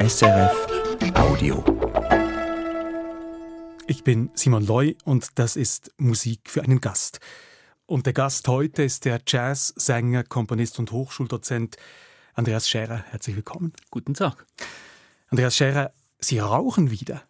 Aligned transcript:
SRF 0.00 0.66
Audio. 1.16 1.64
Ich 3.88 4.04
bin 4.04 4.30
Simon 4.34 4.64
Loy 4.64 4.96
und 5.04 5.26
das 5.34 5.56
ist 5.56 5.92
Musik 5.98 6.48
für 6.48 6.62
einen 6.62 6.80
Gast. 6.80 7.18
Und 7.84 8.06
der 8.06 8.12
Gast 8.12 8.46
heute 8.46 8.84
ist 8.84 9.04
der 9.06 9.20
Jazzsänger, 9.26 10.22
Komponist 10.22 10.78
und 10.78 10.92
Hochschuldozent 10.92 11.76
Andreas 12.34 12.68
Scherer. 12.68 13.04
Herzlich 13.10 13.34
willkommen. 13.34 13.72
Guten 13.90 14.14
Tag. 14.14 14.46
Andreas 15.30 15.56
Scherer, 15.56 15.92
Sie 16.20 16.38
rauchen 16.38 16.92
wieder. 16.92 17.22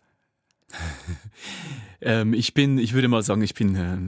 ähm, 2.02 2.34
ich 2.34 2.52
bin, 2.52 2.76
ich 2.76 2.92
würde 2.92 3.08
mal 3.08 3.22
sagen, 3.22 3.40
ich 3.40 3.54
bin 3.54 3.76
äh, 3.76 3.98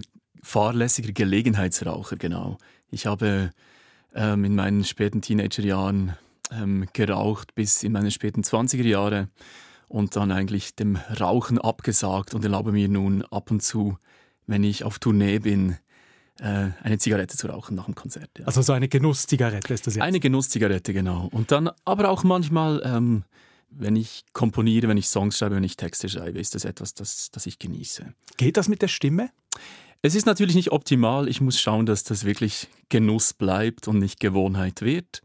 fahrlässiger 0.43 1.13
Gelegenheitsraucher, 1.13 2.17
genau. 2.17 2.59
Ich 2.91 3.07
habe 3.07 3.53
ähm, 4.15 4.45
in 4.45 4.55
meinen 4.55 4.85
späten 4.85 5.23
Teenagerjahren 5.23 6.17
ähm, 6.51 6.87
geraucht 6.93 7.55
bis 7.55 7.83
in 7.83 7.93
meine 7.93 8.11
späten 8.11 8.43
20er 8.43 8.87
Jahre 8.87 9.29
und 9.89 10.17
dann 10.17 10.31
eigentlich 10.31 10.75
dem 10.77 10.97
Rauchen 11.21 11.59
abgesagt 11.59 12.35
und 12.35 12.45
erlaube 12.45 12.73
mir 12.73 12.89
nun 12.89 13.23
ab 13.23 13.51
und 13.51 13.63
zu, 13.63 13.99
wenn 14.47 14.65
ich 14.65 14.85
auf 14.85 14.99
Tournee 14.99 15.41
bin, 15.41 15.77
äh, 16.41 16.71
eine 16.83 16.99
Zigarette 16.99 17.37
zu 17.37 17.49
rauchen 17.49 17.75
nach 17.75 17.87
dem 17.87 17.95
Konzert. 17.95 18.31
Ja. 18.39 18.47
Also 18.47 18.63
so 18.63 18.73
eine 18.73 18.89
Genusszigarette 18.89 19.75
ist 19.75 19.87
das 19.87 19.95
jetzt? 19.95 20.03
Eine 20.03 20.21
Genusszigarette, 20.21 20.93
genau. 20.93 21.29
Und 21.33 21.51
dann 21.53 21.71
aber 21.85 22.09
auch 22.09 22.25
manchmal, 22.25 22.83
ähm, 22.85 23.25
wenn 23.71 23.97
ich 23.97 24.25
komponiere, 24.33 24.89
wenn 24.89 24.97
ich 24.97 25.09
Songs 25.09 25.39
schreibe, 25.39 25.57
wenn 25.57 25.65
ich 25.65 25.77
Texte 25.77 26.09
schreibe, 26.09 26.39
ist 26.39 26.55
das 26.55 26.65
etwas, 26.65 26.95
das, 26.95 27.31
das 27.31 27.47
ich 27.47 27.59
genieße. 27.59 28.15
Geht 28.37 28.57
das 28.57 28.69
mit 28.69 28.83
der 28.83 28.89
Stimme? 28.89 29.31
Es 30.03 30.15
ist 30.15 30.25
natürlich 30.25 30.55
nicht 30.55 30.73
optimal. 30.73 31.29
Ich 31.29 31.41
muss 31.41 31.61
schauen, 31.61 31.85
dass 31.85 32.05
das 32.05 32.25
wirklich 32.25 32.69
Genuss 32.89 33.35
bleibt 33.35 33.87
und 33.87 33.99
nicht 33.99 34.19
Gewohnheit 34.19 34.81
wird. 34.81 35.23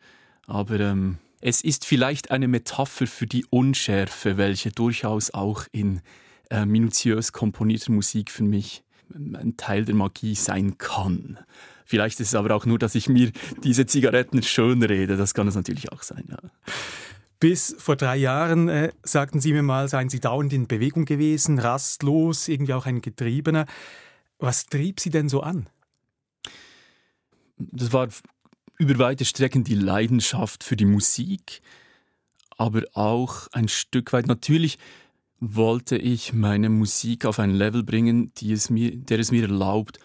Aber 0.47 0.79
ähm, 0.79 1.17
es 1.41 1.61
ist 1.61 1.85
vielleicht 1.85 2.31
eine 2.31 2.47
Metapher 2.47 3.07
für 3.07 3.27
die 3.27 3.45
Unschärfe, 3.49 4.37
welche 4.37 4.71
durchaus 4.71 5.31
auch 5.31 5.65
in 5.71 6.01
äh, 6.49 6.65
minutiös 6.65 7.31
komponierter 7.31 7.91
Musik 7.91 8.31
für 8.31 8.43
mich 8.43 8.83
ein 9.13 9.55
Teil 9.57 9.85
der 9.85 9.95
Magie 9.95 10.35
sein 10.35 10.77
kann. 10.77 11.37
Vielleicht 11.85 12.19
ist 12.19 12.29
es 12.29 12.35
aber 12.35 12.55
auch 12.55 12.65
nur, 12.65 12.79
dass 12.79 12.95
ich 12.95 13.07
mir 13.07 13.31
diese 13.63 13.85
Zigaretten 13.85 14.41
schön 14.41 14.81
rede. 14.81 15.17
Das 15.17 15.33
kann 15.33 15.47
es 15.47 15.55
natürlich 15.55 15.91
auch 15.91 16.01
sein. 16.01 16.25
Ja. 16.29 16.39
Bis 17.39 17.75
vor 17.77 17.95
drei 17.95 18.17
Jahren, 18.17 18.69
äh, 18.69 18.91
sagten 19.03 19.39
Sie 19.39 19.53
mir 19.53 19.61
mal, 19.61 19.87
seien 19.87 20.09
Sie 20.09 20.19
dauernd 20.19 20.51
in 20.53 20.67
Bewegung 20.67 21.05
gewesen, 21.05 21.59
rastlos, 21.59 22.47
irgendwie 22.47 22.73
auch 22.73 22.87
ein 22.87 23.01
Getriebener. 23.01 23.65
Was 24.39 24.65
trieb 24.65 24.99
Sie 24.99 25.11
denn 25.11 25.29
so 25.29 25.41
an? 25.41 25.67
Das 27.57 27.93
war 27.93 28.07
über 28.77 28.97
weite 28.99 29.25
Strecken 29.25 29.63
die 29.63 29.75
Leidenschaft 29.75 30.63
für 30.63 30.75
die 30.75 30.85
Musik, 30.85 31.61
aber 32.57 32.83
auch 32.93 33.47
ein 33.51 33.67
Stück 33.67 34.13
weit. 34.13 34.27
Natürlich 34.27 34.77
wollte 35.39 35.97
ich 35.97 36.33
meine 36.33 36.69
Musik 36.69 37.25
auf 37.25 37.39
ein 37.39 37.51
Level 37.51 37.83
bringen, 37.83 38.31
die 38.37 38.51
es 38.51 38.69
mir, 38.69 38.95
der 38.95 39.19
es 39.19 39.31
mir 39.31 39.43
erlaubt, 39.43 39.99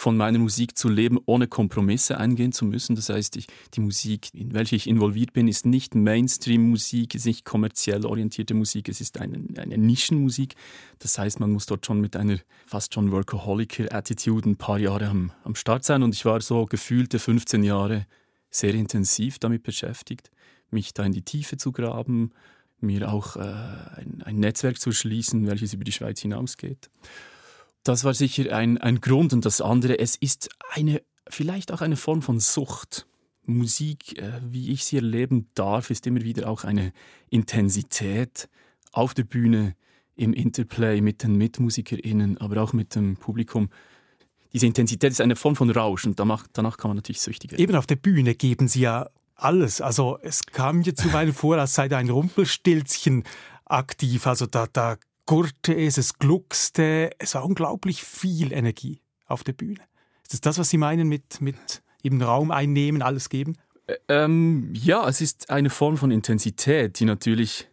von 0.00 0.16
meiner 0.16 0.38
Musik 0.38 0.78
zu 0.78 0.88
leben, 0.88 1.18
ohne 1.26 1.46
Kompromisse 1.46 2.16
eingehen 2.16 2.52
zu 2.52 2.64
müssen. 2.64 2.96
Das 2.96 3.10
heißt, 3.10 3.36
ich, 3.36 3.48
die 3.74 3.80
Musik, 3.80 4.32
in 4.32 4.54
welche 4.54 4.74
ich 4.74 4.86
involviert 4.86 5.34
bin, 5.34 5.46
ist 5.46 5.66
nicht 5.66 5.94
Mainstream-Musik, 5.94 7.14
ist 7.14 7.26
nicht 7.26 7.44
kommerziell 7.44 8.06
orientierte 8.06 8.54
Musik, 8.54 8.88
es 8.88 9.02
ist 9.02 9.20
eine, 9.20 9.44
eine 9.58 9.76
Nischenmusik. 9.76 10.54
Das 11.00 11.18
heißt, 11.18 11.38
man 11.38 11.50
muss 11.50 11.66
dort 11.66 11.84
schon 11.84 12.00
mit 12.00 12.16
einer 12.16 12.38
fast 12.64 12.94
schon 12.94 13.12
Workaholic-Attitude 13.12 14.48
ein 14.48 14.56
paar 14.56 14.78
Jahre 14.78 15.06
am, 15.06 15.32
am 15.44 15.54
Start 15.54 15.84
sein. 15.84 16.02
Und 16.02 16.14
ich 16.14 16.24
war 16.24 16.40
so 16.40 16.64
gefühlte 16.64 17.18
15 17.18 17.62
Jahre 17.62 18.06
sehr 18.48 18.72
intensiv 18.72 19.38
damit 19.38 19.64
beschäftigt, 19.64 20.30
mich 20.70 20.94
da 20.94 21.04
in 21.04 21.12
die 21.12 21.26
Tiefe 21.26 21.58
zu 21.58 21.72
graben, 21.72 22.32
mir 22.80 23.12
auch 23.12 23.36
äh, 23.36 23.40
ein, 23.40 24.22
ein 24.24 24.36
Netzwerk 24.36 24.80
zu 24.80 24.92
schließen, 24.92 25.46
welches 25.46 25.74
über 25.74 25.84
die 25.84 25.92
Schweiz 25.92 26.20
hinausgeht. 26.20 26.88
Das 27.82 28.04
war 28.04 28.14
sicher 28.14 28.54
ein, 28.54 28.78
ein 28.78 29.00
Grund. 29.00 29.32
Und 29.32 29.44
das 29.44 29.60
andere, 29.60 29.98
es 29.98 30.16
ist 30.16 30.50
eine, 30.74 31.02
vielleicht 31.28 31.72
auch 31.72 31.80
eine 31.80 31.96
Form 31.96 32.22
von 32.22 32.40
Sucht. 32.40 33.06
Musik, 33.46 34.18
äh, 34.18 34.40
wie 34.48 34.70
ich 34.70 34.84
sie 34.84 34.96
erleben 34.96 35.48
darf, 35.54 35.90
ist 35.90 36.06
immer 36.06 36.20
wieder 36.20 36.48
auch 36.48 36.64
eine 36.64 36.92
Intensität 37.30 38.48
auf 38.92 39.14
der 39.14 39.24
Bühne, 39.24 39.74
im 40.20 40.34
Interplay 40.34 41.00
mit 41.00 41.22
den 41.22 41.36
MitmusikerInnen, 41.36 42.38
aber 42.38 42.62
auch 42.62 42.74
mit 42.74 42.94
dem 42.94 43.16
Publikum. 43.16 43.70
Diese 44.52 44.66
Intensität 44.66 45.12
ist 45.12 45.20
eine 45.20 45.34
Form 45.34 45.56
von 45.56 45.70
Rausch 45.70 46.04
und 46.04 46.20
danach, 46.20 46.46
danach 46.52 46.76
kann 46.76 46.90
man 46.90 46.96
natürlich 46.96 47.22
süchtig 47.22 47.52
werden. 47.52 47.62
Eben 47.62 47.74
auf 47.74 47.86
der 47.86 47.96
Bühne 47.96 48.34
geben 48.34 48.68
Sie 48.68 48.80
ja 48.80 49.08
alles. 49.34 49.80
Also 49.80 50.18
es 50.22 50.44
kam 50.44 50.80
mir 50.80 50.94
zuweilen 50.94 51.32
vor, 51.34 51.56
als 51.56 51.74
sei 51.74 51.88
da 51.88 51.96
ein 51.96 52.10
Rumpelstilzchen 52.10 53.24
aktiv. 53.64 54.26
Also 54.26 54.44
da, 54.46 54.66
da 54.70 54.98
gurrte 55.30 55.76
es, 55.76 55.96
es 55.96 56.18
gluckste, 56.18 57.10
es 57.20 57.36
war 57.36 57.44
unglaublich 57.44 58.02
viel 58.02 58.52
Energie 58.52 59.00
auf 59.26 59.44
der 59.44 59.52
Bühne. 59.52 59.78
Ist 60.24 60.32
das 60.32 60.40
das, 60.40 60.58
was 60.58 60.70
Sie 60.70 60.76
meinen 60.76 61.06
mit, 61.06 61.40
mit 61.40 61.84
eben 62.02 62.20
Raum 62.20 62.50
einnehmen, 62.50 63.00
alles 63.00 63.28
geben? 63.28 63.56
Ähm, 64.08 64.72
ja, 64.74 65.08
es 65.08 65.20
ist 65.20 65.48
eine 65.48 65.70
Form 65.70 65.96
von 65.96 66.10
Intensität, 66.10 66.98
die 66.98 67.04
natürlich 67.04 67.68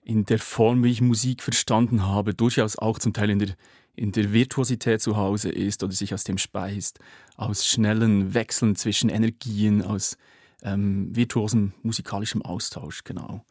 in 0.00 0.24
der 0.24 0.38
Form, 0.38 0.82
wie 0.82 0.90
ich 0.90 1.02
Musik 1.02 1.42
verstanden 1.42 2.06
habe, 2.06 2.32
durchaus 2.32 2.76
auch 2.76 2.98
zum 2.98 3.12
Teil 3.12 3.28
in 3.28 3.40
der, 3.40 3.50
in 3.94 4.12
der 4.12 4.32
Virtuosität 4.32 5.02
zu 5.02 5.18
Hause 5.18 5.50
ist 5.50 5.84
oder 5.84 5.92
sich 5.92 6.14
aus 6.14 6.24
dem 6.24 6.38
speist, 6.38 6.98
aus 7.36 7.66
schnellen 7.66 8.32
Wechseln 8.32 8.74
zwischen 8.74 9.10
Energien, 9.10 9.82
aus 9.82 10.16
ähm, 10.62 11.14
virtuosem 11.14 11.72
musikalischem 11.82 12.42
Austausch, 12.42 13.04
genau. 13.04 13.44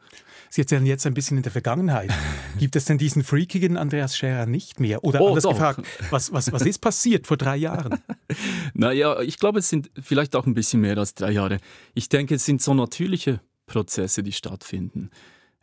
Sie 0.48 0.62
erzählen 0.62 0.84
jetzt 0.86 1.06
ein 1.06 1.14
bisschen 1.14 1.36
in 1.36 1.42
der 1.42 1.52
Vergangenheit. 1.52 2.12
Gibt 2.58 2.76
es 2.76 2.84
denn 2.84 2.98
diesen 2.98 3.22
freakigen 3.22 3.76
Andreas 3.76 4.16
Scherer 4.16 4.46
nicht 4.46 4.80
mehr? 4.80 5.04
Oder 5.04 5.20
oh, 5.20 5.28
anders 5.28 5.44
doch. 5.44 5.52
gefragt, 5.52 5.86
was, 6.10 6.32
was, 6.32 6.52
was 6.52 6.62
ist 6.62 6.80
passiert 6.80 7.26
vor 7.26 7.36
drei 7.36 7.56
Jahren? 7.56 8.00
naja, 8.74 9.20
ich 9.20 9.38
glaube, 9.38 9.60
es 9.60 9.68
sind 9.68 9.90
vielleicht 10.00 10.34
auch 10.34 10.46
ein 10.46 10.54
bisschen 10.54 10.80
mehr 10.80 10.98
als 10.98 11.14
drei 11.14 11.32
Jahre. 11.32 11.58
Ich 11.94 12.08
denke, 12.08 12.34
es 12.34 12.44
sind 12.44 12.62
so 12.62 12.74
natürliche 12.74 13.40
Prozesse, 13.66 14.22
die 14.22 14.32
stattfinden. 14.32 15.10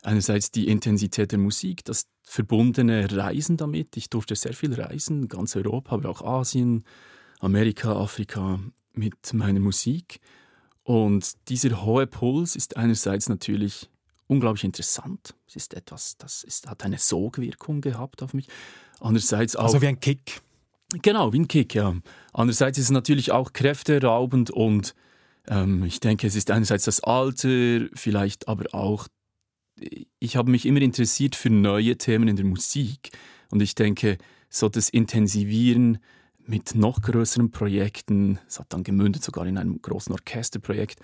Einerseits 0.02 0.50
die 0.50 0.68
Intensität 0.68 1.32
der 1.32 1.38
Musik, 1.38 1.84
das 1.84 2.06
verbundene 2.22 3.10
Reisen 3.10 3.56
damit. 3.56 3.96
Ich 3.96 4.10
durfte 4.10 4.36
sehr 4.36 4.52
viel 4.52 4.74
reisen, 4.74 5.28
ganz 5.28 5.56
Europa, 5.56 5.94
aber 5.94 6.08
auch 6.08 6.22
Asien, 6.22 6.84
Amerika, 7.40 7.92
Afrika 7.92 8.60
mit 8.92 9.32
meiner 9.32 9.60
Musik. 9.60 10.20
Und 10.88 11.50
dieser 11.50 11.84
hohe 11.84 12.06
Puls 12.06 12.56
ist 12.56 12.78
einerseits 12.78 13.28
natürlich 13.28 13.90
unglaublich 14.26 14.64
interessant. 14.64 15.34
Es 15.46 15.54
ist 15.54 15.74
etwas, 15.74 16.16
das 16.16 16.44
ist, 16.44 16.66
hat 16.66 16.82
eine 16.82 16.96
Sogwirkung 16.96 17.82
gehabt 17.82 18.22
auf 18.22 18.32
mich. 18.32 18.48
Andererseits 18.98 19.54
auch. 19.54 19.64
Also 19.64 19.82
wie 19.82 19.88
ein 19.88 20.00
Kick. 20.00 20.40
Genau, 21.02 21.34
wie 21.34 21.40
ein 21.40 21.46
Kick, 21.48 21.74
ja. 21.74 21.94
Andererseits 22.32 22.78
ist 22.78 22.84
es 22.84 22.90
natürlich 22.90 23.32
auch 23.32 23.52
kräfteraubend 23.52 24.50
und 24.50 24.94
ähm, 25.46 25.84
ich 25.84 26.00
denke, 26.00 26.26
es 26.26 26.34
ist 26.34 26.50
einerseits 26.50 26.86
das 26.86 27.00
Alter, 27.00 27.88
vielleicht 27.92 28.48
aber 28.48 28.74
auch. 28.74 29.08
Ich 30.20 30.36
habe 30.36 30.50
mich 30.50 30.64
immer 30.64 30.80
interessiert 30.80 31.36
für 31.36 31.50
neue 31.50 31.98
Themen 31.98 32.28
in 32.28 32.36
der 32.36 32.46
Musik 32.46 33.10
und 33.50 33.60
ich 33.60 33.74
denke, 33.74 34.16
so 34.48 34.70
das 34.70 34.88
Intensivieren 34.88 35.98
mit 36.48 36.74
noch 36.74 37.02
größeren 37.02 37.50
Projekten. 37.50 38.38
Es 38.48 38.58
hat 38.58 38.72
dann 38.72 38.82
gemündet 38.82 39.22
sogar 39.22 39.46
in 39.46 39.58
einem 39.58 39.80
großen 39.80 40.12
Orchesterprojekt. 40.12 41.00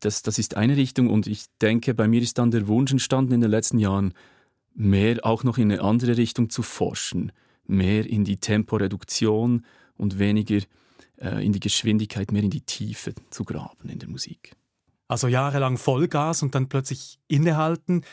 Das, 0.00 0.22
das 0.22 0.38
ist 0.38 0.56
eine 0.56 0.76
Richtung 0.76 1.10
und 1.10 1.26
ich 1.26 1.46
denke, 1.60 1.94
bei 1.94 2.08
mir 2.08 2.22
ist 2.22 2.38
dann 2.38 2.50
der 2.50 2.68
Wunsch 2.68 2.92
entstanden 2.92 3.32
in 3.32 3.40
den 3.40 3.50
letzten 3.50 3.78
Jahren, 3.78 4.14
mehr 4.74 5.18
auch 5.24 5.44
noch 5.44 5.58
in 5.58 5.72
eine 5.72 5.82
andere 5.82 6.16
Richtung 6.16 6.50
zu 6.50 6.62
forschen, 6.62 7.32
mehr 7.66 8.06
in 8.06 8.24
die 8.24 8.36
Temporeduktion 8.36 9.66
und 9.96 10.18
weniger 10.18 10.60
äh, 11.16 11.44
in 11.44 11.52
die 11.52 11.60
Geschwindigkeit, 11.60 12.32
mehr 12.32 12.44
in 12.44 12.50
die 12.50 12.60
Tiefe 12.60 13.12
zu 13.30 13.44
graben 13.44 13.88
in 13.88 13.98
der 13.98 14.08
Musik. 14.08 14.52
Also 15.08 15.26
jahrelang 15.26 15.78
Vollgas 15.78 16.42
und 16.42 16.54
dann 16.54 16.68
plötzlich 16.68 17.18
innehalten, 17.28 18.04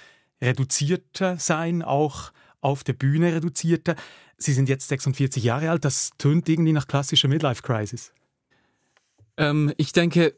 reduzierter 0.41 1.37
sein, 1.37 1.83
auch 1.83 2.31
auf 2.65 2.83
der 2.83 2.93
Bühne 2.93 3.33
reduzierter. 3.33 3.95
Sie 4.37 4.51
sind 4.51 4.67
jetzt 4.67 4.87
46 4.89 5.43
Jahre 5.43 5.69
alt, 5.69 5.85
das 5.85 6.09
tönt 6.17 6.49
irgendwie 6.49 6.73
nach 6.73 6.87
klassischer 6.87 7.27
Midlife-Crisis. 7.27 8.11
Ähm, 9.37 9.71
ich 9.77 9.91
denke, 9.91 10.35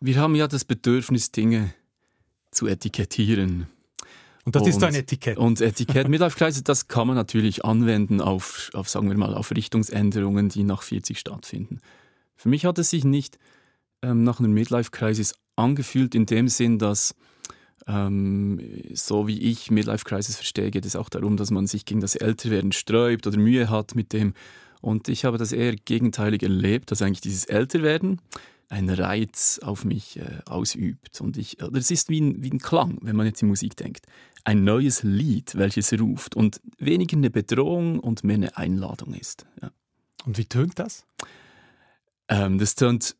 wir 0.00 0.16
haben 0.16 0.34
ja 0.34 0.46
das 0.46 0.64
Bedürfnis, 0.64 1.32
Dinge 1.32 1.72
zu 2.50 2.66
etikettieren. 2.66 3.68
Und 4.44 4.54
das 4.54 4.62
und, 4.62 4.68
ist 4.68 4.82
ein 4.82 4.94
Etikett. 4.94 5.38
Und 5.38 5.60
Etikett, 5.60 6.08
Midlife-Crisis, 6.10 6.62
das 6.62 6.88
kann 6.88 7.06
man 7.06 7.16
natürlich 7.16 7.64
anwenden 7.64 8.20
auf, 8.20 8.70
auf, 8.74 8.88
sagen 8.88 9.08
wir 9.08 9.16
mal, 9.16 9.34
auf 9.34 9.50
Richtungsänderungen, 9.50 10.50
die 10.50 10.64
nach 10.64 10.82
40 10.82 11.18
stattfinden. 11.18 11.80
Für 12.36 12.50
mich 12.50 12.66
hat 12.66 12.78
es 12.78 12.90
sich 12.90 13.04
nicht 13.04 13.38
ähm, 14.02 14.24
nach 14.24 14.40
einer 14.40 14.48
Midlife-Crisis 14.48 15.34
angefühlt, 15.56 16.14
in 16.14 16.26
dem 16.26 16.48
Sinn, 16.48 16.78
dass 16.78 17.14
ähm, 17.86 18.60
so 18.94 19.26
wie 19.26 19.40
ich 19.40 19.70
Midlife 19.70 20.04
Crisis 20.04 20.36
verstehe, 20.36 20.70
geht 20.70 20.86
es 20.86 20.96
auch 20.96 21.08
darum, 21.08 21.36
dass 21.36 21.50
man 21.50 21.66
sich 21.66 21.84
gegen 21.84 22.00
das 22.00 22.14
Älterwerden 22.14 22.72
sträubt 22.72 23.26
oder 23.26 23.38
Mühe 23.38 23.70
hat 23.70 23.94
mit 23.94 24.12
dem. 24.12 24.34
Und 24.80 25.08
ich 25.08 25.24
habe 25.24 25.38
das 25.38 25.52
eher 25.52 25.76
gegenteilig 25.76 26.42
erlebt, 26.42 26.90
dass 26.90 27.02
eigentlich 27.02 27.20
dieses 27.20 27.44
Älterwerden 27.44 28.20
einen 28.68 28.90
Reiz 28.90 29.60
auf 29.62 29.84
mich 29.84 30.18
äh, 30.18 30.40
ausübt. 30.46 31.20
Und 31.20 31.36
ich, 31.36 31.60
es 31.60 31.90
ist 31.90 32.08
wie 32.08 32.20
ein, 32.20 32.42
wie 32.42 32.50
ein 32.50 32.58
Klang, 32.58 32.98
wenn 33.02 33.16
man 33.16 33.26
jetzt 33.26 33.42
in 33.42 33.48
Musik 33.48 33.76
denkt. 33.76 34.06
Ein 34.44 34.64
neues 34.64 35.02
Lied, 35.02 35.56
welches 35.56 35.92
ruft 36.00 36.34
und 36.34 36.60
weniger 36.78 37.16
eine 37.16 37.30
Bedrohung 37.30 38.00
und 38.00 38.24
mehr 38.24 38.36
eine 38.36 38.56
Einladung 38.56 39.14
ist. 39.14 39.46
Ja. 39.60 39.70
Und 40.24 40.38
wie 40.38 40.46
tönt 40.46 40.78
das? 40.78 41.04
Ähm, 42.28 42.58
das 42.58 42.74
tönt 42.74 43.14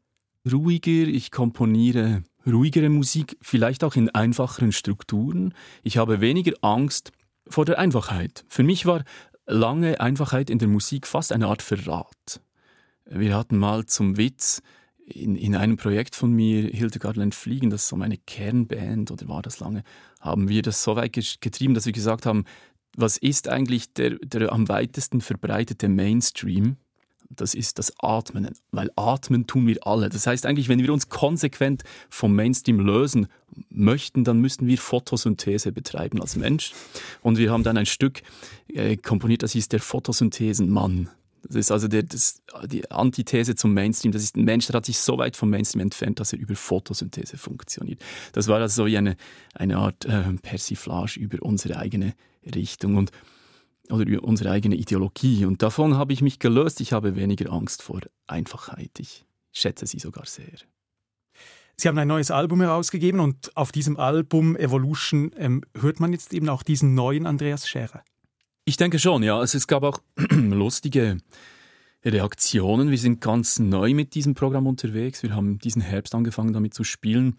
ruhiger, 0.50 1.06
ich 1.06 1.30
komponiere 1.30 2.24
ruhigere 2.46 2.88
Musik, 2.88 3.36
vielleicht 3.40 3.84
auch 3.84 3.96
in 3.96 4.10
einfacheren 4.10 4.72
Strukturen. 4.72 5.54
Ich 5.82 5.96
habe 5.96 6.20
weniger 6.20 6.52
Angst 6.62 7.12
vor 7.48 7.64
der 7.64 7.78
Einfachheit. 7.78 8.44
Für 8.48 8.62
mich 8.62 8.86
war 8.86 9.04
lange 9.46 10.00
Einfachheit 10.00 10.50
in 10.50 10.58
der 10.58 10.68
Musik 10.68 11.06
fast 11.06 11.32
eine 11.32 11.46
Art 11.46 11.62
Verrat. 11.62 12.40
Wir 13.04 13.36
hatten 13.36 13.58
mal 13.58 13.86
zum 13.86 14.16
Witz 14.16 14.62
in, 15.04 15.36
in 15.36 15.56
einem 15.56 15.76
Projekt 15.76 16.14
von 16.14 16.32
mir, 16.32 16.68
Hildegard 16.68 17.16
Land 17.16 17.34
Fliegen, 17.34 17.70
das 17.70 17.82
ist 17.82 17.88
so 17.88 17.96
meine 17.96 18.16
Kernband 18.16 19.10
oder 19.10 19.28
war 19.28 19.42
das 19.42 19.60
lange, 19.60 19.82
haben 20.20 20.48
wir 20.48 20.62
das 20.62 20.82
so 20.82 20.96
weit 20.96 21.12
getrieben, 21.12 21.74
dass 21.74 21.86
wir 21.86 21.92
gesagt 21.92 22.26
haben, 22.26 22.44
was 22.96 23.16
ist 23.16 23.48
eigentlich 23.48 23.92
der, 23.94 24.18
der 24.18 24.52
am 24.52 24.68
weitesten 24.68 25.20
verbreitete 25.20 25.88
Mainstream? 25.88 26.76
Das 27.36 27.54
ist 27.54 27.78
das 27.78 27.92
Atmen, 27.98 28.48
weil 28.70 28.90
atmen 28.96 29.46
tun 29.46 29.66
wir 29.66 29.86
alle. 29.86 30.08
Das 30.08 30.26
heißt 30.26 30.46
eigentlich, 30.46 30.68
wenn 30.68 30.80
wir 30.82 30.92
uns 30.92 31.08
konsequent 31.08 31.84
vom 32.08 32.34
Mainstream 32.34 32.80
lösen 32.80 33.28
möchten, 33.70 34.24
dann 34.24 34.38
müssten 34.38 34.66
wir 34.66 34.78
Photosynthese 34.78 35.72
betreiben 35.72 36.20
als 36.20 36.36
Mensch. 36.36 36.72
Und 37.22 37.38
wir 37.38 37.50
haben 37.50 37.62
dann 37.62 37.76
ein 37.76 37.86
Stück 37.86 38.22
äh, 38.68 38.96
komponiert, 38.96 39.42
das 39.42 39.52
hieß 39.52 39.68
der 39.68 39.80
Photosynthesenmann. 39.80 41.10
Das 41.44 41.56
ist 41.56 41.72
also 41.72 41.88
der, 41.88 42.04
das, 42.04 42.40
die 42.66 42.88
Antithese 42.90 43.56
zum 43.56 43.74
Mainstream. 43.74 44.12
Das 44.12 44.22
ist 44.22 44.36
ein 44.36 44.44
Mensch, 44.44 44.66
der 44.66 44.76
hat 44.76 44.86
sich 44.86 44.98
so 44.98 45.18
weit 45.18 45.36
vom 45.36 45.50
Mainstream 45.50 45.80
entfernt, 45.80 46.20
dass 46.20 46.32
er 46.32 46.38
über 46.38 46.54
Photosynthese 46.54 47.36
funktioniert. 47.36 48.00
Das 48.32 48.46
war 48.48 48.60
also 48.60 48.82
so 48.82 48.86
wie 48.86 48.96
eine, 48.96 49.16
eine 49.54 49.78
Art 49.78 50.04
äh, 50.04 50.22
Persiflage 50.40 51.18
über 51.18 51.42
unsere 51.42 51.78
eigene 51.78 52.14
Richtung. 52.54 52.96
Und 52.96 53.10
oder 53.90 54.06
über 54.06 54.24
unsere 54.24 54.50
eigene 54.50 54.76
Ideologie. 54.76 55.44
Und 55.44 55.62
davon 55.62 55.96
habe 55.96 56.12
ich 56.12 56.22
mich 56.22 56.38
gelöst. 56.38 56.80
Ich 56.80 56.92
habe 56.92 57.16
weniger 57.16 57.52
Angst 57.52 57.82
vor 57.82 58.00
Einfachheit. 58.26 58.98
Ich 58.98 59.24
schätze 59.52 59.86
sie 59.86 59.98
sogar 59.98 60.26
sehr. 60.26 60.58
Sie 61.76 61.88
haben 61.88 61.98
ein 61.98 62.08
neues 62.08 62.30
Album 62.30 62.60
herausgegeben 62.60 63.20
und 63.20 63.56
auf 63.56 63.72
diesem 63.72 63.96
Album 63.96 64.56
Evolution 64.56 65.32
ähm, 65.36 65.62
hört 65.78 66.00
man 66.00 66.12
jetzt 66.12 66.32
eben 66.32 66.48
auch 66.48 66.62
diesen 66.62 66.94
neuen 66.94 67.26
Andreas 67.26 67.68
Scherer. 67.68 68.02
Ich 68.64 68.76
denke 68.76 68.98
schon, 68.98 69.22
ja. 69.22 69.38
Also 69.38 69.58
es 69.58 69.66
gab 69.66 69.82
auch 69.82 70.00
lustige 70.30 71.18
Reaktionen. 72.04 72.90
Wir 72.90 72.98
sind 72.98 73.20
ganz 73.20 73.58
neu 73.58 73.94
mit 73.94 74.14
diesem 74.14 74.34
Programm 74.34 74.66
unterwegs. 74.66 75.22
Wir 75.22 75.34
haben 75.34 75.58
diesen 75.58 75.82
Herbst 75.82 76.14
angefangen 76.14 76.52
damit 76.52 76.74
zu 76.74 76.84
spielen. 76.84 77.38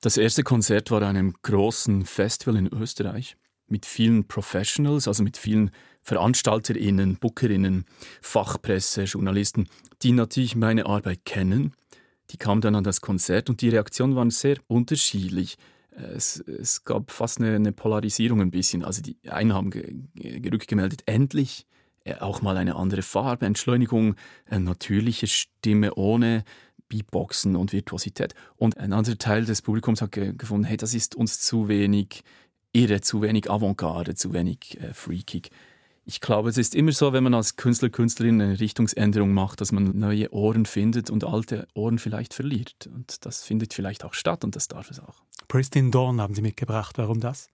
Das 0.00 0.16
erste 0.16 0.42
Konzert 0.42 0.90
war 0.90 1.02
an 1.02 1.16
einem 1.16 1.34
großen 1.42 2.04
Festival 2.04 2.56
in 2.56 2.66
Österreich 2.66 3.36
mit 3.70 3.86
vielen 3.86 4.26
Professionals, 4.26 5.08
also 5.08 5.22
mit 5.22 5.36
vielen 5.36 5.70
VeranstalterInnen, 6.02 7.16
BookerInnen, 7.16 7.84
Fachpresse, 8.22 9.04
Journalisten, 9.04 9.68
die 10.02 10.12
natürlich 10.12 10.56
meine 10.56 10.86
Arbeit 10.86 11.24
kennen. 11.24 11.74
Die 12.30 12.36
kamen 12.36 12.60
dann 12.60 12.74
an 12.74 12.84
das 12.84 13.00
Konzert 13.00 13.50
und 13.50 13.60
die 13.60 13.68
Reaktionen 13.68 14.16
waren 14.16 14.30
sehr 14.30 14.56
unterschiedlich. 14.66 15.56
Es, 15.90 16.38
es 16.40 16.84
gab 16.84 17.10
fast 17.10 17.40
eine, 17.40 17.56
eine, 17.56 17.72
Polarisierung 17.72 18.40
ein 18.40 18.50
bisschen. 18.50 18.84
Also 18.84 19.02
die 19.02 19.16
einen 19.28 19.52
haben 19.52 19.72
rückgemeldet, 19.72 21.02
endlich 21.06 21.66
äh, 22.04 22.14
auch 22.14 22.40
mal 22.40 22.56
eine 22.56 22.76
andere 22.76 23.02
Farbe, 23.02 23.46
Entschleunigung, 23.46 24.14
eine 24.46 24.64
natürliche 24.64 25.26
Stimme 25.26 25.94
ohne 25.94 26.44
Beatboxen 26.88 27.56
und 27.56 27.72
Virtuosität. 27.72 28.34
Und 28.56 28.78
ein 28.78 28.92
anderer 28.92 29.18
Teil 29.18 29.44
des 29.44 29.62
Publikums 29.62 30.00
hat 30.00 30.12
gefunden, 30.12 30.64
hey, 30.64 30.76
das 30.76 30.94
ist 30.94 31.14
uns 31.14 31.40
zu 31.40 31.68
wenig 31.68 32.22
irre, 32.72 33.00
zu 33.00 33.22
wenig 33.22 33.50
Avantgarde, 33.50 34.14
zu 34.14 34.32
wenig 34.32 34.80
äh, 34.80 34.92
freakig. 34.92 35.50
Ich 36.04 36.20
glaube, 36.22 36.48
es 36.48 36.56
ist 36.56 36.74
immer 36.74 36.92
so, 36.92 37.12
wenn 37.12 37.22
man 37.22 37.34
als 37.34 37.56
Künstler, 37.56 37.90
Künstlerin 37.90 38.40
eine 38.40 38.60
Richtungsänderung 38.60 39.34
macht, 39.34 39.60
dass 39.60 39.72
man 39.72 39.98
neue 39.98 40.32
Ohren 40.32 40.64
findet 40.64 41.10
und 41.10 41.24
alte 41.24 41.68
Ohren 41.74 41.98
vielleicht 41.98 42.32
verliert. 42.32 42.88
Und 42.92 43.26
das 43.26 43.42
findet 43.42 43.74
vielleicht 43.74 44.04
auch 44.04 44.14
statt 44.14 44.42
und 44.42 44.56
das 44.56 44.68
darf 44.68 44.90
es 44.90 45.00
auch. 45.00 45.22
Pristine 45.48 45.90
Dawn 45.90 46.20
haben 46.20 46.34
Sie 46.34 46.40
mitgebracht. 46.40 46.96
Warum 46.96 47.20
das? 47.20 47.50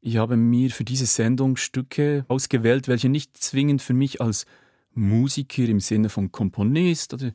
Ich 0.00 0.16
habe 0.16 0.38
mir 0.38 0.70
für 0.70 0.84
diese 0.84 1.04
Sendung 1.04 1.56
Stücke 1.56 2.24
ausgewählt, 2.28 2.88
welche 2.88 3.10
nicht 3.10 3.36
zwingend 3.36 3.82
für 3.82 3.92
mich 3.92 4.22
als 4.22 4.46
Musiker 4.94 5.64
im 5.64 5.80
Sinne 5.80 6.08
von 6.08 6.32
Komponist 6.32 7.12
oder 7.12 7.32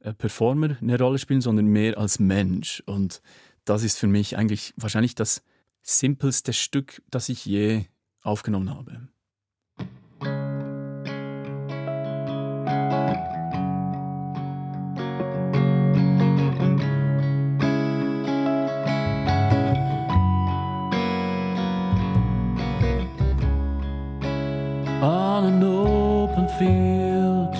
äh, 0.00 0.12
Performer 0.12 0.76
eine 0.80 0.98
Rolle 0.98 1.18
spielen, 1.18 1.40
sondern 1.40 1.66
mehr 1.66 1.98
als 1.98 2.18
Mensch. 2.18 2.82
Und 2.86 3.22
das 3.64 3.84
ist 3.84 3.98
für 3.98 4.08
mich 4.08 4.36
eigentlich 4.36 4.74
wahrscheinlich 4.76 5.14
das 5.14 5.42
simpelste 5.88 6.52
Stück, 6.52 7.02
das 7.10 7.30
ich 7.30 7.46
je 7.46 7.86
aufgenommen 8.22 8.70
habe. 8.70 9.08
On 25.00 25.44
an 25.44 25.62
open 25.62 26.48
field, 26.58 27.54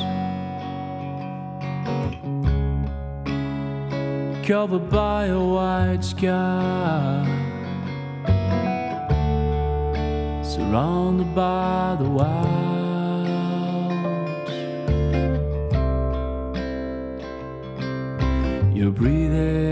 covered 4.45 4.91
by 4.91 5.29
a 5.29 5.39
white 5.39 6.05
sky. 6.05 7.28
Surrounded 10.59 11.33
by 11.37 11.97
the 12.01 12.09
wilds. 12.11 13.29
You're 18.75 18.91
breathing 18.91 19.68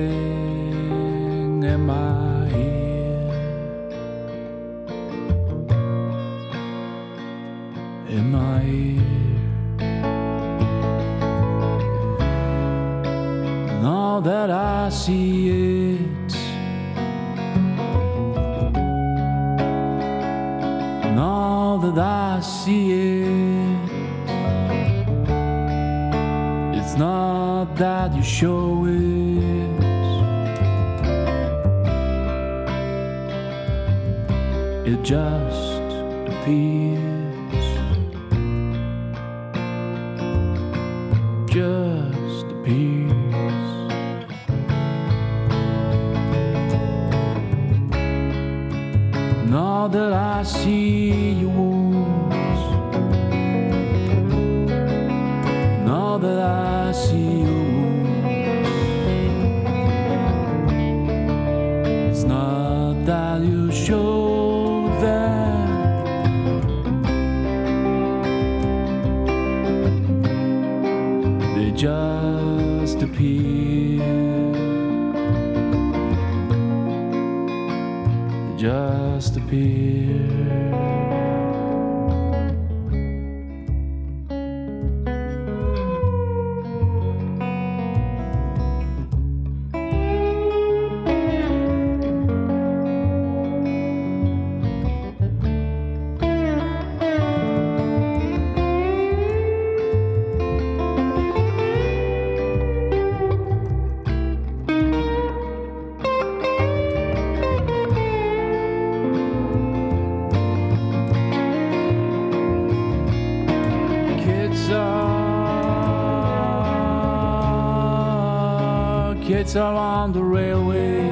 gates 119.27 119.57
are 119.57 119.75
on 119.75 120.13
the 120.13 120.23
railways. 120.23 121.11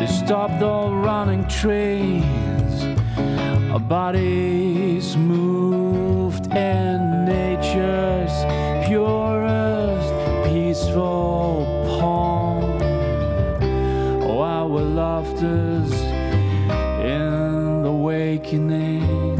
They 0.00 0.08
stopped 0.08 0.62
all 0.64 0.96
running 0.96 1.46
trains. 1.46 2.98
Our 3.70 3.78
bodies 3.78 5.16
moved 5.16 6.46
in 6.52 7.24
nature's 7.24 8.34
purest, 8.88 10.12
peaceful 10.50 11.66
palm. 12.00 12.82
Oh, 14.22 14.40
our 14.40 14.66
laughter's 14.66 15.92
in 17.06 17.82
the 17.82 17.88
awakening 17.88 19.38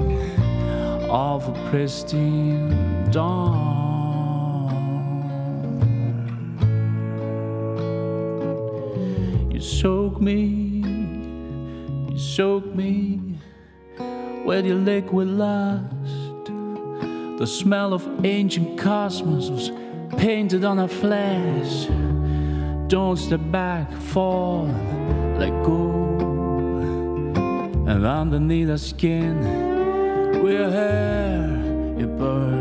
of 1.11 1.49
a 1.49 1.71
pristine 1.71 3.11
dawn. 3.11 3.46
Soak 10.17 10.23
me, 10.23 10.83
you 12.11 12.19
soak 12.19 12.75
me 12.75 13.21
with 14.47 14.65
your 14.65 14.77
liquid 14.77 15.29
lust. 15.29 16.47
The 17.39 17.47
smell 17.47 17.93
of 17.93 18.25
ancient 18.25 18.79
cosmos 18.79 19.51
was 19.51 19.71
painted 20.17 20.65
on 20.65 20.79
our 20.79 20.89
flesh. 20.89 21.87
Don't 22.89 23.19
step 23.19 23.43
back, 23.51 23.93
fall, 23.93 24.69
let 25.39 25.51
go. 25.63 25.91
And 27.87 28.07
underneath 28.07 28.71
our 28.71 28.79
skin, 28.79 29.39
we're 30.43 30.71
hair, 30.71 31.45
it 31.99 32.19
burns. 32.19 32.56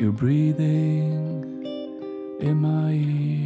You're 0.00 0.12
breathing 0.12 1.62
in 2.40 2.56
my 2.56 2.94
ear. 2.94 3.40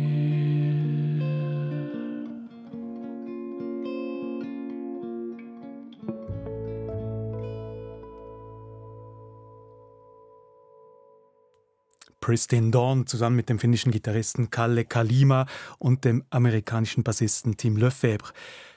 Pristine 12.20 12.70
Dawn 12.70 13.08
zusammen 13.08 13.34
mit 13.34 13.48
dem 13.48 13.58
finnischen 13.58 13.90
Gitarristen 13.90 14.50
Kalle 14.50 14.84
Kalima 14.84 15.46
und 15.80 16.04
dem 16.04 16.24
amerikanischen 16.30 17.02
Bassisten 17.02 17.56
Tim 17.56 17.76
Lefebvre. 17.76 18.32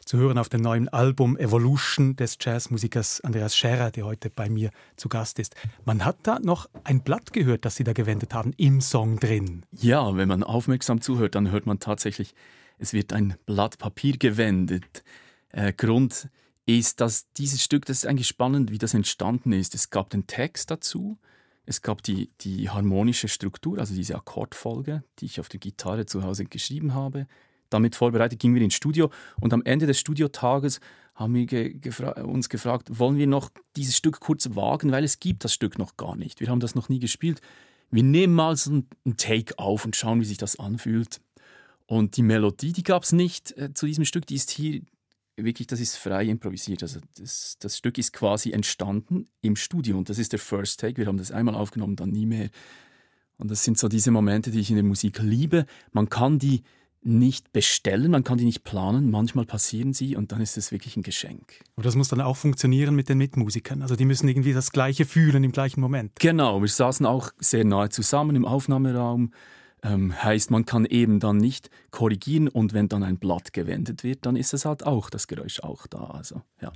Zu 0.08 0.20
hören 0.20 0.38
auf 0.38 0.48
dem 0.48 0.62
neuen 0.62 0.88
Album 0.88 1.36
Evolution 1.36 2.16
des 2.16 2.38
Jazzmusikers 2.40 3.20
Andreas 3.20 3.58
Scherer, 3.58 3.92
der 3.92 4.06
heute 4.06 4.30
bei 4.30 4.50
mir 4.50 4.72
zu 4.96 5.10
Gast 5.10 5.38
ist. 5.38 5.54
Man 5.84 6.06
hat 6.06 6.16
da 6.24 6.40
noch 6.40 6.70
ein 6.86 7.02
Blatt 7.02 7.34
gehört, 7.34 7.66
das 7.66 7.76
Sie 7.76 7.84
da 7.84 7.92
gewendet 7.92 8.34
haben, 8.34 8.54
im 8.56 8.80
Song 8.80 9.20
drin. 9.20 9.66
Ja, 9.74 10.16
wenn 10.16 10.30
man 10.30 10.44
aufmerksam 10.44 11.02
zuhört, 11.02 11.36
dann 11.36 11.52
hört 11.52 11.66
man 11.66 11.80
tatsächlich, 11.80 12.36
es 12.78 12.94
wird 12.94 13.12
ein 13.12 13.36
Blatt 13.46 13.80
Papier 13.80 14.16
gewendet. 14.18 15.04
Äh, 15.50 15.74
Grund 15.74 16.30
ist, 16.66 17.02
dass 17.02 17.30
dieses 17.34 17.62
Stück, 17.62 17.84
das 17.84 17.98
ist 17.98 18.06
eigentlich 18.06 18.30
spannend, 18.30 18.72
wie 18.72 18.78
das 18.78 18.94
entstanden 18.94 19.52
ist. 19.52 19.76
Es 19.76 19.90
gab 19.90 20.10
den 20.10 20.26
Text 20.26 20.72
dazu, 20.72 21.18
es 21.66 21.82
gab 21.82 22.02
die, 22.02 22.32
die 22.40 22.70
harmonische 22.70 23.28
Struktur, 23.28 23.78
also 23.78 23.94
diese 23.94 24.16
Akkordfolge, 24.16 25.04
die 25.20 25.26
ich 25.26 25.42
auf 25.42 25.50
der 25.50 25.60
Gitarre 25.60 26.06
zu 26.06 26.24
Hause 26.24 26.46
geschrieben 26.46 26.94
habe. 26.94 27.28
Damit 27.70 27.96
vorbereitet 27.96 28.40
gingen 28.40 28.56
wir 28.56 28.62
ins 28.62 28.74
Studio 28.74 29.10
und 29.40 29.54
am 29.54 29.64
Ende 29.64 29.86
des 29.86 30.00
Studiotages 30.00 30.80
haben 31.16 31.34
wir 31.34 31.46
ge 31.46 31.74
gefra 31.74 32.22
uns 32.22 32.48
gefragt, 32.48 33.00
wollen 33.00 33.18
wir 33.18 33.28
noch 33.28 33.50
dieses 33.76 33.98
Stück 33.98 34.20
kurz 34.20 34.50
wagen, 34.56 34.92
weil 34.92 35.04
es 35.04 35.20
gibt 35.20 35.44
das 35.44 35.54
Stück 35.54 35.80
noch 35.80 35.98
gar 35.98 36.16
nicht. 36.16 36.40
Wir 36.40 36.50
haben 36.50 36.60
das 36.60 36.76
noch 36.76 36.90
nie 36.90 37.00
gespielt. 37.00 37.42
Wir 37.90 38.04
nehmen 38.04 38.34
mal 38.34 38.56
so 38.56 38.72
einen 38.72 39.18
Take 39.18 39.58
auf 39.58 39.86
und 39.86 39.96
schauen, 39.96 40.20
wie 40.20 40.26
sich 40.26 40.38
das 40.38 40.60
anfühlt. 40.60 41.20
Und 41.88 42.18
die 42.18 42.22
Melodie, 42.22 42.74
die 42.74 42.84
gab 42.84 43.04
es 43.04 43.14
nicht 43.14 43.58
äh, 43.58 43.74
zu 43.74 43.86
diesem 43.86 44.06
Stück, 44.06 44.26
die 44.28 44.36
ist 44.36 44.52
hier 44.52 44.82
wirklich, 45.38 45.68
das 45.68 45.80
ist 45.80 45.96
frei 45.96 46.26
improvisiert. 46.26 46.84
Also 46.84 47.00
das, 47.18 47.58
das 47.60 47.78
Stück 47.78 47.98
ist 47.98 48.12
quasi 48.12 48.52
entstanden 48.52 49.30
im 49.42 49.56
Studio 49.56 49.98
und 49.98 50.10
das 50.10 50.20
ist 50.20 50.34
der 50.34 50.40
First 50.40 50.80
Take. 50.80 50.98
Wir 50.98 51.08
haben 51.08 51.18
das 51.18 51.32
einmal 51.32 51.56
aufgenommen, 51.56 51.96
dann 51.96 52.10
nie 52.10 52.26
mehr. 52.26 52.50
Und 53.38 53.52
das 53.52 53.64
sind 53.64 53.78
so 53.78 53.88
diese 53.88 54.12
Momente, 54.12 54.52
die 54.52 54.60
ich 54.60 54.70
in 54.70 54.76
der 54.76 54.84
Musik 54.84 55.20
liebe. 55.20 55.66
Man 55.92 56.10
kann 56.10 56.40
die 56.40 56.64
nicht 57.02 57.54
bestellen, 57.54 58.12
man 58.12 58.24
kann 58.24 58.38
die 58.38 58.46
nicht 58.46 58.64
planen, 58.64 59.10
manchmal 59.10 59.46
passieren 59.46 59.94
sie 59.94 60.16
und 60.16 60.32
dann 60.32 60.42
ist 60.42 60.58
es 60.58 60.72
wirklich 60.72 60.98
ein 60.98 61.04
Geschenk. 61.04 61.62
Aber 61.76 61.84
das 61.84 61.96
muss 61.96 62.10
dann 62.10 62.22
auch 62.22 62.36
funktionieren 62.36 62.96
mit 62.96 63.08
den 63.08 63.18
Mitmusikern. 63.18 63.82
Also 63.82 63.96
die 63.96 64.06
müssen 64.06 64.28
irgendwie 64.28 64.54
das 64.54 64.72
Gleiche 64.72 65.06
fühlen 65.06 65.44
im 65.44 65.52
gleichen 65.52 65.80
Moment. 65.80 66.12
Genau, 66.20 66.62
wir 66.62 66.68
saßen 66.68 67.06
auch 67.06 67.32
sehr 67.40 67.64
nahe 67.66 67.90
zusammen 67.90 68.36
im 68.36 68.46
Aufnahmeraum. 68.46 69.32
Ähm, 69.84 70.22
heißt, 70.22 70.50
man 70.50 70.66
kann 70.66 70.86
eben 70.86 71.20
dann 71.20 71.38
nicht 71.38 71.70
korrigieren 71.92 72.48
und 72.48 72.74
wenn 72.74 72.90
dann 72.90 73.04
ein 73.04 73.20
Blatt 73.20 73.54
gewendet 73.54 74.04
wird, 74.04 74.26
dann 74.26 74.36
ist 74.36 74.54
es 74.54 74.66
halt 74.66 74.86
auch 74.86 75.10
das 75.10 75.28
Geräusch 75.28 75.60
auch 75.60 75.86
da. 75.86 76.00
Also, 76.00 76.42
ja. 76.62 76.74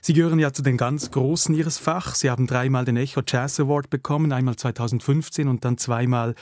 Sie 0.00 0.14
gehören 0.14 0.38
ja 0.38 0.52
zu 0.52 0.62
den 0.62 0.76
ganz 0.76 1.10
Großen 1.10 1.54
Ihres 1.54 1.78
Fachs. 1.78 2.20
Sie 2.20 2.30
haben 2.30 2.46
dreimal 2.46 2.84
den 2.84 2.96
Echo 2.96 3.22
Jazz 3.26 3.60
Award 3.60 3.90
bekommen, 3.90 4.32
einmal 4.32 4.56
2015 4.56 5.48
und 5.48 5.64
dann 5.64 5.78
zweimal 5.78 6.34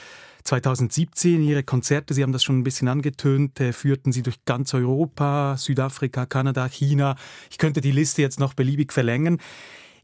2017. 0.45 1.43
Ihre 1.43 1.63
Konzerte, 1.63 2.15
Sie 2.15 2.23
haben 2.23 2.33
das 2.33 2.43
schon 2.43 2.59
ein 2.59 2.65
bisschen 2.65 2.89
angetönt, 2.89 3.61
äh, 3.61 3.73
führten 3.73 4.13
Sie 4.13 4.23
durch 4.23 4.45
ganz 4.45 4.75
Europa, 4.75 5.57
Südafrika, 5.57 6.27
Kanada, 6.27 6.69
China. 6.69 7.17
Ich 7.51 7.59
könnte 7.59 7.81
die 7.81 7.93
Liste 7.93 8.23
jetzt 8.23 8.41
noch 8.41 8.55
beliebig 8.55 8.93
verlängern. 8.93 9.39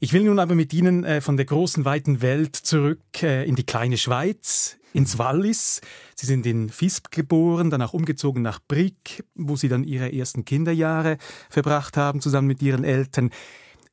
Ich 0.01 0.13
will 0.13 0.23
nun 0.23 0.39
aber 0.39 0.55
mit 0.55 0.73
Ihnen 0.73 1.03
äh, 1.03 1.21
von 1.21 1.37
der 1.37 1.47
großen, 1.47 1.85
weiten 1.85 2.23
Welt 2.23 2.55
zurück 2.55 3.23
äh, 3.23 3.45
in 3.45 3.57
die 3.57 3.65
kleine 3.65 3.97
Schweiz, 3.97 4.79
ins 4.93 5.19
Wallis. 5.19 5.81
Sie 6.15 6.27
sind 6.27 6.47
in 6.47 6.71
Visp 6.71 7.11
geboren, 7.11 7.71
danach 7.71 7.95
umgezogen 7.95 8.43
nach 8.43 8.61
Brick, 8.61 9.25
wo 9.35 9.57
Sie 9.57 9.69
dann 9.69 9.83
Ihre 9.83 10.13
ersten 10.13 10.45
Kinderjahre 10.45 11.19
verbracht 11.51 11.97
haben, 11.97 12.21
zusammen 12.21 12.47
mit 12.47 12.63
Ihren 12.63 12.85
Eltern. 12.85 13.31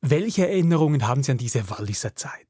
Welche 0.02 0.48
Erinnerungen 0.48 1.08
haben 1.08 1.24
Sie 1.24 1.32
an 1.32 1.40
diese 1.40 1.68
Walliser 1.72 2.16
Zeit? 2.16 2.46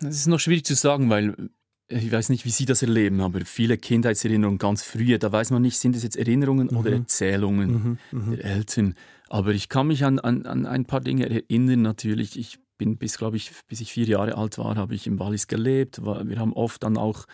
Das 0.00 0.16
ist 0.16 0.26
noch 0.26 0.40
schwierig 0.40 0.64
zu 0.64 0.74
sagen, 0.74 1.08
weil 1.10 1.50
ich 1.94 2.10
weiß 2.10 2.28
nicht, 2.28 2.44
wie 2.44 2.50
Sie 2.50 2.64
das 2.64 2.82
erleben, 2.82 3.20
aber 3.20 3.40
viele 3.44 3.78
Kindheitserinnerungen 3.78 4.58
ganz 4.58 4.82
früher, 4.82 5.18
da 5.18 5.30
weiß 5.30 5.50
man 5.50 5.62
nicht, 5.62 5.78
sind 5.78 5.94
es 5.96 6.02
jetzt 6.02 6.16
Erinnerungen 6.16 6.68
mhm. 6.70 6.76
oder 6.76 6.92
Erzählungen 6.92 7.98
mhm, 8.10 8.36
der 8.36 8.44
Eltern. 8.44 8.94
Aber 9.28 9.52
ich 9.52 9.68
kann 9.68 9.86
mich 9.86 10.04
an, 10.04 10.18
an, 10.18 10.46
an 10.46 10.66
ein 10.66 10.84
paar 10.84 11.00
Dinge 11.00 11.28
erinnern 11.30 11.82
natürlich. 11.82 12.38
Ich 12.38 12.58
bin 12.78 12.96
bis, 12.96 13.18
glaube 13.18 13.36
ich, 13.36 13.52
bis 13.68 13.80
ich 13.80 13.92
vier 13.92 14.06
Jahre 14.06 14.36
alt 14.36 14.58
war, 14.58 14.76
habe 14.76 14.94
ich 14.94 15.06
im 15.06 15.18
Wallis 15.18 15.46
gelebt. 15.46 16.02
Wir 16.02 16.38
haben 16.38 16.52
oft 16.52 16.82
dann 16.82 16.96
auch 16.96 17.26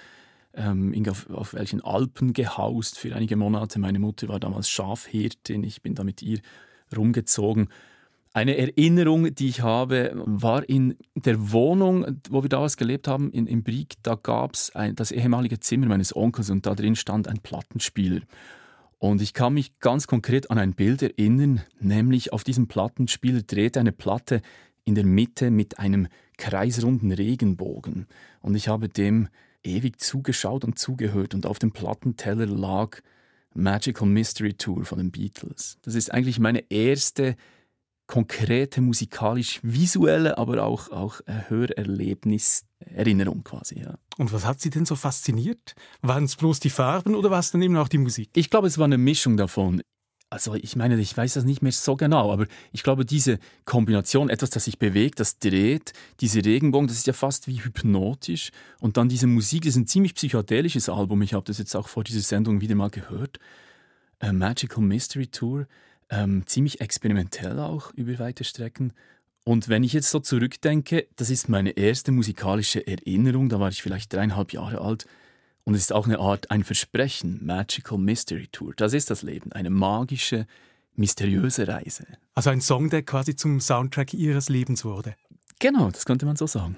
ähm, 0.55 0.95
auf, 1.09 1.29
auf 1.31 1.55
welchen 1.55 1.81
Alpen 1.83 2.33
gehaust 2.33 2.99
für 2.99 3.15
einige 3.15 3.37
Monate. 3.37 3.79
Meine 3.79 3.99
Mutter 3.99 4.29
war 4.29 4.41
damals 4.41 4.69
Schafhirtin, 4.69 5.65
ich 5.65 5.83
bin 5.83 5.95
da 5.95 6.05
mit 6.05 6.23
ihr 6.23 6.41
rumgezogen. 6.95 7.69
Eine 8.33 8.57
Erinnerung, 8.57 9.35
die 9.35 9.49
ich 9.49 9.63
habe, 9.63 10.13
war 10.15 10.69
in 10.69 10.97
der 11.17 11.51
Wohnung, 11.51 12.19
wo 12.31 12.43
wir 12.43 12.49
damals 12.49 12.77
gelebt 12.77 13.09
haben, 13.09 13.33
in, 13.33 13.49
in 13.49 13.65
Brieg. 13.65 13.95
Da 14.05 14.15
gab 14.15 14.55
es 14.55 14.71
das 14.95 15.11
ehemalige 15.11 15.59
Zimmer 15.59 15.87
meines 15.87 16.15
Onkels 16.15 16.49
und 16.51 16.65
da 16.65 16.77
drin 16.77 16.95
stand 16.95 17.27
ein 17.27 17.41
Plattenspieler. 17.41 18.21
Und 18.99 19.21
ich 19.21 19.35
kann 19.35 19.55
mich 19.55 19.79
ganz 19.81 20.07
konkret 20.07 20.51
an 20.51 20.59
ein 20.59 20.75
Bild 20.75 21.03
erinnern, 21.03 21.63
nämlich 21.81 22.33
auf 22.33 22.45
diesem 22.45 22.69
Plattenspieler 22.69 23.43
dreht 23.43 23.77
eine 23.77 23.93
Platte 23.93 24.43
in 24.85 24.95
der 24.95 25.07
Mitte 25.07 25.51
mit 25.51 25.79
einem 25.79 26.07
kreisrunden 26.37 27.11
Regenbogen. 27.11 28.07
Und 28.43 28.55
ich 28.55 28.69
habe 28.69 28.89
dem 28.89 29.29
ewig 29.65 30.01
zugeschaut 30.01 30.65
und 30.65 30.79
zugehört 30.79 31.35
und 31.35 31.47
auf 31.47 31.59
dem 31.59 31.73
Plattenteller 31.73 32.47
lag 32.47 33.01
Magical 33.55 34.07
Mystery 34.07 34.55
Tour 34.55 34.85
von 34.85 34.99
den 34.99 35.11
Beatles. 35.11 35.79
Das 35.83 35.95
ist 35.95 36.13
eigentlich 36.13 36.39
meine 36.39 36.71
erste 36.71 37.37
konkrete 38.11 38.81
musikalisch-visuelle, 38.81 40.37
aber 40.37 40.65
auch, 40.65 40.91
auch 40.91 41.21
Hörerlebnis-Erinnerung 41.27 43.45
quasi. 43.45 43.79
Ja. 43.79 43.95
Und 44.19 44.33
was 44.33 44.45
hat 44.45 44.61
Sie 44.61 44.71
denn 44.71 44.85
so 44.85 44.97
fasziniert? 44.97 45.77
Waren 46.03 46.25
es 46.25 46.35
bloß 46.35 46.59
die 46.59 46.71
Farben 46.71 47.15
oder 47.15 47.31
war 47.31 47.39
es 47.39 47.53
dann 47.53 47.63
eben 47.63 47.77
auch 47.77 47.87
die 47.87 47.99
Musik? 47.99 48.31
Ich 48.35 48.51
glaube, 48.51 48.67
es 48.67 48.79
war 48.79 48.87
eine 48.87 48.99
Mischung 48.99 49.37
davon 49.37 49.81
also 50.33 50.55
ich 50.55 50.77
meine, 50.77 50.97
ich 51.01 51.17
weiß 51.17 51.35
das 51.35 51.45
nicht 51.45 51.61
mehr 51.61 51.73
so 51.73 51.97
genau, 51.97 52.33
aber 52.33 52.47
ich 52.71 52.85
glaube, 52.85 53.05
diese 53.05 53.41
Kombination, 53.65 54.31
etwas, 54.31 54.51
das 54.51 54.65
sich 54.65 54.79
bewegt, 54.79 55.19
das 55.19 55.41
dreht, 55.41 55.93
diese 56.21 56.45
Regenbogen, 56.45 56.87
das 56.87 56.99
ist 56.99 57.09
ja 57.09 57.13
fast 57.13 57.49
wie 57.49 57.65
hypnotisch. 57.65 58.53
Und 58.79 58.97
dann 58.97 59.09
diese 59.09 59.27
Musik, 59.27 59.63
das 59.63 59.71
ist 59.71 59.77
ein 59.77 59.89
ziemlich 59.89 60.15
psychedelisches 60.15 60.89
Album. 60.89 61.21
Ich 61.23 61.35
habe 61.35 61.45
das 61.45 61.59
jetzt 61.59 61.75
auch 61.75 61.89
vor 61.89 62.05
dieser 62.05 62.21
Sendung 62.21 62.61
wieder 62.61 62.77
mal 62.77 62.91
gehört. 62.91 63.41
A 64.21 64.33
Magical 64.33 64.85
Mystery 64.85 65.27
Tour, 65.27 65.67
ähm, 66.11 66.47
ziemlich 66.47 66.81
experimentell 66.81 67.59
auch 67.59 67.93
über 67.95 68.19
weite 68.19 68.45
Strecken. 68.45 68.93
Und 69.45 69.69
wenn 69.69 69.83
ich 69.83 69.93
jetzt 69.93 70.11
so 70.11 70.21
zurückdenke, 70.21 71.07
das 71.17 71.31
ist 71.31 71.49
meine 71.49 71.71
erste 71.71 72.13
musikalische 72.13 72.87
Erinnerung, 72.87 73.49
da 73.49 73.59
war 73.59 73.71
ich 73.71 73.83
vielleicht 73.83 74.13
dreieinhalb 74.13 74.53
Jahre 74.53 74.81
alt. 74.81 75.07
Und 75.65 75.75
es 75.75 75.83
ist 75.83 75.93
auch 75.93 76.07
eine 76.07 76.19
Art, 76.19 76.51
ein 76.51 76.65
Versprechen, 76.65 77.45
Magical 77.45 77.99
Mystery 77.99 78.49
Tour. 78.51 78.75
Das 78.77 78.93
ist 78.93 79.11
das 79.11 79.23
Leben, 79.23 79.53
eine 79.53 79.71
magische, 79.71 80.47
mysteriöse 80.95 81.69
Reise. 81.69 82.07
Also 82.35 82.51
ein 82.51 82.61
Song, 82.61 82.91
der 82.91 83.03
quasi 83.03 83.37
zum 83.37 83.61
Soundtrack 83.61 84.15
Ihres 84.15 84.49
Lebens 84.49 84.85
wurde. 84.85 85.15
Genau, 85.59 85.91
das 85.91 86.07
könnte 86.07 86.27
man 86.27 86.37
so 86.37 86.47
sagen. 86.47 86.77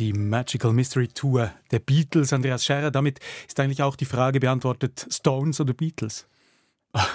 Die 0.00 0.12
Magical 0.14 0.72
Mystery 0.72 1.08
Tour 1.08 1.52
der 1.70 1.78
Beatles, 1.78 2.32
Andreas 2.32 2.64
Scherer. 2.64 2.90
Damit 2.90 3.20
ist 3.46 3.60
eigentlich 3.60 3.82
auch 3.82 3.96
die 3.96 4.06
Frage 4.06 4.40
beantwortet, 4.40 5.06
Stones 5.10 5.60
oder 5.60 5.74
Beatles? 5.74 6.26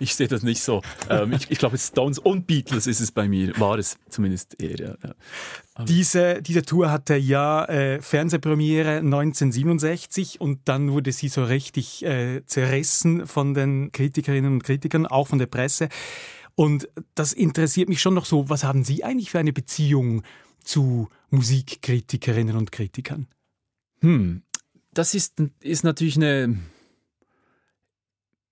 Ich 0.00 0.14
sehe 0.14 0.28
das 0.28 0.44
nicht 0.44 0.62
so. 0.62 0.80
Ähm, 1.10 1.32
ich, 1.32 1.50
ich, 1.50 1.58
glaube, 1.58 1.76
Stones 1.76 2.20
und 2.20 2.46
Beatles 2.46 2.86
ist 2.86 3.00
es 3.00 3.10
bei 3.10 3.26
mir, 3.26 3.52
war 3.58 3.76
es 3.76 3.98
zumindest 4.08 4.62
eher. 4.62 4.96
Ja. 5.02 5.84
Diese, 5.84 6.40
diese 6.40 6.62
Tour 6.62 6.92
hatte 6.92 7.16
ja 7.16 7.64
äh, 7.64 8.00
Fernsehpremiere 8.00 8.98
1967 8.98 10.40
und 10.40 10.60
dann 10.66 10.92
wurde 10.92 11.10
sie 11.10 11.28
so 11.28 11.42
richtig 11.42 12.04
äh, 12.04 12.46
zerrissen 12.46 13.26
von 13.26 13.54
den 13.54 13.90
Kritikerinnen 13.90 14.52
und 14.52 14.62
Kritikern, 14.62 15.04
auch 15.04 15.26
von 15.26 15.40
der 15.40 15.46
Presse. 15.46 15.88
Und 16.54 16.88
das 17.16 17.32
interessiert 17.32 17.88
mich 17.88 18.00
schon 18.00 18.14
noch 18.14 18.24
so, 18.24 18.48
was 18.48 18.62
haben 18.62 18.84
Sie 18.84 19.02
eigentlich 19.02 19.32
für 19.32 19.40
eine 19.40 19.52
Beziehung 19.52 20.22
zu 20.62 21.08
Musikkritikerinnen 21.30 22.56
und 22.56 22.72
Kritikern? 22.72 23.26
Hm, 24.00 24.42
das 24.92 25.14
ist, 25.14 25.34
ist 25.60 25.84
natürlich 25.84 26.16
eine, 26.16 26.56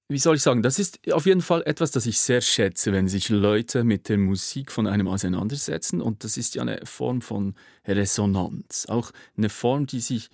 wie 0.09 0.19
soll 0.19 0.37
ich 0.37 0.43
sagen, 0.43 0.63
das 0.63 0.79
ist 0.79 1.13
auf 1.13 1.27
jeden 1.27 1.41
Fall 1.41 1.63
etwas, 1.67 1.91
das 1.91 2.07
ich 2.07 2.21
sehr 2.21 2.41
schätze, 2.41 2.93
wenn 2.93 3.09
sich 3.09 3.29
Leute 3.29 3.85
mit 3.85 4.09
der 4.09 4.19
Musik 4.19 4.71
von 4.71 4.87
einem 4.87 5.09
auseinandersetzen. 5.09 6.01
Und 6.01 6.25
das 6.25 6.37
ist 6.37 6.55
ja 6.55 6.63
eine 6.63 6.81
Form 6.85 7.23
von 7.23 7.55
Resonanz. 7.87 8.87
Auch 8.89 9.13
eine 9.37 9.49
Form, 9.49 9.87
die 9.87 10.01
sich, 10.01 10.29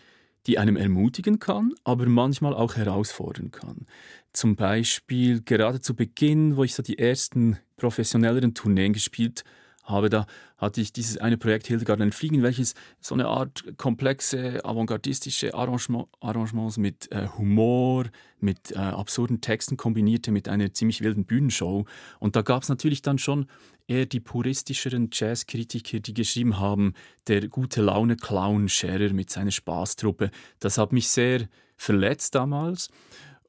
die 0.46 0.58
einem 0.58 0.76
ermutigen 0.76 1.38
kann, 1.38 1.72
aber 1.84 2.06
manchmal 2.06 2.54
auch 2.54 2.76
herausfordern 2.76 3.50
kann. 3.50 3.86
Zum 4.32 4.56
Beispiel 4.56 5.42
gerade 5.42 5.80
zu 5.80 5.94
Beginn, 5.94 6.56
wo 6.56 6.64
ich 6.64 6.74
so 6.74 6.82
die 6.82 6.98
ersten 6.98 7.58
professionelleren 7.76 8.54
Tourneen 8.54 8.92
gespielt 8.92 9.44
habe, 9.44 9.61
habe. 9.92 10.10
Da 10.10 10.26
hatte 10.58 10.80
ich 10.80 10.92
dieses 10.92 11.18
eine 11.18 11.38
Projekt 11.38 11.68
Hildegard 11.68 12.12
Fliegen, 12.14 12.42
welches 12.42 12.74
so 13.00 13.14
eine 13.14 13.28
Art 13.28 13.64
komplexe, 13.76 14.64
avantgardistische 14.64 15.54
Arrangement, 15.54 16.08
Arrangements 16.20 16.78
mit 16.78 17.12
äh, 17.12 17.28
Humor, 17.38 18.06
mit 18.40 18.72
äh, 18.72 18.78
absurden 18.78 19.40
Texten 19.40 19.76
kombinierte 19.76 20.32
mit 20.32 20.48
einer 20.48 20.74
ziemlich 20.74 21.02
wilden 21.02 21.24
Bühnenshow. 21.24 21.84
Und 22.18 22.34
da 22.34 22.42
gab 22.42 22.64
es 22.64 22.68
natürlich 22.68 23.02
dann 23.02 23.18
schon 23.18 23.46
eher 23.86 24.06
die 24.06 24.20
puristischeren 24.20 25.10
Jazzkritiker, 25.12 26.00
die 26.00 26.14
geschrieben 26.14 26.58
haben, 26.58 26.94
der 27.28 27.48
gute 27.48 27.82
Laune-Clown 27.82 28.68
Scherer 28.68 29.12
mit 29.12 29.30
seiner 29.30 29.50
Spaßtruppe. 29.50 30.30
Das 30.58 30.78
hat 30.78 30.92
mich 30.92 31.08
sehr 31.08 31.48
verletzt 31.76 32.34
damals. 32.34 32.88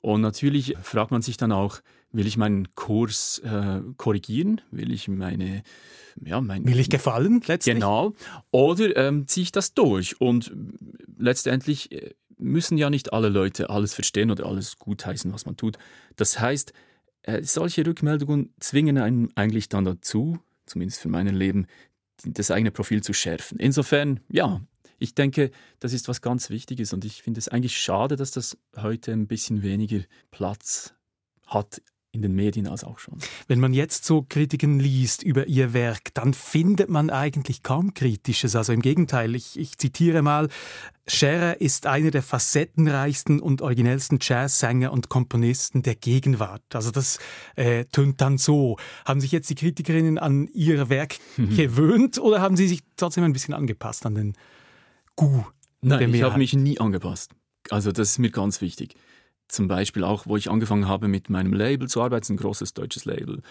Und 0.02 0.22
natürlich 0.22 0.76
fragt 0.82 1.12
man 1.12 1.22
sich 1.22 1.38
dann 1.38 1.52
auch, 1.52 1.80
will 2.14 2.28
ich 2.28 2.38
meinen 2.38 2.74
Kurs 2.76 3.40
äh, 3.40 3.82
korrigieren? 3.98 4.62
Will 4.72 4.92
ich 4.92 5.08
meine, 5.08 5.64
ja, 6.24 6.40
mein, 6.40 6.66
will 6.66 6.80
ich 6.80 6.90
gefallen 6.90 7.42
letztlich? 7.46 7.76
Genau. 7.76 8.14
Oder 8.52 8.96
ähm, 8.96 9.28
ziehe 9.28 9.44
ich 9.44 9.52
das 9.52 9.74
durch? 9.74 10.22
Und 10.22 10.54
letztendlich 11.18 11.92
äh, 11.92 12.14
müssen 12.38 12.78
ja 12.78 12.90
nicht 12.90 13.12
alle 13.14 13.30
Leute 13.30 13.70
alles 13.70 13.94
verstehen 13.94 14.32
oder 14.32 14.46
alles 14.46 14.78
gutheißen, 14.78 15.34
was 15.34 15.46
man 15.46 15.58
tut. 15.58 15.78
Das 16.16 16.40
heißt, 16.40 16.72
äh, 17.24 17.44
solche 17.44 17.86
Rückmeldungen 17.86 18.54
zwingen 18.60 18.98
einen 18.98 19.36
eigentlich 19.36 19.70
dann 19.70 19.86
dazu, 19.86 20.40
zumindest 20.66 21.02
für 21.02 21.10
mein 21.10 21.28
Leben, 21.28 21.68
das 22.24 22.52
eigene 22.52 22.72
Profil 22.72 23.02
zu 23.02 23.14
schärfen. 23.14 23.60
Insofern, 23.60 24.20
ja, 24.30 24.62
ich 25.00 25.16
denke, 25.16 25.52
das 25.80 25.94
ist 25.94 26.08
was 26.08 26.22
ganz 26.22 26.50
Wichtiges 26.50 26.94
und 26.94 27.04
ich 27.06 27.24
finde 27.24 27.40
es 27.40 27.50
eigentlich 27.50 27.78
schade, 27.78 28.16
dass 28.16 28.32
das 28.32 28.58
heute 28.78 29.12
ein 29.12 29.28
bisschen 29.28 29.64
weniger 29.64 30.02
Platz 30.32 30.94
hat 31.48 31.82
in 32.14 32.22
den 32.22 32.34
Medien 32.36 32.68
als 32.68 32.84
auch 32.84 33.00
schon. 33.00 33.18
Wenn 33.48 33.60
man 33.60 33.74
jetzt 33.74 34.06
so 34.06 34.22
Kritiken 34.22 34.80
liest 34.80 35.24
über 35.24 35.48
ihr 35.48 35.74
Werk, 35.74 36.14
dann 36.14 36.36
findet 36.36 36.88
man 36.88 37.10
eigentlich 37.10 37.64
kaum 37.64 37.96
Kritisches. 37.96 38.56
Also 38.56 38.72
im 38.72 38.84
Gegenteil, 38.84 39.34
ich, 39.34 39.60
ich 39.60 39.78
zitiere 39.80 40.22
mal, 40.22 40.48
Scherer 41.08 41.60
ist 41.60 41.88
einer 41.88 42.12
der 42.12 42.22
facettenreichsten 42.22 43.40
und 43.40 43.64
originellsten 43.64 44.20
Jazzsänger 44.22 44.94
und 44.94 45.10
Komponisten 45.10 45.82
der 45.82 45.96
Gegenwart. 45.96 46.62
Also 46.74 46.92
das 46.92 47.18
äh, 47.56 47.86
tönt 47.86 48.22
dann 48.22 48.38
so. 48.38 48.78
Haben 49.06 49.20
sich 49.20 49.32
jetzt 49.32 49.50
die 49.50 49.56
Kritikerinnen 49.56 50.20
an 50.20 50.48
ihr 50.54 50.90
Werk 50.90 51.18
gewöhnt 51.38 52.20
oder 52.20 52.42
haben 52.42 52.56
sie 52.56 52.68
sich 52.68 52.82
trotzdem 52.96 53.24
ein 53.24 53.34
bisschen 53.34 53.56
angepasst 53.56 54.06
an 54.06 54.14
den 54.14 54.34
Gu? 55.16 55.44
Nein, 55.82 56.14
ich 56.14 56.22
habe 56.22 56.38
mich 56.38 56.54
nie 56.54 56.80
angepasst. 56.80 57.32
Also 57.72 57.92
das 57.92 58.12
ist 58.12 58.20
mir 58.20 58.30
ganz 58.30 58.62
wichtig 58.62 58.96
zum 59.54 59.68
Beispiel 59.68 60.04
auch, 60.04 60.26
wo 60.26 60.36
ich 60.38 60.50
angefangen 60.50 60.88
habe 60.88 61.08
mit 61.08 61.30
meinem 61.30 61.54
Label 61.54 61.88
zu 61.88 62.02
arbeiten, 62.02 62.34
ein 62.34 62.38
großes 62.38 62.74
deutsches 62.74 63.06
Label, 63.06 63.42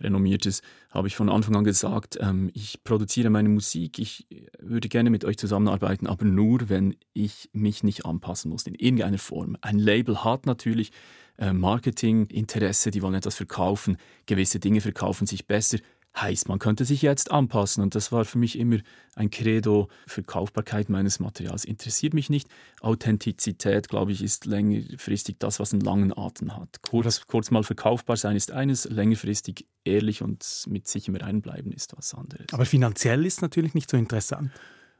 renommiertes, 0.00 0.62
habe 0.90 1.08
ich 1.08 1.16
von 1.16 1.28
Anfang 1.28 1.56
an 1.56 1.64
gesagt, 1.64 2.16
ähm, 2.20 2.50
ich 2.54 2.84
produziere 2.84 3.30
meine 3.30 3.48
Musik, 3.48 3.98
ich 3.98 4.26
würde 4.60 4.88
gerne 4.88 5.10
mit 5.10 5.24
euch 5.24 5.36
zusammenarbeiten, 5.36 6.06
aber 6.06 6.24
nur, 6.24 6.68
wenn 6.68 6.96
ich 7.12 7.50
mich 7.52 7.82
nicht 7.82 8.06
anpassen 8.06 8.50
muss, 8.50 8.66
in 8.66 8.74
irgendeiner 8.74 9.18
Form. 9.18 9.56
Ein 9.60 9.78
Label 9.78 10.24
hat 10.24 10.46
natürlich 10.46 10.92
äh, 11.38 11.52
Marketinginteresse, 11.52 12.90
die 12.90 13.02
wollen 13.02 13.14
etwas 13.14 13.34
verkaufen, 13.34 13.96
gewisse 14.26 14.60
Dinge 14.60 14.80
verkaufen 14.80 15.26
sich 15.26 15.46
besser, 15.46 15.78
heißt, 16.20 16.48
man 16.48 16.58
könnte 16.58 16.84
sich 16.84 17.02
jetzt 17.02 17.30
anpassen. 17.30 17.82
Und 17.82 17.94
das 17.94 18.12
war 18.12 18.24
für 18.24 18.38
mich 18.38 18.58
immer 18.58 18.78
ein 19.14 19.30
Credo. 19.30 19.88
Verkaufbarkeit 20.06 20.88
meines 20.88 21.20
Materials 21.20 21.64
interessiert 21.64 22.14
mich 22.14 22.30
nicht. 22.30 22.48
Authentizität, 22.80 23.88
glaube 23.88 24.12
ich, 24.12 24.22
ist 24.22 24.46
längerfristig 24.46 25.36
das, 25.38 25.60
was 25.60 25.72
einen 25.72 25.82
langen 25.82 26.16
Atem 26.16 26.56
hat. 26.56 26.82
Kurz, 26.82 27.26
kurz 27.26 27.50
mal 27.50 27.62
verkaufbar 27.62 28.16
sein 28.16 28.36
ist 28.36 28.52
eines, 28.52 28.84
längerfristig 28.84 29.66
ehrlich 29.84 30.22
und 30.22 30.64
mit 30.68 30.86
sich 30.88 31.08
im 31.08 31.16
Reinen 31.16 31.42
bleiben 31.42 31.72
ist 31.72 31.96
was 31.96 32.14
anderes. 32.14 32.46
Aber 32.52 32.66
finanziell 32.66 33.24
ist 33.24 33.42
natürlich 33.42 33.74
nicht 33.74 33.90
so 33.90 33.96
interessant, 33.96 34.50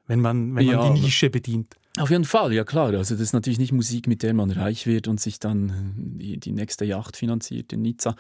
wenn 0.07 0.21
man, 0.21 0.55
wenn 0.57 0.67
man 0.67 0.95
die 0.95 1.01
Nische 1.01 1.31
bedient. 1.31 1.75
Auf 1.99 2.11
jeden 2.11 2.25
Fall, 2.25 2.53
ja 2.53 2.65
klar. 2.65 2.95
Also 2.95 3.15
das 3.15 3.23
ist 3.23 3.33
natürlich 3.33 3.59
nicht 3.59 3.73
Musik, 3.73 4.07
mit 4.07 4.23
der 4.23 4.33
man 4.33 4.51
reich 4.51 4.87
wird 4.87 5.09
und 5.09 5.21
sich 5.21 5.41
dann 5.41 5.95
die, 5.97 6.39
die 6.39 6.53
nächste 6.53 6.85
Yacht 6.85 7.17
finanziert 7.17 7.73
in 7.73 7.83
Nizza. 7.83 8.15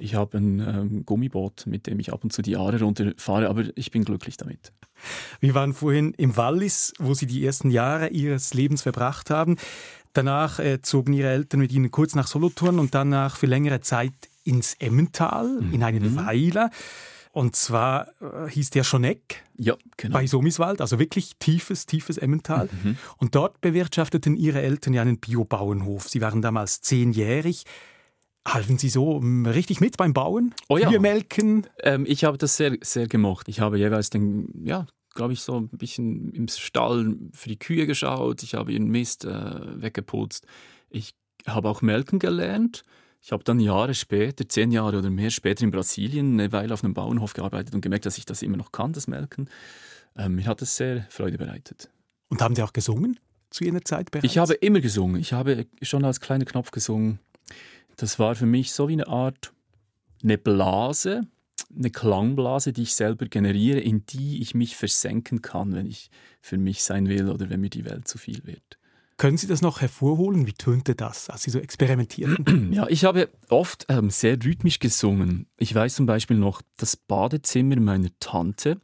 Ich 0.00 0.14
habe 0.14 0.38
ein 0.38 0.60
ähm, 0.60 1.06
Gummiboot, 1.06 1.66
mit 1.66 1.86
dem 1.86 2.00
ich 2.00 2.12
ab 2.12 2.24
und 2.24 2.32
zu 2.32 2.42
die 2.42 2.56
Aare 2.56 2.80
runterfahre, 2.80 3.48
aber 3.48 3.64
ich 3.74 3.90
bin 3.90 4.04
glücklich 4.04 4.36
damit. 4.36 4.72
Wir 5.40 5.54
waren 5.54 5.74
vorhin 5.74 6.14
im 6.16 6.36
Wallis, 6.36 6.94
wo 6.98 7.14
Sie 7.14 7.26
die 7.26 7.44
ersten 7.44 7.70
Jahre 7.70 8.08
Ihres 8.08 8.54
Lebens 8.54 8.82
verbracht 8.82 9.30
haben. 9.30 9.56
Danach 10.12 10.58
äh, 10.58 10.80
zogen 10.80 11.12
Ihre 11.12 11.28
Eltern 11.28 11.60
mit 11.60 11.72
Ihnen 11.72 11.90
kurz 11.90 12.14
nach 12.14 12.26
Solothurn 12.26 12.78
und 12.78 12.94
danach 12.94 13.36
für 13.36 13.46
längere 13.46 13.80
Zeit 13.80 14.12
ins 14.42 14.74
Emmental, 14.74 15.60
mhm. 15.60 15.72
in 15.74 15.82
einen 15.82 16.16
Weiler. 16.16 16.70
Und 17.32 17.54
zwar 17.54 18.08
äh, 18.20 18.48
hieß 18.48 18.70
der 18.70 18.82
Schoneck 18.82 19.44
ja, 19.56 19.76
genau. 19.96 20.14
bei 20.14 20.26
Somiswald, 20.26 20.80
also 20.80 20.98
wirklich 20.98 21.36
tiefes, 21.38 21.86
tiefes 21.86 22.18
Emmental. 22.18 22.68
Mhm. 22.82 22.96
Und 23.18 23.34
dort 23.34 23.60
bewirtschafteten 23.60 24.36
ihre 24.36 24.62
Eltern 24.62 24.94
ja 24.94 25.02
einen 25.02 25.18
Biobauernhof. 25.18 26.08
Sie 26.08 26.20
waren 26.20 26.42
damals 26.42 26.80
zehnjährig. 26.80 27.64
Halfen 28.46 28.78
Sie 28.78 28.88
so 28.88 29.18
ähm, 29.18 29.46
richtig 29.46 29.80
mit 29.80 29.96
beim 29.96 30.14
Bauen? 30.14 30.54
Oh 30.68 30.78
ja. 30.78 30.90
melken? 30.98 31.66
Ähm, 31.82 32.06
ich 32.08 32.24
habe 32.24 32.38
das 32.38 32.56
sehr, 32.56 32.76
sehr 32.82 33.06
gemocht. 33.06 33.48
Ich 33.48 33.60
habe 33.60 33.78
jeweils 33.78 34.10
den, 34.10 34.48
ja, 34.64 34.86
glaube 35.14 35.34
ich, 35.34 35.40
so 35.40 35.58
ein 35.58 35.68
bisschen 35.68 36.32
im 36.32 36.48
Stall 36.48 37.16
für 37.32 37.48
die 37.48 37.58
Kühe 37.58 37.86
geschaut. 37.86 38.42
Ich 38.42 38.54
habe 38.54 38.72
ihren 38.72 38.88
Mist 38.88 39.24
äh, 39.24 39.82
weggeputzt. 39.82 40.46
Ich 40.88 41.14
habe 41.46 41.68
auch 41.68 41.82
melken 41.82 42.18
gelernt. 42.18 42.82
Ich 43.22 43.32
habe 43.32 43.44
dann 43.44 43.60
Jahre 43.60 43.92
später, 43.92 44.48
zehn 44.48 44.70
Jahre 44.70 44.98
oder 44.98 45.10
mehr 45.10 45.30
später 45.30 45.62
in 45.62 45.70
Brasilien 45.70 46.40
eine 46.40 46.52
Weile 46.52 46.72
auf 46.72 46.82
einem 46.82 46.94
Bauernhof 46.94 47.34
gearbeitet 47.34 47.74
und 47.74 47.82
gemerkt, 47.82 48.06
dass 48.06 48.16
ich 48.16 48.24
das 48.24 48.42
immer 48.42 48.56
noch 48.56 48.72
kann, 48.72 48.94
das 48.94 49.08
Melken. 49.08 49.50
Ähm, 50.16 50.36
mir 50.36 50.46
hat 50.46 50.62
es 50.62 50.76
sehr 50.76 51.06
Freude 51.10 51.36
bereitet. 51.36 51.90
Und 52.28 52.40
haben 52.40 52.54
Sie 52.54 52.62
auch 52.62 52.72
gesungen 52.72 53.20
zu 53.50 53.64
Ihrer 53.64 53.82
Zeit 53.82 54.10
bereits? 54.10 54.24
Ich 54.24 54.38
habe 54.38 54.54
immer 54.54 54.80
gesungen. 54.80 55.20
Ich 55.20 55.34
habe 55.34 55.66
schon 55.82 56.04
als 56.04 56.20
kleiner 56.20 56.46
Knopf 56.46 56.70
gesungen. 56.70 57.18
Das 58.00 58.18
war 58.18 58.34
für 58.34 58.46
mich 58.46 58.72
so 58.72 58.88
wie 58.88 58.94
eine 58.94 59.08
Art, 59.08 59.52
eine 60.22 60.38
Blase, 60.38 61.20
eine 61.76 61.90
Klangblase, 61.90 62.72
die 62.72 62.84
ich 62.84 62.94
selber 62.94 63.26
generiere, 63.26 63.78
in 63.78 64.06
die 64.06 64.40
ich 64.40 64.54
mich 64.54 64.74
versenken 64.74 65.42
kann, 65.42 65.74
wenn 65.74 65.84
ich 65.84 66.10
für 66.40 66.56
mich 66.56 66.82
sein 66.82 67.10
will 67.10 67.28
oder 67.28 67.50
wenn 67.50 67.60
mir 67.60 67.68
die 67.68 67.84
Welt 67.84 68.08
zu 68.08 68.16
viel 68.16 68.40
wird. 68.46 68.78
Können 69.18 69.36
Sie 69.36 69.46
das 69.46 69.60
noch 69.60 69.82
hervorholen? 69.82 70.46
Wie 70.46 70.54
tönte 70.54 70.94
das, 70.94 71.28
als 71.28 71.42
Sie 71.42 71.50
so 71.50 71.58
experimentieren? 71.58 72.70
Ja, 72.74 72.86
ich 72.88 73.04
habe 73.04 73.28
oft 73.50 73.84
ähm, 73.90 74.08
sehr 74.08 74.42
rhythmisch 74.42 74.78
gesungen. 74.78 75.46
Ich 75.58 75.74
weiß 75.74 75.96
zum 75.96 76.06
Beispiel 76.06 76.38
noch 76.38 76.62
das 76.78 76.96
Badezimmer 76.96 77.78
meiner 77.80 78.08
Tante. 78.18 78.80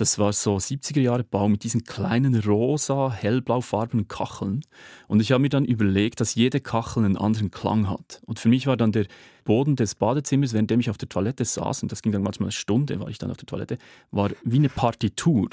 Das 0.00 0.18
war 0.18 0.32
so 0.32 0.56
70er 0.56 1.00
Jahre 1.02 1.24
Bau 1.24 1.46
mit 1.50 1.62
diesen 1.62 1.84
kleinen 1.84 2.34
rosa, 2.34 3.12
hellblaufarbenen 3.12 4.08
Kacheln. 4.08 4.62
Und 5.08 5.20
ich 5.20 5.30
habe 5.30 5.42
mir 5.42 5.50
dann 5.50 5.66
überlegt, 5.66 6.22
dass 6.22 6.34
jede 6.34 6.58
Kachel 6.58 7.04
einen 7.04 7.18
anderen 7.18 7.50
Klang 7.50 7.86
hat. 7.90 8.22
Und 8.24 8.38
für 8.38 8.48
mich 8.48 8.66
war 8.66 8.78
dann 8.78 8.92
der 8.92 9.04
Boden 9.44 9.76
des 9.76 9.94
Badezimmers, 9.94 10.54
währenddem 10.54 10.80
ich 10.80 10.88
auf 10.88 10.96
der 10.96 11.10
Toilette 11.10 11.44
saß, 11.44 11.82
und 11.82 11.92
das 11.92 12.00
ging 12.00 12.12
dann 12.12 12.22
manchmal 12.22 12.46
eine 12.46 12.52
Stunde, 12.52 12.98
war 12.98 13.10
ich 13.10 13.18
dann 13.18 13.30
auf 13.30 13.36
der 13.36 13.44
Toilette, 13.44 13.76
war 14.10 14.30
wie 14.42 14.56
eine 14.56 14.70
Partitur. 14.70 15.50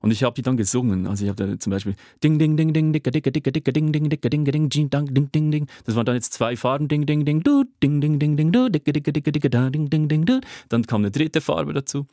Und 0.00 0.12
ich 0.12 0.22
habe 0.22 0.34
die 0.34 0.40
dann 0.40 0.56
gesungen. 0.56 1.06
Also 1.06 1.24
ich 1.24 1.30
habe 1.30 1.46
da 1.46 1.58
zum 1.58 1.70
Beispiel 1.70 1.94
Ding 2.22 2.38
Ding 2.38 2.56
Ding 2.56 2.72
Ding 2.72 2.92
Dicke 2.94 3.10
Dicke 3.10 3.32
Dicke 3.32 3.52
Dicke 3.52 3.72
Ding 3.72 3.92
Ding 3.92 4.08
Dicke 4.08 4.30
Ding 4.30 4.44
Ding 4.46 4.70
Ding 4.70 4.88
Ding 4.88 5.14
Ding 5.14 5.30
Ding 5.30 5.50
Ding. 5.50 5.66
Das 5.84 5.94
waren 5.94 6.06
dann 6.06 6.14
jetzt 6.14 6.32
zwei 6.32 6.56
Farben 6.56 6.88
Ding 6.88 7.04
Ding 7.04 7.26
Ding 7.26 7.42
Du 7.42 7.64
Ding 7.82 8.00
Ding 8.00 8.18
Ding 8.18 8.36
Ding 8.38 8.50
Du 8.50 8.70
Dicke 8.70 8.94
Dicke 8.94 9.12
Dicke 9.12 9.32
Dicke 9.32 9.50
Ding 9.50 9.90
Ding 9.90 10.08
Ding 10.08 10.24
Du. 10.24 10.40
Dann 10.70 10.86
kam 10.86 11.02
eine 11.02 11.10
dritte 11.10 11.42
Farbe 11.42 11.74
dazu 11.74 12.06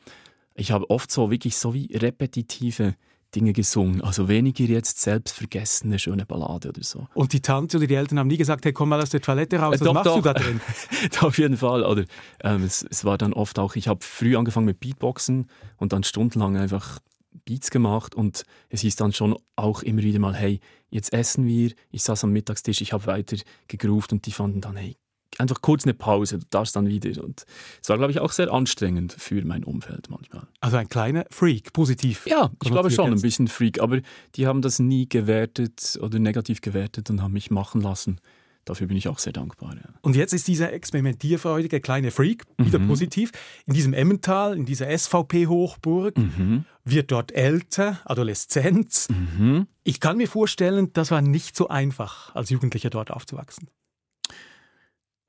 ich 0.54 0.72
habe 0.72 0.88
oft 0.90 1.10
so 1.10 1.30
wirklich 1.30 1.56
so 1.56 1.74
wie 1.74 1.94
repetitive 1.94 2.94
Dinge 3.34 3.52
gesungen. 3.52 4.02
Also 4.02 4.28
weniger 4.28 4.64
jetzt 4.64 5.00
selbstvergessene 5.00 5.98
schöne 5.98 6.26
Ballade 6.26 6.68
oder 6.68 6.82
so. 6.82 7.06
Und 7.14 7.32
die 7.32 7.40
Tante 7.40 7.78
oder 7.78 7.86
die 7.86 7.94
Eltern 7.94 8.18
haben 8.18 8.28
nie 8.28 8.36
gesagt, 8.36 8.64
hey, 8.64 8.72
komm 8.72 8.90
mal 8.90 9.00
aus 9.00 9.10
der 9.10 9.20
Toilette 9.20 9.58
raus, 9.58 9.76
äh, 9.76 9.80
was 9.80 9.86
doch, 9.86 9.94
machst 9.94 10.06
doch. 10.06 10.16
du 10.16 10.22
da 10.22 10.34
drin? 10.34 10.60
Auf 11.20 11.38
jeden 11.38 11.56
Fall. 11.56 11.84
Oder 11.84 12.04
ähm, 12.42 12.62
es, 12.62 12.84
es, 12.88 13.04
war 13.04 13.18
dann 13.18 13.32
oft 13.32 13.58
auch, 13.58 13.76
ich 13.76 13.88
habe 13.88 14.00
früh 14.04 14.36
angefangen 14.36 14.66
mit 14.66 14.80
Beatboxen 14.80 15.46
und 15.78 15.92
dann 15.92 16.04
stundenlang 16.04 16.56
einfach 16.56 16.98
Beats 17.44 17.70
gemacht 17.70 18.14
und 18.14 18.44
es 18.68 18.82
hieß 18.82 18.96
dann 18.96 19.12
schon 19.12 19.36
auch 19.56 19.82
immer 19.82 20.02
wieder 20.02 20.18
mal, 20.18 20.34
hey, 20.34 20.60
jetzt 20.90 21.12
essen 21.12 21.46
wir. 21.46 21.72
Ich 21.90 22.02
saß 22.02 22.24
am 22.24 22.32
Mittagstisch, 22.32 22.82
ich 22.82 22.92
habe 22.92 23.06
weiter 23.06 23.36
gegroovt 23.68 24.12
und 24.12 24.26
die 24.26 24.32
fanden 24.32 24.60
dann, 24.60 24.76
hey, 24.76 24.96
einfach 25.38 25.62
kurz 25.62 25.84
eine 25.84 25.94
Pause, 25.94 26.38
du 26.38 26.46
darfst 26.50 26.76
dann 26.76 26.86
wieder. 26.86 27.22
Und 27.22 27.44
es 27.80 27.88
war, 27.88 27.98
glaube 27.98 28.12
ich, 28.12 28.20
auch 28.20 28.32
sehr 28.32 28.52
anstrengend 28.52 29.12
für 29.12 29.44
mein 29.44 29.64
Umfeld 29.64 30.10
manchmal. 30.10 30.46
Also 30.60 30.76
ein 30.76 30.88
kleiner 30.88 31.24
Freak, 31.30 31.72
positiv. 31.72 32.26
Ja, 32.26 32.50
ich 32.62 32.70
glaube 32.70 32.90
schon, 32.90 33.12
ein 33.12 33.20
bisschen 33.20 33.48
Freak. 33.48 33.80
Aber 33.80 34.00
die 34.34 34.46
haben 34.46 34.62
das 34.62 34.78
nie 34.78 35.08
gewertet 35.08 35.98
oder 36.02 36.18
negativ 36.18 36.60
gewertet 36.60 37.10
und 37.10 37.22
haben 37.22 37.32
mich 37.32 37.50
machen 37.50 37.80
lassen. 37.80 38.20
Dafür 38.64 38.86
bin 38.86 38.96
ich 38.96 39.08
auch 39.08 39.18
sehr 39.18 39.32
dankbar. 39.32 39.74
Ja. 39.74 39.82
Und 40.02 40.14
jetzt 40.14 40.32
ist 40.32 40.46
dieser 40.46 40.72
experimentierfreudige 40.72 41.80
kleine 41.80 42.12
Freak 42.12 42.44
wieder 42.58 42.78
mhm. 42.78 42.86
positiv. 42.86 43.32
In 43.66 43.74
diesem 43.74 43.92
Emmental, 43.92 44.56
in 44.56 44.64
dieser 44.64 44.96
SVP-Hochburg, 44.96 46.16
mhm. 46.16 46.64
wird 46.84 47.10
dort 47.10 47.32
älter, 47.32 48.00
Adoleszenz. 48.04 49.08
Mhm. 49.08 49.66
Ich 49.82 49.98
kann 49.98 50.16
mir 50.16 50.28
vorstellen, 50.28 50.92
das 50.92 51.10
war 51.10 51.22
nicht 51.22 51.56
so 51.56 51.68
einfach, 51.68 52.32
als 52.36 52.50
Jugendlicher 52.50 52.90
dort 52.90 53.10
aufzuwachsen. 53.10 53.68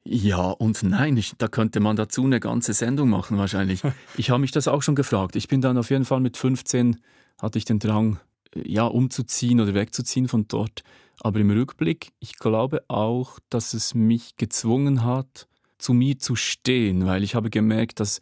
Ja 0.06 0.50
und 0.50 0.84
nein, 0.84 1.16
ich, 1.16 1.34
da 1.38 1.48
könnte 1.48 1.80
man 1.80 1.96
dazu 1.96 2.26
eine 2.26 2.40
ganze 2.40 2.74
Sendung 2.74 3.10
machen 3.10 3.38
wahrscheinlich. 3.38 3.82
Ich 4.18 4.30
habe 4.30 4.42
mich 4.42 4.52
das 4.52 4.68
auch 4.68 4.82
schon 4.82 4.96
gefragt. 4.96 5.36
Ich 5.36 5.48
bin 5.48 5.62
dann 5.62 5.78
auf 5.78 5.90
jeden 5.90 6.06
Fall 6.06 6.20
mit 6.20 6.38
15, 6.38 6.98
hatte 7.42 7.58
ich 7.58 7.66
den 7.66 7.80
Drang, 7.80 8.20
ja, 8.56 8.86
umzuziehen 8.86 9.60
oder 9.60 9.74
wegzuziehen 9.74 10.28
von 10.28 10.48
dort. 10.48 10.84
Aber 11.22 11.40
im 11.40 11.50
Rückblick, 11.50 12.12
ich 12.20 12.38
glaube 12.38 12.84
auch, 12.90 13.40
dass 13.50 13.74
es 13.74 13.96
mich 13.96 14.36
gezwungen 14.36 15.04
hat, 15.04 15.48
zu 15.78 15.94
mir 15.94 16.20
zu 16.20 16.36
stehen, 16.36 17.06
weil 17.06 17.24
ich 17.24 17.36
habe 17.36 17.50
gemerkt, 17.50 18.00
dass 18.00 18.20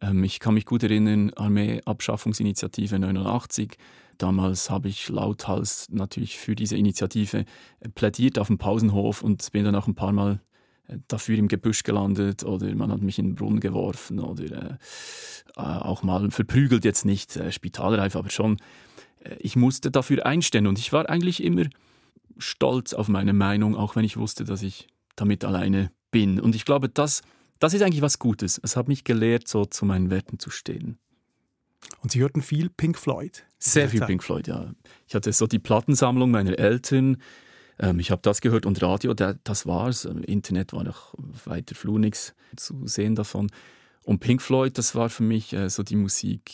ähm, 0.00 0.24
ich 0.24 0.38
kann 0.38 0.54
mich 0.54 0.66
gut 0.66 0.82
erinnern, 0.82 1.30
Armeeabschaffungsinitiative 1.34 2.98
89. 2.98 3.76
Damals 4.18 4.70
habe 4.70 4.88
ich 4.88 5.08
lauthals 5.08 5.88
natürlich 5.90 6.38
für 6.38 6.54
diese 6.54 6.76
Initiative 6.76 7.44
äh, 7.80 7.88
plädiert 7.88 8.38
auf 8.38 8.48
dem 8.48 8.58
Pausenhof 8.58 9.22
und 9.22 9.50
bin 9.52 9.64
dann 9.64 9.74
auch 9.74 9.86
ein 9.86 9.94
paar 9.94 10.12
Mal 10.12 10.34
äh, 10.34 10.51
dafür 11.08 11.38
im 11.38 11.48
Gebüsch 11.48 11.82
gelandet 11.82 12.44
oder 12.44 12.74
man 12.74 12.90
hat 12.90 13.02
mich 13.02 13.18
in 13.18 13.30
den 13.30 13.34
Brunnen 13.34 13.60
geworfen 13.60 14.20
oder 14.20 14.44
äh, 14.44 14.76
äh 15.56 15.60
auch 15.60 16.02
mal 16.02 16.30
verprügelt, 16.30 16.84
jetzt 16.84 17.04
nicht 17.04 17.36
äh, 17.36 17.52
spitalreif, 17.52 18.16
aber 18.16 18.30
schon. 18.30 18.58
Äh, 19.20 19.36
ich 19.38 19.56
musste 19.56 19.90
dafür 19.90 20.26
einstehen 20.26 20.66
und 20.66 20.78
ich 20.78 20.92
war 20.92 21.08
eigentlich 21.08 21.42
immer 21.42 21.64
stolz 22.38 22.94
auf 22.94 23.08
meine 23.08 23.32
Meinung, 23.32 23.76
auch 23.76 23.96
wenn 23.96 24.04
ich 24.04 24.16
wusste, 24.16 24.44
dass 24.44 24.62
ich 24.62 24.88
damit 25.16 25.44
alleine 25.44 25.90
bin. 26.10 26.40
Und 26.40 26.54
ich 26.54 26.64
glaube, 26.64 26.88
das, 26.88 27.22
das 27.58 27.74
ist 27.74 27.82
eigentlich 27.82 28.02
was 28.02 28.18
Gutes. 28.18 28.60
Es 28.62 28.76
hat 28.76 28.88
mich 28.88 29.04
gelehrt, 29.04 29.48
so 29.48 29.64
zu 29.64 29.84
meinen 29.84 30.10
Werten 30.10 30.38
zu 30.38 30.50
stehen. 30.50 30.98
Und 32.00 32.12
Sie 32.12 32.20
hörten 32.20 32.42
viel 32.42 32.68
Pink 32.70 32.98
Floyd? 32.98 33.44
Sehr 33.58 33.88
viel 33.88 34.00
Pink 34.00 34.22
Floyd, 34.22 34.46
ja. 34.46 34.72
Ich 35.06 35.14
hatte 35.14 35.32
so 35.32 35.46
die 35.46 35.58
Plattensammlung 35.58 36.30
meiner 36.30 36.58
Eltern. 36.58 37.18
Ähm, 37.78 37.98
ich 38.00 38.10
habe 38.10 38.22
das 38.22 38.40
gehört 38.40 38.66
und 38.66 38.80
Radio, 38.82 39.14
das 39.14 39.66
war's. 39.66 40.04
Ähm, 40.04 40.22
Internet 40.22 40.72
war 40.72 40.84
noch 40.84 41.14
weiter 41.44 41.74
flur 41.74 41.98
nichts 41.98 42.34
zu 42.56 42.86
sehen 42.86 43.14
davon. 43.14 43.50
Und 44.04 44.20
Pink 44.20 44.42
Floyd, 44.42 44.76
das 44.78 44.94
war 44.94 45.10
für 45.10 45.22
mich 45.22 45.52
äh, 45.52 45.70
so 45.70 45.82
die 45.82 45.96
Musik. 45.96 46.52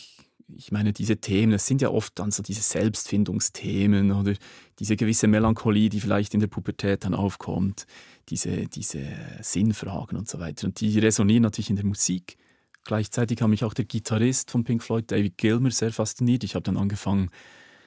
Ich 0.54 0.72
meine, 0.72 0.92
diese 0.92 1.18
Themen, 1.18 1.52
das 1.52 1.66
sind 1.66 1.82
ja 1.82 1.90
oft 1.90 2.18
dann 2.18 2.30
so 2.30 2.42
diese 2.42 2.62
Selbstfindungsthemen 2.62 4.12
oder 4.12 4.34
diese 4.78 4.96
gewisse 4.96 5.26
Melancholie, 5.26 5.90
die 5.90 6.00
vielleicht 6.00 6.32
in 6.32 6.40
der 6.40 6.46
Pubertät 6.46 7.04
dann 7.04 7.14
aufkommt, 7.14 7.86
diese, 8.30 8.66
diese 8.66 9.02
Sinnfragen 9.42 10.16
und 10.16 10.28
so 10.28 10.40
weiter. 10.40 10.66
Und 10.66 10.80
die 10.80 10.98
resonieren 10.98 11.42
natürlich 11.42 11.70
in 11.70 11.76
der 11.76 11.84
Musik. 11.84 12.38
Gleichzeitig 12.84 13.42
hat 13.42 13.48
mich 13.48 13.64
auch 13.64 13.74
der 13.74 13.84
Gitarrist 13.84 14.50
von 14.50 14.64
Pink 14.64 14.82
Floyd, 14.82 15.10
David 15.10 15.36
Gilmer, 15.36 15.70
sehr 15.70 15.92
fasziniert. 15.92 16.44
Ich 16.44 16.54
habe 16.54 16.62
dann 16.62 16.78
angefangen, 16.78 17.30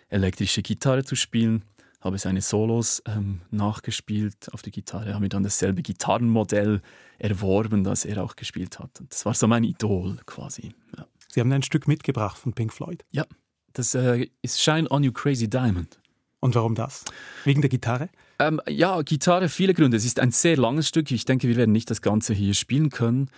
elektrische 0.10 0.62
Gitarre 0.62 1.04
zu 1.04 1.16
spielen, 1.16 1.64
habe 2.02 2.18
seine 2.18 2.42
Solos 2.42 3.02
ähm, 3.06 3.42
nachgespielt 3.52 4.52
auf 4.54 4.62
der 4.62 4.72
Gitarre, 4.72 5.14
habe 5.14 5.22
mir 5.22 5.30
dann 5.30 5.44
dasselbe 5.44 5.82
Gitarrenmodell 5.82 6.82
erworben, 7.20 7.84
das 7.84 8.06
er 8.06 8.24
auch 8.24 8.36
gespielt 8.36 8.80
hat. 8.80 9.00
Und 9.00 9.12
das 9.12 9.26
war 9.26 9.34
so 9.34 9.48
mein 9.48 9.64
Idol 9.64 10.18
quasi. 10.26 10.74
Ja. 10.98 11.06
Sie 11.30 11.40
haben 11.40 11.52
ein 11.52 11.64
Stück 11.64 11.88
mitgebracht 11.88 12.38
von 12.38 12.54
Pink 12.54 12.74
Floyd. 12.74 13.06
Ja, 13.12 13.26
das 13.74 13.96
äh, 13.96 14.28
ist 14.42 14.62
Shine 14.62 14.90
on 14.90 15.04
You 15.04 15.12
Crazy 15.12 15.50
Diamond. 15.50 16.00
Und 16.40 16.56
warum 16.56 16.76
das? 16.76 17.06
Wegen 17.46 17.62
der 17.62 17.70
Gitarre? 17.70 18.10
Ähm, 18.40 18.60
ja, 18.68 19.02
Gitarre, 19.04 19.48
viele 19.48 19.76
Gründe. 19.76 19.96
Es 19.96 20.06
ist 20.06 20.20
ein 20.20 20.32
sehr 20.32 20.58
langes 20.58 20.88
Stück. 20.88 21.12
Ich 21.12 21.26
denke, 21.26 21.48
wir 21.48 21.56
werden 21.56 21.72
nicht 21.72 21.92
das 21.92 22.02
Ganze 22.02 22.34
hier 22.34 22.56
spielen 22.56 22.90
können. 22.90 23.30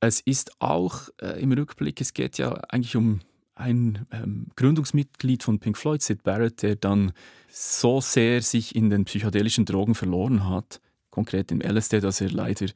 Es 0.00 0.20
ist 0.20 0.50
auch 0.60 1.08
äh, 1.20 1.40
im 1.40 1.52
Rückblick, 1.52 2.00
es 2.00 2.12
geht 2.14 2.38
ja 2.38 2.52
eigentlich 2.68 2.96
um 2.96 3.20
ein 3.58 4.06
ähm, 4.12 4.48
Gründungsmitglied 4.56 5.42
von 5.42 5.58
Pink 5.58 5.76
Floyd, 5.76 6.02
Sid 6.02 6.22
Barrett, 6.22 6.62
der 6.62 6.76
dann 6.76 7.12
so 7.48 8.00
sehr 8.00 8.42
sich 8.42 8.74
in 8.74 8.90
den 8.90 9.04
psychedelischen 9.04 9.64
Drogen 9.64 9.94
verloren 9.94 10.48
hat, 10.48 10.80
konkret 11.10 11.50
im 11.50 11.60
LSD, 11.60 12.00
dass 12.00 12.20
er 12.20 12.30
leider 12.30 12.66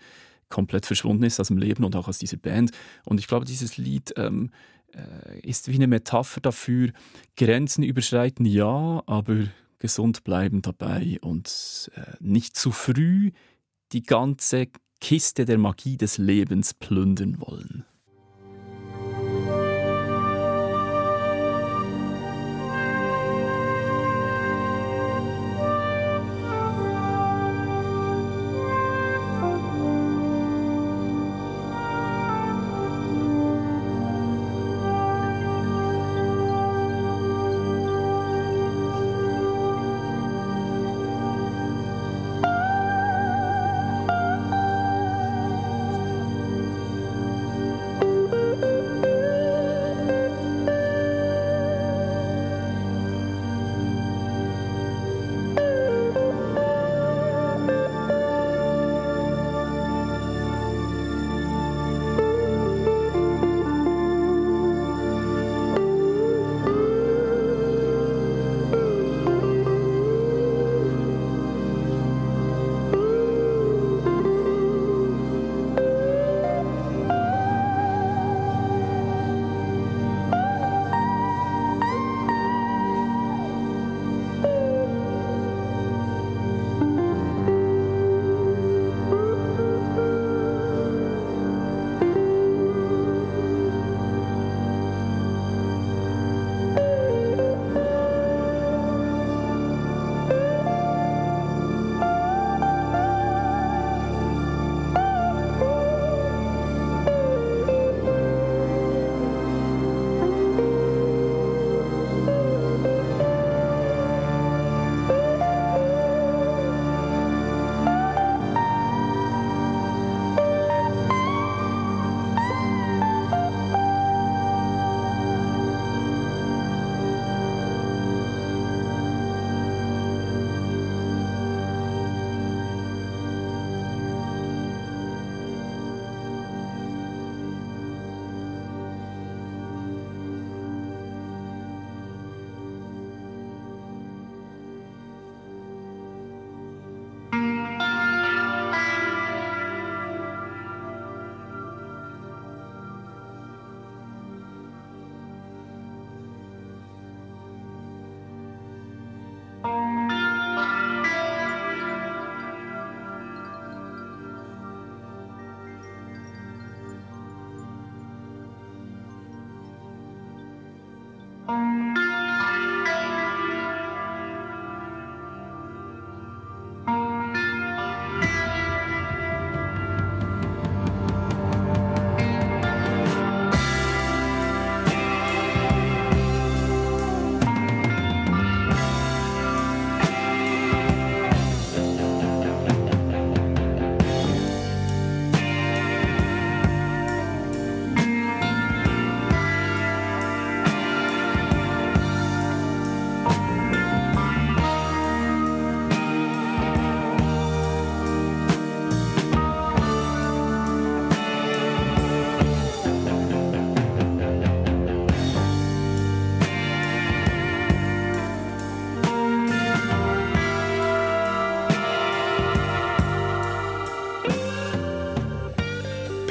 komplett 0.48 0.86
verschwunden 0.86 1.24
ist 1.24 1.40
aus 1.40 1.48
dem 1.48 1.58
Leben 1.58 1.84
und 1.84 1.96
auch 1.96 2.08
aus 2.08 2.18
dieser 2.18 2.36
Band. 2.36 2.72
Und 3.04 3.20
ich 3.20 3.26
glaube, 3.26 3.46
dieses 3.46 3.78
Lied 3.78 4.12
ähm, 4.16 4.50
äh, 4.94 5.40
ist 5.40 5.68
wie 5.68 5.76
eine 5.76 5.86
Metapher 5.86 6.40
dafür, 6.40 6.90
Grenzen 7.36 7.82
überschreiten 7.82 8.44
ja, 8.44 9.02
aber 9.06 9.46
gesund 9.78 10.24
bleiben 10.24 10.62
dabei 10.62 11.18
und 11.22 11.90
äh, 11.94 12.02
nicht 12.20 12.56
zu 12.56 12.70
früh 12.70 13.32
die 13.92 14.02
ganze 14.02 14.68
Kiste 15.00 15.44
der 15.44 15.58
Magie 15.58 15.96
des 15.96 16.18
Lebens 16.18 16.74
plündern 16.74 17.40
wollen. 17.40 17.84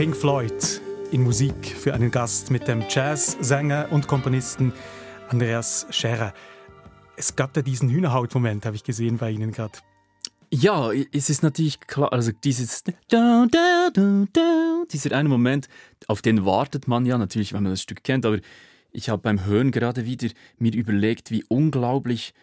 Pink 0.01 0.17
Floyd 0.17 0.81
in 1.11 1.21
Musik 1.21 1.53
für 1.63 1.93
einen 1.93 2.09
Gast 2.09 2.49
mit 2.49 2.67
dem 2.67 2.83
Jazzsänger 2.89 3.89
und 3.91 4.07
Komponisten 4.07 4.73
Andreas 5.29 5.85
Scherer. 5.91 6.33
Es 7.17 7.35
gab 7.35 7.53
da 7.53 7.61
diesen 7.61 7.87
Hühnerhaut-Moment, 7.87 8.65
habe 8.65 8.75
ich 8.75 8.83
gesehen 8.83 9.19
bei 9.19 9.29
Ihnen 9.29 9.51
gerade. 9.51 9.77
Ja, 10.49 10.91
es 10.91 11.29
ist 11.29 11.43
natürlich 11.43 11.81
klar, 11.81 12.11
also 12.11 12.31
dieses 12.43 12.83
dieser 13.11 13.37
eine 15.11 15.29
Moment, 15.29 15.69
auf 16.07 16.23
den 16.23 16.45
wartet 16.45 16.87
man 16.87 17.05
ja 17.05 17.19
natürlich, 17.19 17.53
wenn 17.53 17.61
man 17.61 17.73
das 17.73 17.83
Stück 17.83 18.03
kennt, 18.03 18.25
aber 18.25 18.39
ich 18.91 19.09
habe 19.09 19.21
beim 19.21 19.45
Hören 19.45 19.69
gerade 19.69 20.07
wieder 20.07 20.29
mir 20.57 20.73
überlegt, 20.73 21.29
wie 21.29 21.43
unglaublich 21.47 22.33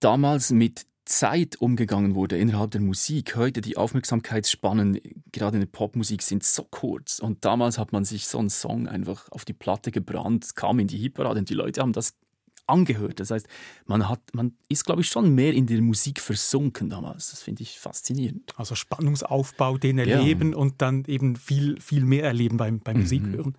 damals 0.00 0.50
mit 0.50 0.86
Zeit 1.06 1.56
umgegangen 1.56 2.14
wurde 2.14 2.36
innerhalb 2.36 2.72
der 2.72 2.80
Musik. 2.80 3.36
Heute 3.36 3.60
die 3.60 3.76
Aufmerksamkeitsspannen, 3.76 5.00
gerade 5.32 5.56
in 5.56 5.60
der 5.60 5.68
Popmusik, 5.68 6.20
sind 6.20 6.44
so 6.44 6.64
kurz. 6.64 7.20
Und 7.20 7.44
damals 7.44 7.78
hat 7.78 7.92
man 7.92 8.04
sich 8.04 8.26
so 8.26 8.38
einen 8.38 8.50
Song 8.50 8.88
einfach 8.88 9.30
auf 9.30 9.44
die 9.44 9.52
Platte 9.52 9.92
gebrannt, 9.92 10.56
kam 10.56 10.78
in 10.78 10.88
die 10.88 10.98
Hitparade 10.98 11.38
und 11.38 11.48
die 11.48 11.54
Leute 11.54 11.80
haben 11.80 11.92
das 11.92 12.14
angehört. 12.66 13.20
Das 13.20 13.30
heißt, 13.30 13.46
man, 13.86 14.08
hat, 14.08 14.20
man 14.32 14.56
ist, 14.68 14.84
glaube 14.84 15.00
ich, 15.00 15.08
schon 15.08 15.34
mehr 15.34 15.54
in 15.54 15.66
der 15.66 15.80
Musik 15.80 16.20
versunken 16.20 16.90
damals. 16.90 17.30
Das 17.30 17.42
finde 17.42 17.62
ich 17.62 17.78
faszinierend. 17.78 18.52
Also 18.56 18.74
Spannungsaufbau, 18.74 19.78
den 19.78 19.98
erleben 19.98 20.52
ja. 20.52 20.58
und 20.58 20.82
dann 20.82 21.04
eben 21.06 21.36
viel, 21.36 21.80
viel 21.80 22.04
mehr 22.04 22.24
erleben 22.24 22.56
beim, 22.56 22.80
beim 22.80 22.96
mhm. 22.96 23.02
Musikhören. 23.02 23.58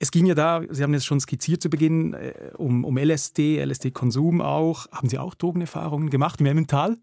Es 0.00 0.10
ging 0.10 0.26
ja 0.26 0.34
da, 0.34 0.62
Sie 0.70 0.82
haben 0.82 0.94
es 0.94 1.04
schon 1.04 1.20
skizziert 1.20 1.60
zu 1.60 1.70
Beginn, 1.70 2.14
äh, 2.14 2.32
um, 2.56 2.84
um 2.84 2.96
LSD, 2.96 3.60
LSD-Konsum 3.64 4.40
auch. 4.40 4.86
Haben 4.92 5.08
Sie 5.08 5.18
auch 5.18 5.34
Drogenerfahrungen 5.34 6.10
gemacht 6.10 6.40
im 6.40 6.46
Emmental? 6.46 6.96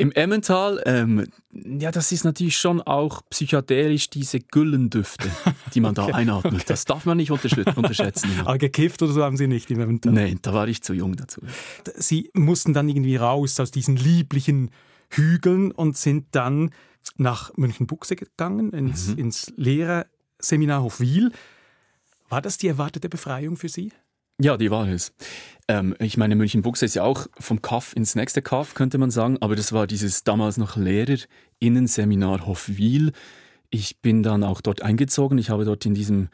Im 0.00 0.12
Emmental, 0.12 0.80
ähm, 0.86 1.26
ja, 1.52 1.90
das 1.90 2.12
ist 2.12 2.24
natürlich 2.24 2.56
schon 2.56 2.80
auch 2.80 3.22
psychedelisch 3.30 4.08
diese 4.08 4.38
Güllendüfte, 4.38 5.28
die 5.74 5.80
man 5.80 5.90
okay, 5.98 6.12
da 6.12 6.16
einatmet. 6.16 6.54
Okay. 6.54 6.64
Das 6.68 6.84
darf 6.84 7.04
man 7.04 7.16
nicht 7.16 7.32
unterschätzen. 7.32 8.30
Aber 8.44 8.58
gekifft 8.58 9.02
oder 9.02 9.12
so 9.12 9.24
haben 9.24 9.36
Sie 9.36 9.48
nicht 9.48 9.68
im 9.72 9.80
Emmental? 9.80 10.12
Nein, 10.12 10.38
da 10.40 10.54
war 10.54 10.68
ich 10.68 10.82
zu 10.82 10.94
jung 10.94 11.16
dazu. 11.16 11.40
Sie 11.96 12.30
mussten 12.32 12.74
dann 12.74 12.88
irgendwie 12.88 13.16
raus 13.16 13.58
aus 13.58 13.72
diesen 13.72 13.96
lieblichen 13.96 14.70
Hügeln 15.10 15.72
und 15.72 15.96
sind 15.96 16.26
dann 16.30 16.70
nach 17.16 17.56
München-Buchse 17.56 18.14
gegangen, 18.14 18.70
ins, 18.70 19.08
mhm. 19.08 19.18
ins 19.18 19.52
Lehrerseminar 19.56 20.84
Hofwil. 20.84 21.32
War 22.28 22.42
das 22.42 22.58
die 22.58 22.68
erwartete 22.68 23.08
Befreiung 23.08 23.56
für 23.56 23.68
Sie? 23.68 23.92
Ja, 24.40 24.56
die 24.56 24.70
war 24.70 24.86
es. 24.86 25.12
Ähm, 25.66 25.96
ich 25.98 26.16
meine, 26.16 26.36
München-Buchse 26.36 26.84
ist 26.84 26.94
ja 26.94 27.02
auch 27.02 27.26
vom 27.40 27.60
Kaff 27.60 27.94
ins 27.96 28.14
nächste 28.14 28.40
Kaff, 28.40 28.74
könnte 28.74 28.98
man 28.98 29.10
sagen, 29.10 29.38
aber 29.40 29.56
das 29.56 29.72
war 29.72 29.86
dieses 29.86 30.22
damals 30.22 30.58
noch 30.58 30.76
Lehrerinnenseminar 30.76 32.46
Hofwil. 32.46 33.12
Ich 33.70 34.00
bin 34.00 34.22
dann 34.22 34.44
auch 34.44 34.60
dort 34.60 34.82
eingezogen. 34.82 35.38
Ich 35.38 35.50
habe 35.50 35.64
dort 35.64 35.84
in 35.86 35.94
diesem 35.94 36.28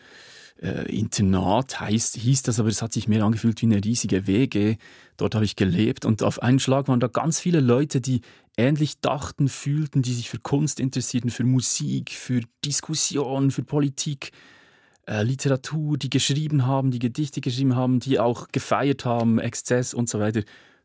äh, 0.60 0.86
Internat, 0.94 1.80
heißt, 1.80 2.16
hieß 2.16 2.42
das, 2.42 2.60
aber 2.60 2.68
es 2.68 2.82
hat 2.82 2.92
sich 2.92 3.08
mehr 3.08 3.24
angefühlt 3.24 3.62
wie 3.62 3.66
eine 3.66 3.82
riesige 3.82 4.26
WG. 4.26 4.76
Dort 5.16 5.34
habe 5.34 5.46
ich 5.46 5.56
gelebt 5.56 6.04
und 6.04 6.22
auf 6.22 6.42
einen 6.42 6.60
Schlag 6.60 6.88
waren 6.88 7.00
da 7.00 7.08
ganz 7.08 7.40
viele 7.40 7.60
Leute, 7.60 8.02
die 8.02 8.20
ähnlich 8.56 9.00
dachten, 9.00 9.48
fühlten, 9.48 10.02
die 10.02 10.12
sich 10.12 10.28
für 10.28 10.38
Kunst 10.38 10.78
interessierten, 10.78 11.30
für 11.30 11.44
Musik, 11.44 12.10
für 12.10 12.42
Diskussion, 12.64 13.50
für 13.50 13.62
Politik 13.62 14.30
äh, 15.06 15.22
Literatur, 15.22 15.98
die 15.98 16.10
geschrieben 16.10 16.66
haben, 16.66 16.90
die 16.90 16.98
Gedichte 16.98 17.40
geschrieben 17.40 17.76
haben, 17.76 18.00
die 18.00 18.18
auch 18.18 18.48
gefeiert 18.48 19.04
haben, 19.04 19.38
Exzess 19.38 19.94
und 19.94 20.08
so 20.08 20.20
weiter. 20.20 20.42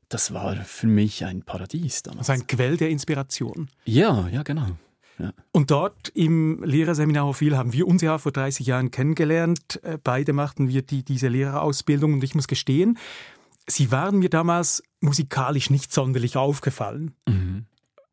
Das 0.09 0.33
war 0.33 0.55
für 0.55 0.87
mich 0.87 1.25
ein 1.25 1.43
Paradies 1.43 2.03
damals. 2.03 2.29
Also 2.29 2.41
ein 2.41 2.47
Quell 2.47 2.77
der 2.77 2.89
Inspiration. 2.89 3.69
Ja, 3.85 4.27
ja, 4.29 4.43
genau. 4.43 4.67
Ja. 5.19 5.33
Und 5.51 5.69
dort 5.69 6.09
im 6.09 6.63
Lehrerseminar 6.63 7.25
Hofwil 7.25 7.57
haben 7.57 7.73
wir 7.73 7.87
uns 7.87 8.01
ja 8.01 8.17
vor 8.17 8.31
30 8.31 8.65
Jahren 8.65 8.89
kennengelernt. 8.89 9.79
Äh, 9.83 9.97
beide 10.01 10.33
machten 10.33 10.69
wir 10.69 10.81
die, 10.81 11.03
diese 11.03 11.27
Lehrerausbildung 11.27 12.13
und 12.13 12.23
ich 12.23 12.35
muss 12.35 12.47
gestehen, 12.47 12.97
Sie 13.67 13.91
waren 13.91 14.17
mir 14.17 14.29
damals 14.29 14.81
musikalisch 14.99 15.69
nicht 15.69 15.93
sonderlich 15.93 16.37
aufgefallen. 16.37 17.13
Mhm. 17.27 17.65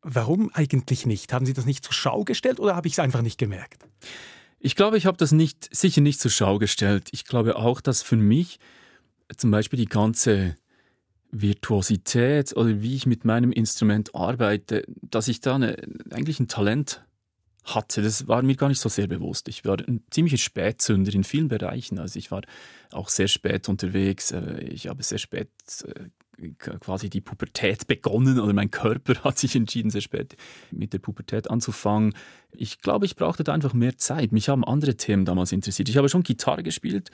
Warum 0.03 0.51
eigentlich 0.53 1.07
nicht? 1.07 1.33
Haben 1.33 1.47
Sie 1.47 1.55
das 1.55 1.65
nicht 1.65 1.83
zur 1.83 1.95
Schau 1.95 2.25
gestellt 2.25 2.61
oder 2.61 2.77
habe 2.77 2.87
ich 2.89 2.93
es 2.95 2.99
einfach 2.99 3.23
nicht 3.23 3.39
gemerkt? 3.39 3.87
Ich 4.67 4.75
glaube, 4.75 4.99
ich 4.99 5.07
habe 5.07 5.17
das 5.17 5.31
nicht, 5.31 5.73
sicher 5.73 6.01
nicht 6.01 6.19
zur 6.19 6.33
Schau 6.33 6.59
gestellt. 6.59 7.11
Ich 7.13 7.25
glaube 7.25 7.55
auch, 7.55 7.81
dass 7.81 8.03
für 8.03 8.17
mich 8.17 8.59
zum 9.37 9.53
Beispiel 9.53 9.79
die 9.79 9.87
ganze 9.87 10.57
Virtuosität 11.31 12.57
oder 12.57 12.83
wie 12.83 12.97
ich 12.97 13.07
mit 13.07 13.25
meinem 13.25 13.53
Instrument 13.53 14.17
arbeite, 14.17 14.83
dass 15.03 15.29
ich 15.29 15.41
da 15.41 15.55
eine, 15.55 15.77
eigentlich 16.11 16.41
ein 16.41 16.49
Talent 16.49 17.05
hatte. 17.63 18.03
Das 18.03 18.27
war 18.27 18.43
mir 18.43 18.57
gar 18.57 18.69
nicht 18.69 18.81
so 18.81 18.89
sehr 18.89 19.07
bewusst. 19.07 19.47
Ich 19.47 19.65
war 19.65 19.79
ein 19.79 20.03
ziemlicher 20.11 20.37
Spätzünder 20.37 21.15
in 21.15 21.23
vielen 21.23 21.47
Bereichen. 21.47 22.01
Also 22.01 22.19
ich 22.19 22.33
war 22.33 22.43
auch 22.91 23.09
sehr 23.09 23.29
spät 23.29 23.69
unterwegs. 23.69 24.33
Äh, 24.33 24.65
ich 24.65 24.89
habe 24.89 25.05
sehr 25.05 25.19
spät 25.19 25.49
äh, 25.85 26.09
quasi 26.59 27.09
die 27.11 27.21
Pubertät 27.21 27.87
begonnen 27.87 28.39
oder 28.41 28.53
mein 28.53 28.71
Körper 28.71 29.15
hat 29.25 29.39
sich 29.39 29.57
entschieden, 29.57 29.91
sehr 29.91 30.01
spät 30.01 30.37
mit 30.71 30.93
der 30.93 30.99
Pubertät 30.99 31.51
anzufangen. 31.51 32.15
Ich 32.53 32.81
glaube, 32.81 33.07
ich 33.07 33.17
brauchte 33.17 33.45
da 33.45 33.53
einfach 33.53 33.75
mehr 33.75 33.99
Zeit. 33.99 34.33
Mich 34.33 34.49
haben 34.49 34.65
andere 34.65 34.97
Themen 34.97 35.25
damals 35.25 35.53
interessiert. 35.53 35.89
Ich 35.89 35.97
habe 35.97 36.09
schon 36.09 36.23
Gitarre 36.23 36.63
gespielt, 36.63 37.11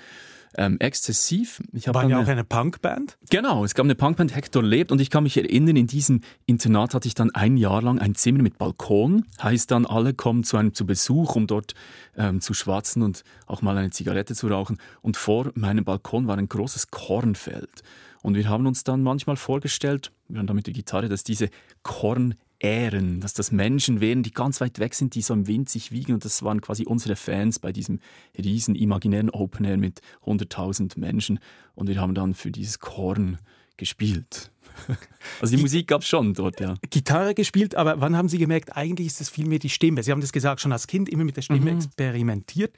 ähm, 0.56 0.78
exzessiv. 0.78 1.62
Ich 1.72 1.88
War 1.88 2.08
ja 2.08 2.20
auch 2.20 2.26
eine 2.26 2.44
Punkband? 2.44 3.16
Genau, 3.30 3.64
es 3.64 3.74
gab 3.74 3.84
eine 3.84 3.94
Punkband, 3.94 4.34
Hector 4.34 4.62
lebt 4.62 4.92
und 4.92 5.00
ich 5.00 5.10
kann 5.10 5.22
mich 5.24 5.36
erinnern, 5.36 5.76
in 5.76 5.86
diesem 5.86 6.20
Internat 6.46 6.94
hatte 6.94 7.08
ich 7.08 7.14
dann 7.14 7.34
ein 7.34 7.56
Jahr 7.56 7.82
lang 7.82 7.98
ein 7.98 8.14
Zimmer 8.14 8.42
mit 8.42 8.58
Balkon. 8.58 9.24
Heißt 9.42 9.70
dann, 9.70 9.86
alle 9.86 10.14
kommen 10.14 10.44
zu 10.44 10.56
einem 10.56 10.74
zu 10.74 10.86
Besuch, 10.86 11.36
um 11.36 11.46
dort 11.46 11.74
ähm, 12.16 12.40
zu 12.40 12.54
schwatzen 12.54 13.02
und 13.02 13.24
auch 13.46 13.62
mal 13.62 13.76
eine 13.76 13.90
Zigarette 13.90 14.34
zu 14.34 14.48
rauchen. 14.48 14.78
Und 15.00 15.16
vor 15.16 15.50
meinem 15.54 15.84
Balkon 15.84 16.26
war 16.26 16.36
ein 16.36 16.48
großes 16.48 16.90
Kornfeld. 16.90 17.82
Und 18.22 18.34
wir 18.36 18.48
haben 18.48 18.66
uns 18.66 18.84
dann 18.84 19.02
manchmal 19.02 19.36
vorgestellt, 19.36 20.12
wir 20.28 20.38
haben 20.38 20.46
da 20.46 20.54
mit 20.54 20.66
der 20.66 20.74
Gitarre, 20.74 21.08
dass 21.08 21.24
diese 21.24 21.50
Kornähren, 21.82 23.20
dass 23.20 23.34
das 23.34 23.52
Menschen 23.52 24.00
wären, 24.00 24.22
die 24.22 24.30
ganz 24.30 24.60
weit 24.60 24.78
weg 24.78 24.94
sind, 24.94 25.14
die 25.14 25.22
so 25.22 25.34
im 25.34 25.46
Wind 25.46 25.68
sich 25.68 25.90
wiegen. 25.92 26.14
Und 26.14 26.24
das 26.24 26.42
waren 26.42 26.60
quasi 26.60 26.84
unsere 26.86 27.16
Fans 27.16 27.58
bei 27.58 27.72
diesem 27.72 28.00
riesen 28.38 28.74
imaginären 28.74 29.30
Open 29.30 29.64
Air 29.64 29.76
mit 29.76 30.00
100.000 30.24 30.98
Menschen. 30.98 31.40
Und 31.74 31.88
wir 31.88 32.00
haben 32.00 32.14
dann 32.14 32.34
für 32.34 32.52
dieses 32.52 32.78
Korn 32.78 33.38
gespielt. 33.76 34.50
Also 35.40 35.54
die 35.56 35.62
Musik 35.62 35.86
gab 35.86 36.02
es 36.02 36.08
schon 36.08 36.34
dort, 36.34 36.60
ja. 36.60 36.74
Gitarre 36.90 37.34
gespielt, 37.34 37.74
aber 37.74 38.00
wann 38.00 38.16
haben 38.16 38.28
Sie 38.28 38.38
gemerkt, 38.38 38.76
eigentlich 38.76 39.08
ist 39.08 39.20
es 39.20 39.28
vielmehr 39.28 39.58
die 39.58 39.68
Stimme? 39.68 40.02
Sie 40.02 40.10
haben 40.10 40.20
das 40.20 40.32
gesagt, 40.32 40.60
schon 40.60 40.72
als 40.72 40.86
Kind 40.86 41.08
immer 41.08 41.24
mit 41.24 41.36
der 41.36 41.42
Stimme 41.42 41.72
mhm. 41.72 41.78
experimentiert. 41.78 42.74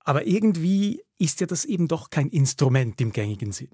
Aber 0.00 0.26
irgendwie 0.26 1.02
ist 1.18 1.40
ja 1.40 1.46
das 1.46 1.64
eben 1.64 1.88
doch 1.88 2.10
kein 2.10 2.28
Instrument 2.28 3.00
im 3.00 3.12
gängigen 3.12 3.52
Sinn. 3.52 3.70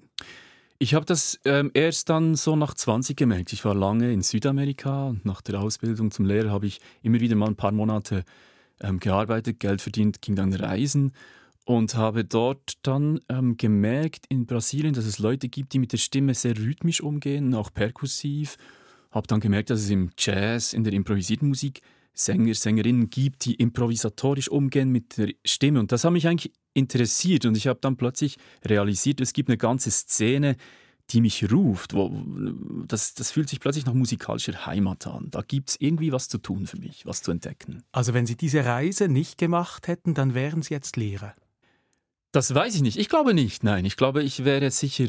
Ich 0.82 0.94
habe 0.94 1.06
das 1.06 1.38
ähm, 1.44 1.70
erst 1.74 2.08
dann 2.08 2.34
so 2.34 2.56
nach 2.56 2.74
20 2.74 3.16
gemerkt. 3.16 3.52
Ich 3.52 3.64
war 3.64 3.72
lange 3.72 4.12
in 4.12 4.20
Südamerika 4.20 5.10
und 5.10 5.24
nach 5.24 5.40
der 5.40 5.60
Ausbildung 5.60 6.10
zum 6.10 6.24
Lehrer 6.24 6.50
habe 6.50 6.66
ich 6.66 6.80
immer 7.02 7.20
wieder 7.20 7.36
mal 7.36 7.46
ein 7.46 7.54
paar 7.54 7.70
Monate 7.70 8.24
ähm, 8.80 8.98
gearbeitet, 8.98 9.60
Geld 9.60 9.80
verdient, 9.80 10.20
ging 10.22 10.34
dann 10.34 10.52
reisen 10.52 11.12
und 11.66 11.94
habe 11.94 12.24
dort 12.24 12.78
dann 12.82 13.20
ähm, 13.28 13.56
gemerkt 13.56 14.26
in 14.28 14.44
Brasilien, 14.44 14.92
dass 14.92 15.04
es 15.04 15.20
Leute 15.20 15.48
gibt, 15.48 15.72
die 15.72 15.78
mit 15.78 15.92
der 15.92 15.98
Stimme 15.98 16.34
sehr 16.34 16.58
rhythmisch 16.58 17.00
umgehen, 17.00 17.54
auch 17.54 17.72
perkussiv. 17.72 18.56
Habe 19.12 19.28
dann 19.28 19.38
gemerkt, 19.38 19.70
dass 19.70 19.82
es 19.82 19.90
im 19.90 20.10
Jazz, 20.18 20.72
in 20.72 20.82
der 20.82 20.94
improvisierten 20.94 21.46
Musik 21.46 21.82
Sänger, 22.14 22.54
Sängerinnen 22.54 23.10
gibt, 23.10 23.44
die 23.44 23.54
improvisatorisch 23.54 24.48
umgehen 24.48 24.90
mit 24.90 25.16
der 25.18 25.32
Stimme. 25.44 25.80
Und 25.80 25.92
das 25.92 26.04
hat 26.04 26.12
mich 26.12 26.28
eigentlich 26.28 26.52
interessiert 26.74 27.44
und 27.44 27.56
ich 27.56 27.66
habe 27.66 27.80
dann 27.80 27.96
plötzlich 27.96 28.36
realisiert, 28.64 29.20
es 29.20 29.32
gibt 29.32 29.48
eine 29.48 29.58
ganze 29.58 29.90
Szene, 29.90 30.56
die 31.10 31.20
mich 31.20 31.50
ruft. 31.50 31.94
Wo, 31.94 32.10
das, 32.86 33.14
das 33.14 33.30
fühlt 33.30 33.48
sich 33.48 33.60
plötzlich 33.60 33.86
nach 33.86 33.94
musikalischer 33.94 34.66
Heimat 34.66 35.06
an. 35.06 35.28
Da 35.30 35.42
gibt 35.42 35.70
es 35.70 35.76
irgendwie 35.80 36.12
was 36.12 36.28
zu 36.28 36.38
tun 36.38 36.66
für 36.66 36.78
mich, 36.78 37.06
was 37.06 37.22
zu 37.22 37.30
entdecken. 37.30 37.82
Also 37.92 38.14
wenn 38.14 38.26
Sie 38.26 38.36
diese 38.36 38.64
Reise 38.64 39.08
nicht 39.08 39.38
gemacht 39.38 39.88
hätten, 39.88 40.14
dann 40.14 40.34
wären 40.34 40.62
Sie 40.62 40.74
jetzt 40.74 40.96
Lehrer? 40.96 41.34
Das 42.32 42.54
weiß 42.54 42.74
ich 42.76 42.82
nicht. 42.82 42.98
Ich 42.98 43.08
glaube 43.08 43.34
nicht. 43.34 43.62
Nein, 43.62 43.84
ich 43.84 43.96
glaube, 43.96 44.22
ich 44.22 44.44
wäre 44.44 44.70
sicher 44.70 45.06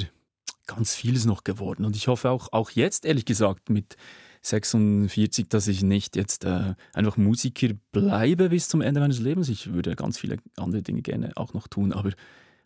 ganz 0.67 0.95
vieles 0.95 1.25
noch 1.25 1.43
geworden. 1.43 1.85
Und 1.85 1.95
ich 1.95 2.07
hoffe 2.07 2.29
auch, 2.29 2.51
auch 2.51 2.71
jetzt, 2.71 3.05
ehrlich 3.05 3.25
gesagt, 3.25 3.69
mit 3.69 3.95
46, 4.43 5.47
dass 5.47 5.67
ich 5.67 5.83
nicht 5.83 6.15
jetzt 6.15 6.43
äh, 6.43 6.75
einfach 6.93 7.17
Musiker 7.17 7.69
bleibe 7.91 8.49
bis 8.49 8.67
zum 8.67 8.81
Ende 8.81 8.99
meines 8.99 9.19
Lebens. 9.19 9.49
Ich 9.49 9.73
würde 9.73 9.95
ganz 9.95 10.19
viele 10.19 10.37
andere 10.57 10.81
Dinge 10.81 11.01
gerne 11.01 11.31
auch 11.35 11.53
noch 11.53 11.67
tun, 11.67 11.93
aber 11.93 12.11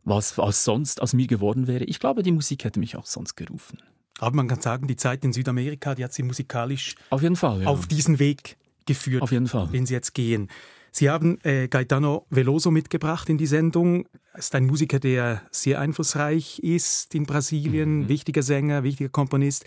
was, 0.03 0.37
was 0.37 0.63
sonst 0.63 1.01
aus 1.01 1.13
mir 1.13 1.27
geworden 1.27 1.67
wäre, 1.67 1.83
ich 1.83 1.99
glaube, 1.99 2.23
die 2.23 2.31
Musik 2.31 2.63
hätte 2.63 2.79
mich 2.79 2.95
auch 2.95 3.05
sonst 3.05 3.35
gerufen. 3.35 3.79
Aber 4.19 4.35
man 4.35 4.47
kann 4.47 4.61
sagen, 4.61 4.87
die 4.87 4.95
Zeit 4.95 5.23
in 5.23 5.33
Südamerika, 5.33 5.93
die 5.93 6.03
hat 6.03 6.13
sie 6.13 6.23
musikalisch 6.23 6.95
auf, 7.11 7.21
jeden 7.21 7.35
Fall, 7.35 7.61
ja. 7.61 7.67
auf 7.67 7.85
diesen 7.85 8.17
Weg 8.17 8.57
geführt, 8.87 9.21
auf 9.21 9.31
jeden 9.31 9.47
Fall. 9.47 9.67
den 9.67 9.85
sie 9.85 9.93
jetzt 9.93 10.13
gehen. 10.13 10.49
Sie 10.97 11.11
haben 11.11 11.37
äh, 11.43 11.67
Gaetano 11.67 12.25
Veloso 12.31 12.71
mitgebracht 12.71 13.29
in 13.29 13.37
die 13.37 13.45
Sendung. 13.45 14.07
Er 14.33 14.39
ist 14.39 14.55
ein 14.55 14.65
Musiker, 14.65 14.97
der 14.97 15.43
sehr 15.51 15.79
einflussreich 15.79 16.57
ist 16.57 17.13
in 17.13 17.27
Brasilien, 17.27 17.99
mhm. 17.99 18.07
wichtiger 18.07 18.41
Sänger, 18.41 18.81
wichtiger 18.81 19.11
Komponist. 19.11 19.63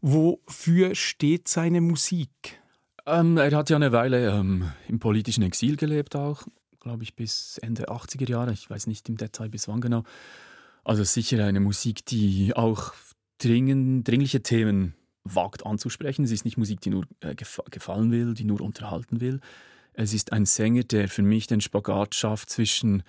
Wofür 0.00 0.96
steht 0.96 1.46
seine 1.46 1.80
Musik? 1.80 2.60
Ähm, 3.06 3.36
er 3.36 3.52
hat 3.52 3.70
ja 3.70 3.76
eine 3.76 3.92
Weile 3.92 4.30
ähm, 4.30 4.72
im 4.88 4.98
politischen 4.98 5.44
Exil 5.44 5.76
gelebt 5.76 6.16
auch, 6.16 6.42
glaube 6.80 7.04
ich, 7.04 7.14
bis 7.14 7.58
Ende 7.58 7.88
80er 7.88 8.28
Jahre. 8.28 8.52
Ich 8.52 8.68
weiß 8.68 8.88
nicht 8.88 9.08
im 9.08 9.16
Detail 9.16 9.50
bis 9.50 9.68
wann 9.68 9.80
genau. 9.80 10.02
Also 10.82 11.04
sicher 11.04 11.44
eine 11.44 11.60
Musik, 11.60 12.06
die 12.06 12.56
auch 12.56 12.92
dringend, 13.38 14.08
dringliche 14.08 14.42
Themen 14.42 14.94
wagt 15.22 15.64
anzusprechen. 15.64 16.24
Es 16.24 16.32
ist 16.32 16.44
nicht 16.44 16.58
Musik, 16.58 16.80
die 16.80 16.90
nur 16.90 17.04
äh, 17.20 17.36
gefallen 17.36 18.10
will, 18.10 18.34
die 18.34 18.42
nur 18.42 18.60
unterhalten 18.60 19.20
will. 19.20 19.38
Es 19.94 20.14
ist 20.14 20.32
ein 20.32 20.46
Sänger, 20.46 20.84
der 20.84 21.08
für 21.08 21.22
mich 21.22 21.46
den 21.46 21.60
Spagat 21.60 22.14
schafft 22.14 22.50
zwischen 22.50 23.02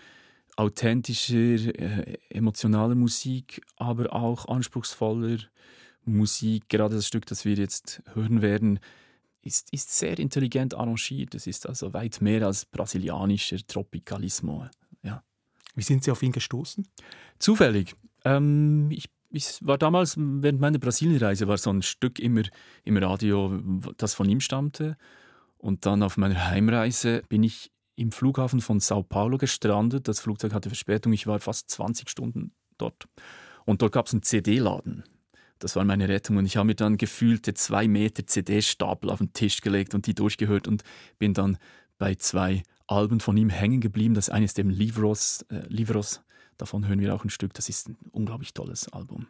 authentischer, 0.56 1.36
äh, 1.36 2.18
emotionaler 2.30 2.96
Musik, 2.96 3.62
aber 3.78 4.14
auch 4.14 4.48
anspruchsvoller 4.48 5.40
Musik. 6.06 6.70
Gerade 6.70 6.96
das 6.96 7.08
Stück, 7.08 7.26
das 7.26 7.46
wir 7.46 7.56
jetzt 7.56 8.04
hören 8.14 8.42
werden, 8.42 8.80
ist, 9.42 9.74
ist 9.74 9.98
sehr 9.98 10.20
intelligent 10.20 10.74
arrangiert. 10.74 11.36
Es 11.36 11.48
ist 11.48 11.68
also 11.68 11.94
weit 11.94 12.22
mehr 12.22 12.46
als 12.46 12.66
brasilianischer 12.66 13.58
Tropicalismo. 13.66 14.68
Ja. 15.04 15.24
Wie 15.76 15.84
sind 15.84 16.04
Sie 16.04 16.12
auf 16.12 16.22
ihn 16.22 16.32
gestoßen? 16.32 16.88
Zufällig. 17.40 17.96
Ähm, 18.26 18.90
ich 18.92 19.10
ich 19.36 19.58
war 19.62 19.80
damals, 19.80 20.16
während 20.16 20.62
meiner 20.62 20.78
Brasilienreise, 20.78 21.48
war 21.48 21.58
so 21.58 21.72
ein 21.72 21.82
Stück 21.82 22.20
immer 22.20 22.44
im 22.84 22.98
Radio, 22.98 23.60
das 23.98 24.14
von 24.14 24.30
ihm 24.30 24.40
stammte. 24.40 24.96
Und 25.64 25.86
dann 25.86 26.04
auf 26.04 26.18
meiner 26.18 26.50
Heimreise 26.50 27.24
bin 27.30 27.42
ich 27.42 27.72
im 27.96 28.12
Flughafen 28.12 28.60
von 28.60 28.82
Sao 28.82 29.02
Paulo 29.02 29.38
gestrandet. 29.38 30.10
Das 30.10 30.20
Flugzeug 30.20 30.54
hatte 30.54 30.70
Verspätung. 30.70 31.14
Ich 31.14 31.26
war 31.26 31.40
fast 31.40 31.70
20 31.70 32.10
Stunden 32.10 32.52
dort. 32.78 33.08
Und 33.64 33.82
dort 33.82 33.94
gab 33.94 34.08
es 34.08 34.14
einen 34.14 34.24
CD-Laden. 34.24 35.06
Das 35.60 35.78
war 35.78 35.86
meine 35.86 36.10
Rettung. 36.10 36.36
Und 36.36 36.46
ich 36.46 36.58
habe 36.58 36.66
mir 36.66 36.76
dann 36.76 36.98
gefühlte 36.98 37.54
zwei 37.54 37.88
Meter 37.88 38.28
CD-Stapel 38.28 39.10
auf 39.10 39.20
den 39.20 39.32
Tisch 39.32 39.62
gelegt 39.62 39.96
und 39.96 40.06
die 40.06 40.14
durchgehört 40.14 40.68
und 40.68 40.84
bin 41.18 41.34
dann 41.34 41.58
bei 41.98 42.16
zwei 42.16 42.64
Alben 42.88 43.22
von 43.22 43.38
ihm 43.38 43.50
hängen 43.50 43.80
geblieben. 43.80 44.16
Das 44.16 44.30
eine 44.30 44.44
ist 44.44 44.58
dem 44.58 44.70
Livros, 44.70 45.46
äh, 45.50 45.66
Livros 45.70 46.22
Davon 46.58 46.88
hören 46.88 47.00
wir 47.00 47.16
auch 47.16 47.24
ein 47.24 47.30
Stück. 47.30 47.54
Das 47.54 47.70
ist 47.70 47.90
ein 47.90 47.98
unglaublich 48.12 48.54
tolles 48.54 48.88
Album. 48.90 49.28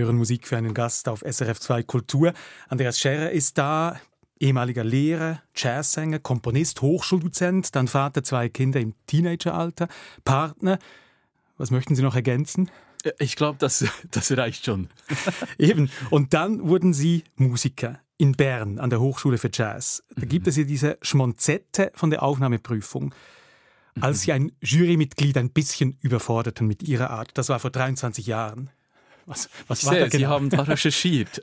Sie 0.00 0.06
hören 0.06 0.16
Musik 0.16 0.48
für 0.48 0.56
einen 0.56 0.72
Gast 0.72 1.10
auf 1.10 1.22
SRF 1.30 1.60
2 1.60 1.82
Kultur. 1.82 2.32
Andreas 2.70 2.98
Scherer 2.98 3.32
ist 3.32 3.58
da, 3.58 4.00
ehemaliger 4.38 4.82
Lehrer, 4.82 5.42
Jazzsänger, 5.54 6.20
Komponist, 6.20 6.80
Hochschuldozent, 6.80 7.76
dann 7.76 7.86
Vater 7.86 8.24
zwei 8.24 8.48
Kinder 8.48 8.80
im 8.80 8.94
Teenageralter, 9.06 9.88
Partner. 10.24 10.78
Was 11.58 11.70
möchten 11.70 11.96
Sie 11.96 12.02
noch 12.02 12.14
ergänzen? 12.14 12.70
Ich 13.18 13.36
glaube, 13.36 13.58
das, 13.58 13.84
das 14.10 14.34
reicht 14.34 14.64
schon. 14.64 14.88
Eben. 15.58 15.90
Und 16.08 16.32
dann 16.32 16.66
wurden 16.66 16.94
Sie 16.94 17.24
Musiker 17.36 18.00
in 18.16 18.32
Bern 18.32 18.78
an 18.78 18.88
der 18.88 19.02
Hochschule 19.02 19.36
für 19.36 19.50
Jazz. 19.52 20.02
Da 20.16 20.24
gibt 20.24 20.46
es 20.46 20.56
ja 20.56 20.64
diese 20.64 20.96
Schmonzette 21.02 21.92
von 21.94 22.08
der 22.08 22.22
Aufnahmeprüfung. 22.22 23.14
Als 24.00 24.22
Sie 24.22 24.32
ein 24.32 24.52
Jurymitglied 24.62 25.36
ein 25.36 25.50
bisschen 25.50 25.98
überforderten 26.00 26.66
mit 26.66 26.82
Ihrer 26.84 27.10
Art. 27.10 27.32
Das 27.34 27.50
war 27.50 27.58
vor 27.58 27.70
23 27.70 28.26
Jahren. 28.26 28.70
Was, 29.26 29.48
was 29.68 29.84
war 29.84 29.92
Sehr, 29.92 30.02
da 30.02 30.08
genau? 30.08 30.18
Sie 30.18 30.26
haben 30.26 30.50
da 30.50 30.62
recherchiert. 30.62 31.40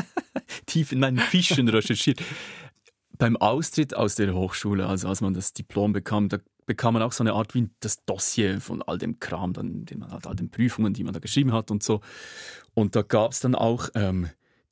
Tief 0.66 0.92
in 0.92 1.00
meinen 1.00 1.18
Fischen 1.18 1.68
recherchiert. 1.68 2.22
Beim 3.18 3.36
Austritt 3.36 3.94
aus 3.94 4.14
der 4.14 4.34
Hochschule, 4.34 4.86
also 4.86 5.08
als 5.08 5.20
man 5.20 5.34
das 5.34 5.52
Diplom 5.52 5.92
bekam, 5.92 6.28
da 6.28 6.38
bekam 6.66 6.94
man 6.94 7.02
auch 7.02 7.12
so 7.12 7.22
eine 7.22 7.32
Art 7.32 7.54
wie 7.54 7.70
das 7.80 8.04
Dossier 8.04 8.60
von 8.60 8.82
all 8.82 8.98
dem 8.98 9.20
Kram, 9.20 9.52
dann, 9.52 9.86
den 9.86 10.00
man 10.00 10.10
hat, 10.10 10.26
all 10.26 10.34
den 10.34 10.50
Prüfungen, 10.50 10.92
die 10.92 11.04
man 11.04 11.14
da 11.14 11.20
geschrieben 11.20 11.52
hat 11.52 11.70
und 11.70 11.82
so. 11.82 12.00
Und 12.74 12.94
da 12.94 13.02
gab 13.02 13.32
es 13.32 13.40
dann 13.40 13.54
auch 13.54 13.88
ähm, 13.94 14.28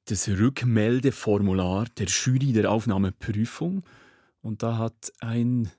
das 0.07 0.29
Rückmeldeformular 0.29 1.87
der 1.97 2.07
Jury 2.07 2.53
der 2.53 2.71
Aufnahmeprüfung. 2.71 3.85
Und 4.43 4.63
da 4.63 4.77
hat 4.77 5.13
ein 5.21 5.71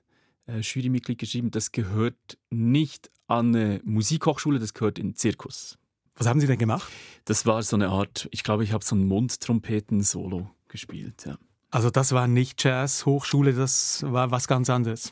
äh, 0.46 0.60
Jurymitglied 0.60 1.18
geschrieben, 1.18 1.50
das 1.50 1.70
gehört 1.70 2.38
nicht 2.50 3.10
an 3.28 3.54
eine 3.54 3.80
Musikhochschule, 3.84 4.58
das 4.58 4.74
gehört 4.74 4.98
in 4.98 5.14
Zirkus. 5.14 5.78
Was 6.16 6.26
haben 6.26 6.40
Sie 6.40 6.46
denn 6.46 6.58
gemacht? 6.58 6.90
Das 7.26 7.46
war 7.46 7.62
so 7.62 7.76
eine 7.76 7.88
Art, 7.88 8.28
ich 8.30 8.42
glaube, 8.42 8.64
ich 8.64 8.72
habe 8.72 8.84
so 8.84 8.96
ein 8.96 9.06
Mundtrompeten-Solo 9.06 10.50
gespielt. 10.68 11.24
Ja. 11.26 11.38
Also 11.70 11.90
das 11.90 12.12
war 12.12 12.26
nicht 12.26 12.62
Jazz-Hochschule, 12.64 13.52
das 13.52 14.04
war 14.06 14.30
was 14.30 14.48
ganz 14.48 14.70
anderes. 14.70 15.10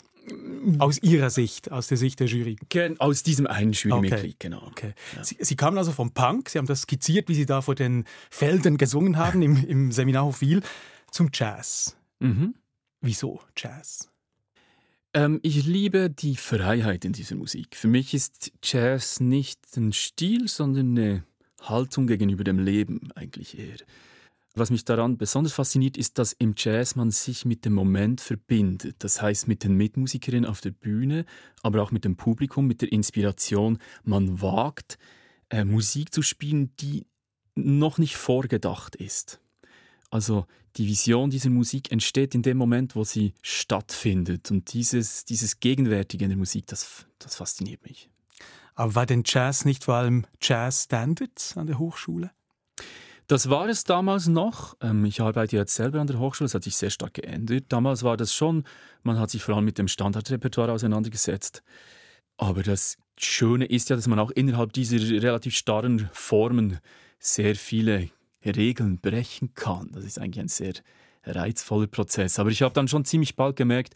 Aus 0.78 1.02
Ihrer 1.02 1.28
Sicht, 1.28 1.70
aus 1.70 1.88
der 1.88 1.98
Sicht 1.98 2.20
der 2.20 2.28
Jury? 2.28 2.56
Aus 2.98 3.22
diesem 3.22 3.46
einen 3.46 3.72
Jurymitglied, 3.72 4.22
okay. 4.22 4.36
genau. 4.38 4.66
Okay. 4.68 4.94
Ja. 5.14 5.24
Sie, 5.24 5.36
Sie, 5.38 5.56
kamen 5.56 5.76
also 5.76 5.92
vom 5.92 6.12
Punk, 6.12 6.48
Sie 6.48 6.58
haben 6.58 6.66
das 6.66 6.82
skizziert, 6.82 7.28
wie 7.28 7.34
Sie 7.34 7.44
da 7.44 7.60
vor 7.60 7.74
den 7.74 8.04
Feldern 8.30 8.78
gesungen 8.78 9.18
haben 9.18 9.42
im, 9.42 9.62
im 9.66 9.92
Seminarhof 9.92 10.40
Wiel, 10.40 10.62
zum 11.10 11.28
Jazz. 11.32 11.96
Mhm. 12.20 12.54
Wieso 13.02 13.40
Jazz? 13.54 14.10
Ähm, 15.14 15.38
ich 15.42 15.64
liebe 15.64 16.10
die 16.10 16.36
Freiheit 16.36 17.04
in 17.04 17.12
dieser 17.12 17.36
Musik. 17.36 17.76
Für 17.76 17.88
mich 17.88 18.14
ist 18.14 18.52
Jazz 18.62 19.20
nicht 19.20 19.60
ein 19.76 19.92
Stil, 19.92 20.48
sondern 20.48 20.98
eine 20.98 21.24
Haltung 21.62 22.08
gegenüber 22.08 22.42
dem 22.42 22.58
Leben 22.58 23.12
eigentlich 23.14 23.56
eher. 23.56 23.76
Was 24.56 24.70
mich 24.70 24.84
daran 24.84 25.16
besonders 25.16 25.52
fasziniert, 25.52 25.96
ist, 25.96 26.18
dass 26.18 26.32
im 26.32 26.54
Jazz 26.56 26.96
man 26.96 27.10
sich 27.12 27.44
mit 27.44 27.64
dem 27.64 27.74
Moment 27.74 28.20
verbindet. 28.20 28.96
Das 29.00 29.22
heißt 29.22 29.48
mit 29.48 29.64
den 29.64 29.76
Mitmusikerinnen 29.76 30.48
auf 30.48 30.60
der 30.60 30.70
Bühne, 30.72 31.26
aber 31.62 31.82
auch 31.82 31.92
mit 31.92 32.04
dem 32.04 32.16
Publikum, 32.16 32.66
mit 32.66 32.82
der 32.82 32.92
Inspiration. 32.92 33.78
Man 34.02 34.42
wagt, 34.42 34.98
äh, 35.48 35.64
Musik 35.64 36.12
zu 36.12 36.22
spielen, 36.22 36.74
die 36.80 37.06
noch 37.54 37.98
nicht 37.98 38.16
vorgedacht 38.16 38.96
ist. 38.96 39.40
Also 40.14 40.46
die 40.76 40.86
Vision 40.86 41.28
dieser 41.28 41.50
Musik 41.50 41.90
entsteht 41.90 42.36
in 42.36 42.42
dem 42.42 42.56
Moment, 42.56 42.94
wo 42.94 43.02
sie 43.02 43.34
stattfindet. 43.42 44.48
Und 44.52 44.72
dieses, 44.72 45.24
dieses 45.24 45.58
Gegenwärtige 45.58 46.22
in 46.24 46.30
der 46.30 46.38
Musik, 46.38 46.68
das, 46.68 47.06
das 47.18 47.34
fasziniert 47.34 47.82
mich. 47.84 48.08
Aber 48.76 48.94
war 48.94 49.06
denn 49.06 49.24
Jazz 49.26 49.64
nicht 49.64 49.82
vor 49.82 49.94
allem 49.94 50.24
Jazz 50.40 50.84
Standards 50.84 51.56
an 51.56 51.66
der 51.66 51.80
Hochschule? 51.80 52.30
Das 53.26 53.50
war 53.50 53.68
es 53.68 53.82
damals 53.82 54.28
noch. 54.28 54.76
Ähm, 54.80 55.04
ich 55.04 55.20
arbeite 55.20 55.56
jetzt 55.56 55.74
selber 55.74 56.00
an 56.00 56.06
der 56.06 56.20
Hochschule, 56.20 56.46
es 56.46 56.54
hat 56.54 56.62
sich 56.62 56.76
sehr 56.76 56.90
stark 56.90 57.14
geändert. 57.14 57.64
Damals 57.70 58.04
war 58.04 58.16
das 58.16 58.32
schon, 58.32 58.62
man 59.02 59.18
hat 59.18 59.30
sich 59.30 59.42
vor 59.42 59.56
allem 59.56 59.64
mit 59.64 59.78
dem 59.78 59.88
Standardrepertoire 59.88 60.70
auseinandergesetzt. 60.70 61.64
Aber 62.36 62.62
das 62.62 62.98
Schöne 63.18 63.64
ist 63.64 63.90
ja, 63.90 63.96
dass 63.96 64.06
man 64.06 64.20
auch 64.20 64.30
innerhalb 64.30 64.74
dieser 64.74 64.98
relativ 65.20 65.56
starren 65.56 66.08
Formen 66.12 66.78
sehr 67.18 67.56
viele 67.56 68.10
Regeln 68.50 68.98
brechen 68.98 69.54
kann. 69.54 69.90
Das 69.92 70.04
ist 70.04 70.18
eigentlich 70.18 70.40
ein 70.40 70.48
sehr 70.48 70.74
reizvoller 71.24 71.86
Prozess. 71.86 72.38
Aber 72.38 72.50
ich 72.50 72.62
habe 72.62 72.74
dann 72.74 72.88
schon 72.88 73.04
ziemlich 73.04 73.36
bald 73.36 73.56
gemerkt, 73.56 73.94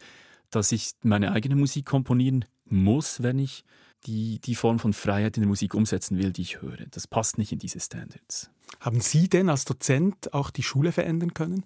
dass 0.49 0.71
ich 0.71 0.91
meine 1.03 1.31
eigene 1.31 1.55
Musik 1.55 1.85
komponieren 1.85 2.45
muss, 2.65 3.21
wenn 3.21 3.39
ich 3.39 3.63
die, 4.05 4.39
die 4.39 4.55
Form 4.55 4.79
von 4.79 4.93
Freiheit 4.93 5.37
in 5.37 5.41
der 5.41 5.47
Musik 5.47 5.73
umsetzen 5.73 6.17
will, 6.17 6.31
die 6.31 6.41
ich 6.41 6.61
höre. 6.61 6.85
Das 6.89 7.07
passt 7.07 7.37
nicht 7.37 7.51
in 7.51 7.59
diese 7.59 7.79
Standards. 7.79 8.49
Haben 8.79 9.01
Sie 9.01 9.27
denn 9.27 9.49
als 9.49 9.65
Dozent 9.65 10.33
auch 10.33 10.51
die 10.51 10.63
Schule 10.63 10.91
verändern 10.91 11.33
können? 11.33 11.65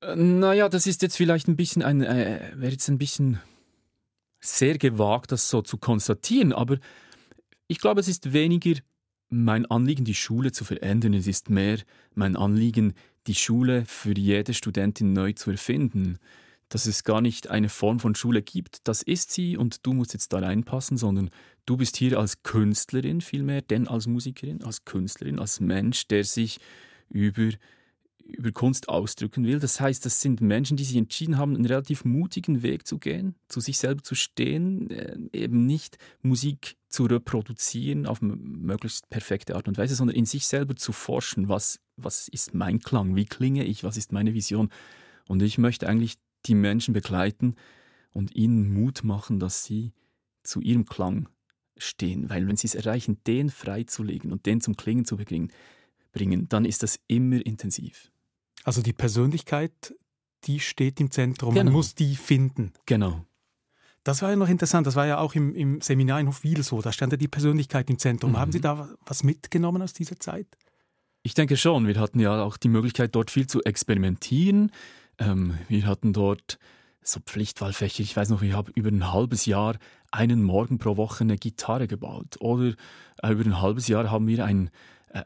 Äh, 0.00 0.16
naja, 0.16 0.68
das 0.68 0.86
ist 0.86 1.02
jetzt 1.02 1.16
vielleicht 1.16 1.48
ein 1.48 1.56
bisschen 1.56 1.82
ein, 1.82 2.02
äh, 2.02 2.52
wäre 2.54 2.72
jetzt 2.72 2.88
ein 2.88 2.98
bisschen 2.98 3.40
sehr 4.40 4.78
gewagt, 4.78 5.32
das 5.32 5.48
so 5.48 5.62
zu 5.62 5.78
konstatieren, 5.78 6.52
aber 6.52 6.78
ich 7.68 7.80
glaube, 7.80 8.00
es 8.00 8.08
ist 8.08 8.32
weniger 8.32 8.74
mein 9.28 9.66
Anliegen, 9.66 10.04
die 10.04 10.14
Schule 10.14 10.52
zu 10.52 10.64
verändern. 10.64 11.14
Es 11.14 11.26
ist 11.26 11.50
mehr 11.50 11.78
mein 12.14 12.36
Anliegen, 12.36 12.94
die 13.26 13.34
Schule 13.34 13.84
für 13.84 14.16
jede 14.16 14.54
Studentin 14.54 15.12
neu 15.12 15.32
zu 15.32 15.50
erfinden 15.50 16.18
dass 16.68 16.86
es 16.86 17.04
gar 17.04 17.20
nicht 17.20 17.48
eine 17.48 17.68
Form 17.68 18.00
von 18.00 18.14
Schule 18.14 18.42
gibt, 18.42 18.88
das 18.88 19.02
ist 19.02 19.30
sie 19.30 19.56
und 19.56 19.86
du 19.86 19.92
musst 19.92 20.12
jetzt 20.14 20.32
da 20.32 20.38
reinpassen, 20.38 20.96
sondern 20.96 21.30
du 21.64 21.76
bist 21.76 21.96
hier 21.96 22.18
als 22.18 22.42
Künstlerin 22.42 23.20
vielmehr, 23.20 23.62
denn 23.62 23.86
als 23.86 24.06
Musikerin, 24.06 24.62
als 24.64 24.84
Künstlerin, 24.84 25.38
als 25.38 25.60
Mensch, 25.60 26.08
der 26.08 26.24
sich 26.24 26.58
über, 27.08 27.50
über 28.28 28.50
Kunst 28.52 28.88
ausdrücken 28.88 29.44
will. 29.46 29.58
Das 29.58 29.80
heißt, 29.80 30.04
das 30.04 30.20
sind 30.20 30.40
Menschen, 30.40 30.76
die 30.76 30.84
sich 30.84 30.96
entschieden 30.96 31.38
haben, 31.38 31.54
einen 31.54 31.66
relativ 31.66 32.04
mutigen 32.04 32.62
Weg 32.62 32.86
zu 32.86 32.98
gehen, 32.98 33.36
zu 33.48 33.60
sich 33.60 33.78
selber 33.78 34.02
zu 34.02 34.14
stehen, 34.14 34.90
äh, 34.90 35.16
eben 35.32 35.66
nicht 35.66 35.98
Musik 36.22 36.76
zu 36.88 37.04
reproduzieren 37.04 38.06
auf 38.06 38.20
möglichst 38.22 39.08
perfekte 39.10 39.54
Art 39.54 39.68
und 39.68 39.78
Weise, 39.78 39.94
sondern 39.94 40.16
in 40.16 40.26
sich 40.26 40.46
selber 40.46 40.76
zu 40.76 40.92
forschen, 40.92 41.48
was, 41.48 41.80
was 41.96 42.28
ist 42.28 42.54
mein 42.54 42.80
Klang, 42.80 43.16
wie 43.16 43.26
klinge 43.26 43.64
ich, 43.64 43.84
was 43.84 43.96
ist 43.96 44.12
meine 44.12 44.34
Vision. 44.34 44.70
Und 45.28 45.42
ich 45.42 45.58
möchte 45.58 45.88
eigentlich 45.88 46.16
die 46.46 46.54
Menschen 46.54 46.94
begleiten 46.94 47.54
und 48.12 48.34
ihnen 48.34 48.72
Mut 48.72 49.04
machen, 49.04 49.38
dass 49.38 49.64
sie 49.64 49.92
zu 50.42 50.60
ihrem 50.60 50.86
Klang 50.86 51.28
stehen. 51.76 52.30
Weil 52.30 52.48
wenn 52.48 52.56
sie 52.56 52.66
es 52.66 52.74
erreichen, 52.74 53.18
den 53.26 53.50
freizulegen 53.50 54.32
und 54.32 54.46
den 54.46 54.60
zum 54.60 54.76
Klingen 54.76 55.04
zu 55.04 55.16
bringen, 55.16 56.48
dann 56.48 56.64
ist 56.64 56.82
das 56.82 56.98
immer 57.08 57.44
intensiv. 57.44 58.10
Also 58.66 58.82
die 58.82 58.92
Persönlichkeit, 58.92 59.94
die 60.44 60.58
steht 60.58 60.98
im 60.98 61.12
Zentrum. 61.12 61.54
Genau. 61.54 61.66
Man 61.66 61.72
muss 61.72 61.94
die 61.94 62.16
finden. 62.16 62.72
Genau. 62.84 63.24
Das 64.02 64.22
war 64.22 64.30
ja 64.30 64.36
noch 64.36 64.48
interessant. 64.48 64.88
Das 64.88 64.96
war 64.96 65.06
ja 65.06 65.18
auch 65.18 65.36
im, 65.36 65.54
im 65.54 65.80
Seminar 65.80 66.18
in 66.18 66.26
Hofwil 66.26 66.64
so. 66.64 66.82
Da 66.82 66.90
stand 66.90 67.12
ja 67.12 67.16
die 67.16 67.28
Persönlichkeit 67.28 67.88
im 67.90 67.98
Zentrum. 68.00 68.32
Mhm. 68.32 68.38
Haben 68.38 68.52
Sie 68.52 68.60
da 68.60 68.88
was 69.06 69.22
mitgenommen 69.22 69.82
aus 69.82 69.92
dieser 69.92 70.18
Zeit? 70.18 70.48
Ich 71.22 71.34
denke 71.34 71.56
schon. 71.56 71.86
Wir 71.86 72.00
hatten 72.00 72.18
ja 72.18 72.42
auch 72.42 72.56
die 72.56 72.68
Möglichkeit, 72.68 73.14
dort 73.14 73.30
viel 73.30 73.46
zu 73.46 73.62
experimentieren. 73.62 74.72
Ähm, 75.18 75.56
wir 75.68 75.86
hatten 75.86 76.12
dort 76.12 76.58
so 77.02 77.20
Pflichtwahlfächer. 77.20 78.02
Ich 78.02 78.16
weiß 78.16 78.30
noch, 78.30 78.42
ich 78.42 78.52
habe 78.52 78.72
über 78.74 78.88
ein 78.88 79.12
halbes 79.12 79.46
Jahr 79.46 79.76
einen 80.10 80.42
Morgen 80.42 80.78
pro 80.78 80.96
Woche 80.96 81.22
eine 81.22 81.36
Gitarre 81.36 81.86
gebaut. 81.86 82.36
Oder 82.40 82.74
äh, 83.22 83.30
über 83.30 83.44
ein 83.44 83.60
halbes 83.60 83.86
Jahr 83.86 84.10
haben 84.10 84.26
wir 84.26 84.44
ein 84.44 84.70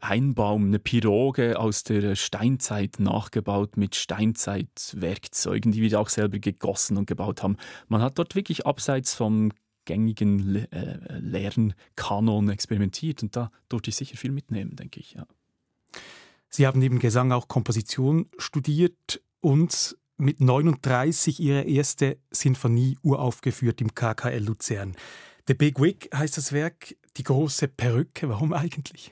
Einbaum, 0.00 0.66
eine 0.66 0.78
Piroge 0.78 1.58
aus 1.58 1.84
der 1.84 2.14
Steinzeit 2.14 3.00
nachgebaut 3.00 3.76
mit 3.76 3.94
Steinzeitwerkzeugen, 3.96 5.72
die 5.72 5.82
wir 5.82 6.00
auch 6.00 6.08
selber 6.08 6.38
gegossen 6.38 6.96
und 6.96 7.06
gebaut 7.06 7.42
haben. 7.42 7.56
Man 7.88 8.02
hat 8.02 8.18
dort 8.18 8.34
wirklich 8.34 8.66
abseits 8.66 9.14
vom 9.14 9.52
gängigen 9.84 10.38
Le 10.38 10.68
äh, 10.72 11.18
leeren 11.18 11.74
Kanon 11.96 12.48
experimentiert 12.50 13.22
und 13.22 13.34
da 13.34 13.50
durfte 13.68 13.90
ich 13.90 13.96
sicher 13.96 14.16
viel 14.16 14.30
mitnehmen, 14.30 14.76
denke 14.76 15.00
ich. 15.00 15.14
Ja. 15.14 15.26
Sie 16.48 16.66
haben 16.66 16.78
neben 16.80 16.98
Gesang 16.98 17.32
auch 17.32 17.48
Komposition 17.48 18.26
studiert 18.38 19.20
und 19.40 19.96
mit 20.16 20.40
39 20.40 21.40
ihre 21.40 21.62
erste 21.62 22.18
Sinfonie 22.30 22.98
uraufgeführt 23.02 23.80
im 23.80 23.94
KKL 23.94 24.44
Luzern. 24.44 24.94
The 25.50 25.54
Big 25.54 25.80
Wig 25.80 26.08
heißt 26.14 26.36
das 26.36 26.52
Werk, 26.52 26.94
die 27.16 27.24
große 27.24 27.66
Perücke. 27.66 28.28
Warum 28.28 28.52
eigentlich? 28.52 29.10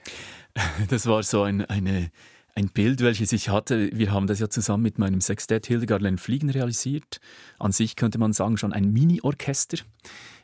Das 0.88 1.06
war 1.06 1.20
so 1.24 1.42
ein, 1.42 1.64
eine, 1.64 2.12
ein 2.54 2.68
Bild, 2.68 3.00
welches 3.00 3.32
ich 3.32 3.48
hatte. 3.48 3.90
Wir 3.92 4.12
haben 4.12 4.28
das 4.28 4.38
ja 4.38 4.48
zusammen 4.48 4.84
mit 4.84 4.98
meinem 4.98 5.20
Sextett 5.20 5.66
Hildegard 5.66 6.20
Fliegen 6.20 6.48
realisiert. 6.48 7.20
An 7.58 7.72
sich 7.72 7.96
könnte 7.96 8.18
man 8.18 8.32
sagen, 8.32 8.56
schon 8.56 8.72
ein 8.72 8.92
Mini-Orchester. 8.92 9.78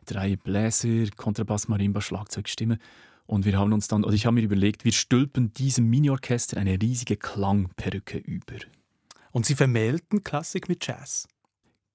Drei 0.04 0.34
Bläser, 0.34 1.06
Kontrabass, 1.16 1.68
Marimba, 1.68 2.00
Schlagzeug, 2.00 2.48
Stimme. 2.48 2.78
Und 3.26 3.44
wir 3.44 3.56
haben 3.56 3.72
uns 3.72 3.86
dann, 3.86 4.02
oder 4.02 4.14
ich 4.14 4.26
habe 4.26 4.34
mir 4.34 4.42
überlegt, 4.42 4.84
wir 4.84 4.92
stülpen 4.92 5.52
diesem 5.52 5.88
Mini-Orchester 5.90 6.56
eine 6.56 6.82
riesige 6.82 7.16
Klangperücke 7.16 8.18
über. 8.18 8.56
Und 9.30 9.46
sie 9.46 9.54
vermählten 9.54 10.24
Klassik 10.24 10.68
mit 10.68 10.84
Jazz. 10.84 11.28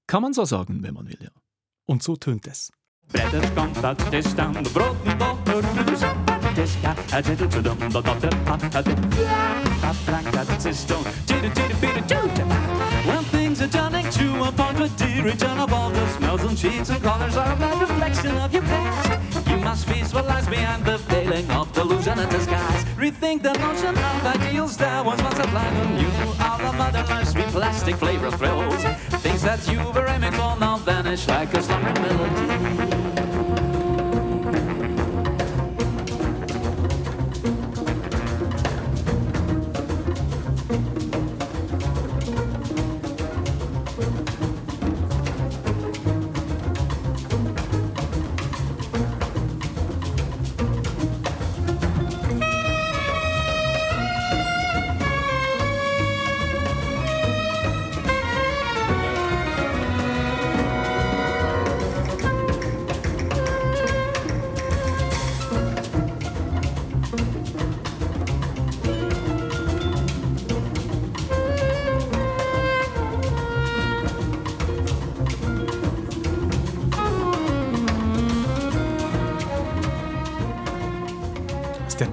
Kann 0.08 0.22
man 0.22 0.32
so 0.32 0.46
sagen, 0.46 0.84
wenn 0.84 0.94
man 0.94 1.10
will, 1.10 1.20
ja. 1.22 1.32
Und 1.86 2.02
so 2.02 2.16
tönt 2.16 2.48
es. 2.48 2.72
Verder 3.12 3.52
kan 3.54 3.70
dat 3.82 4.02
is 4.10 4.36
dan 4.36 4.54
de 4.54 4.70
brood 4.70 4.96
niet 5.04 5.22
onder 5.22 5.86
de 5.86 5.98
zapatiska. 5.98 6.94
Hij 7.10 7.24
zit 7.24 7.40
het 7.40 7.54
zo 7.54 7.62
dom 7.62 7.78
dat 7.92 8.06
dat 8.06 8.22
de 8.22 8.28
pap 8.44 8.62
gaat 8.72 8.88
in. 8.88 8.96
Dat 9.82 9.96
brengt 10.06 10.34
dat 10.34 10.66
is 10.66 10.86
dan. 10.86 11.02
When 13.06 13.24
things 13.32 13.62
are 13.62 13.70
done 13.70 14.10
to 14.10 14.44
a 14.44 14.52
point 14.52 14.78
the 14.78 15.06
dear 15.06 15.24
return 15.24 15.60
of 15.60 15.74
all 15.74 15.92
the 15.92 16.06
smells 16.18 16.42
and 16.42 16.58
sheets 16.58 16.90
and 16.90 17.02
colors 17.02 17.36
are 17.36 17.56
a 17.64 17.80
reflection 17.80 18.44
of 18.44 18.52
your 18.52 18.68
past. 18.68 19.39
Must 19.64 19.86
visualize 19.86 20.48
behind 20.48 20.86
the 20.86 20.98
veiling 20.98 21.50
of 21.52 21.72
delusion 21.74 22.18
and 22.18 22.30
disguise. 22.32 22.84
Rethink 22.96 23.44
the 23.44 23.54
notion 23.54 23.96
of 23.98 24.26
ideals 24.26 24.78
that 24.78 25.06
was 25.06 25.22
once 25.22 25.40
applied 25.40 25.76
on 25.78 26.00
you. 26.00 26.10
All 26.40 26.58
the 26.58 26.74
modern 26.78 27.06
life's 27.08 27.34
plastic 27.34 27.96
flavor 27.96 28.32
thrills. 28.32 28.84
Things 29.22 29.44
that 29.44 29.68
you 29.68 29.80
were 29.92 30.08
aiming 30.08 30.32
for 30.32 30.58
now 30.58 30.78
vanish 30.78 31.28
like 31.28 31.54
a 31.54 31.62
slumbering 31.62 32.02
melody. 32.02 33.09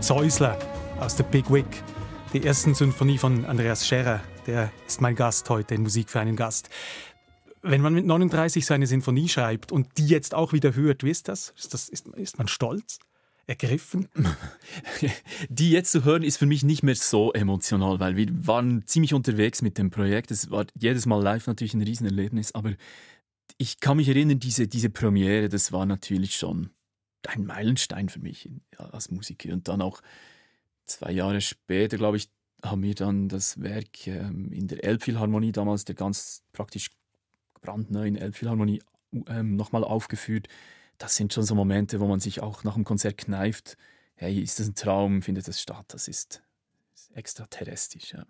Zeusler 0.06 0.56
aus 1.00 1.16
der 1.16 1.24
Big 1.24 1.52
Wig, 1.52 1.66
die 2.32 2.44
ersten 2.44 2.76
Sinfonie 2.76 3.18
von 3.18 3.44
Andreas 3.44 3.88
Scherer. 3.88 4.22
Der 4.46 4.70
ist 4.86 5.00
mein 5.00 5.16
Gast 5.16 5.50
heute 5.50 5.74
in 5.74 5.82
Musik 5.82 6.10
für 6.10 6.20
einen 6.20 6.36
Gast. 6.36 6.70
Wenn 7.60 7.80
man 7.80 7.92
mit 7.92 8.06
39 8.06 8.64
seine 8.64 8.86
Sinfonie 8.86 9.28
schreibt 9.28 9.72
und 9.72 9.98
die 9.98 10.06
jetzt 10.06 10.32
auch 10.32 10.52
wieder 10.52 10.76
hört, 10.76 11.02
wie 11.02 11.10
ist 11.10 11.26
das? 11.26 11.52
Ist, 11.58 11.74
das, 11.74 11.88
ist, 11.88 12.06
ist 12.06 12.38
man 12.38 12.46
stolz? 12.46 13.00
Ergriffen? 13.48 14.06
Die 15.48 15.72
jetzt 15.72 15.90
zu 15.90 16.04
hören 16.04 16.22
ist 16.22 16.36
für 16.36 16.46
mich 16.46 16.62
nicht 16.62 16.84
mehr 16.84 16.94
so 16.94 17.32
emotional, 17.32 17.98
weil 17.98 18.14
wir 18.14 18.28
waren 18.46 18.86
ziemlich 18.86 19.12
unterwegs 19.12 19.60
mit 19.60 19.76
dem 19.76 19.90
Projekt. 19.90 20.30
Es 20.30 20.52
war 20.52 20.66
jedes 20.78 21.06
Mal 21.06 21.20
live 21.20 21.48
natürlich 21.48 21.74
ein 21.74 21.82
Riesenerlebnis, 21.82 22.54
aber 22.54 22.74
ich 23.58 23.80
kann 23.80 23.96
mich 23.96 24.06
erinnern, 24.06 24.38
diese, 24.38 24.68
diese 24.68 24.88
Premiere, 24.88 25.48
das 25.48 25.72
war 25.72 25.84
natürlich 25.84 26.36
schon 26.36 26.70
ein 27.28 27.44
Meilenstein 27.44 28.08
für 28.08 28.20
mich 28.20 28.50
als 28.76 29.10
Musiker. 29.10 29.52
Und 29.52 29.68
dann 29.68 29.82
auch 29.82 30.00
zwei 30.84 31.12
Jahre 31.12 31.40
später, 31.40 31.96
glaube 31.96 32.16
ich, 32.16 32.30
haben 32.62 32.82
wir 32.82 32.94
dann 32.94 33.28
das 33.28 33.60
Werk 33.60 34.06
ähm, 34.06 34.50
in 34.52 34.66
der 34.66 34.82
Elbphilharmonie 34.82 35.52
damals, 35.52 35.84
der 35.84 35.94
ganz 35.94 36.42
praktisch 36.52 36.90
brandneuen 37.60 38.16
Elbphilharmonie, 38.16 38.82
ähm, 39.28 39.56
nochmal 39.56 39.84
aufgeführt. 39.84 40.48
Das 40.98 41.16
sind 41.16 41.32
schon 41.32 41.44
so 41.44 41.54
Momente, 41.54 42.00
wo 42.00 42.06
man 42.06 42.20
sich 42.20 42.40
auch 42.40 42.64
nach 42.64 42.74
dem 42.74 42.84
Konzert 42.84 43.18
kneift. 43.18 43.76
Hey, 44.14 44.40
ist 44.40 44.58
das 44.58 44.68
ein 44.68 44.74
Traum? 44.74 45.22
Findet 45.22 45.46
das 45.46 45.60
statt? 45.60 45.84
Das 45.88 46.08
ist, 46.08 46.42
ist 46.94 47.14
extraterrestrisch. 47.14 48.14
Ja. 48.14 48.26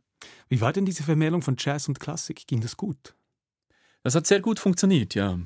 Wie 0.48 0.60
war 0.60 0.72
denn 0.72 0.84
diese 0.84 1.04
Vermählung 1.04 1.42
von 1.42 1.56
Jazz 1.58 1.88
und 1.88 2.00
Klassik? 2.00 2.46
Ging 2.46 2.60
das 2.60 2.76
gut? 2.76 3.14
Das 4.02 4.14
hat 4.14 4.26
sehr 4.26 4.40
gut 4.40 4.58
funktioniert, 4.58 5.14
ja 5.14 5.38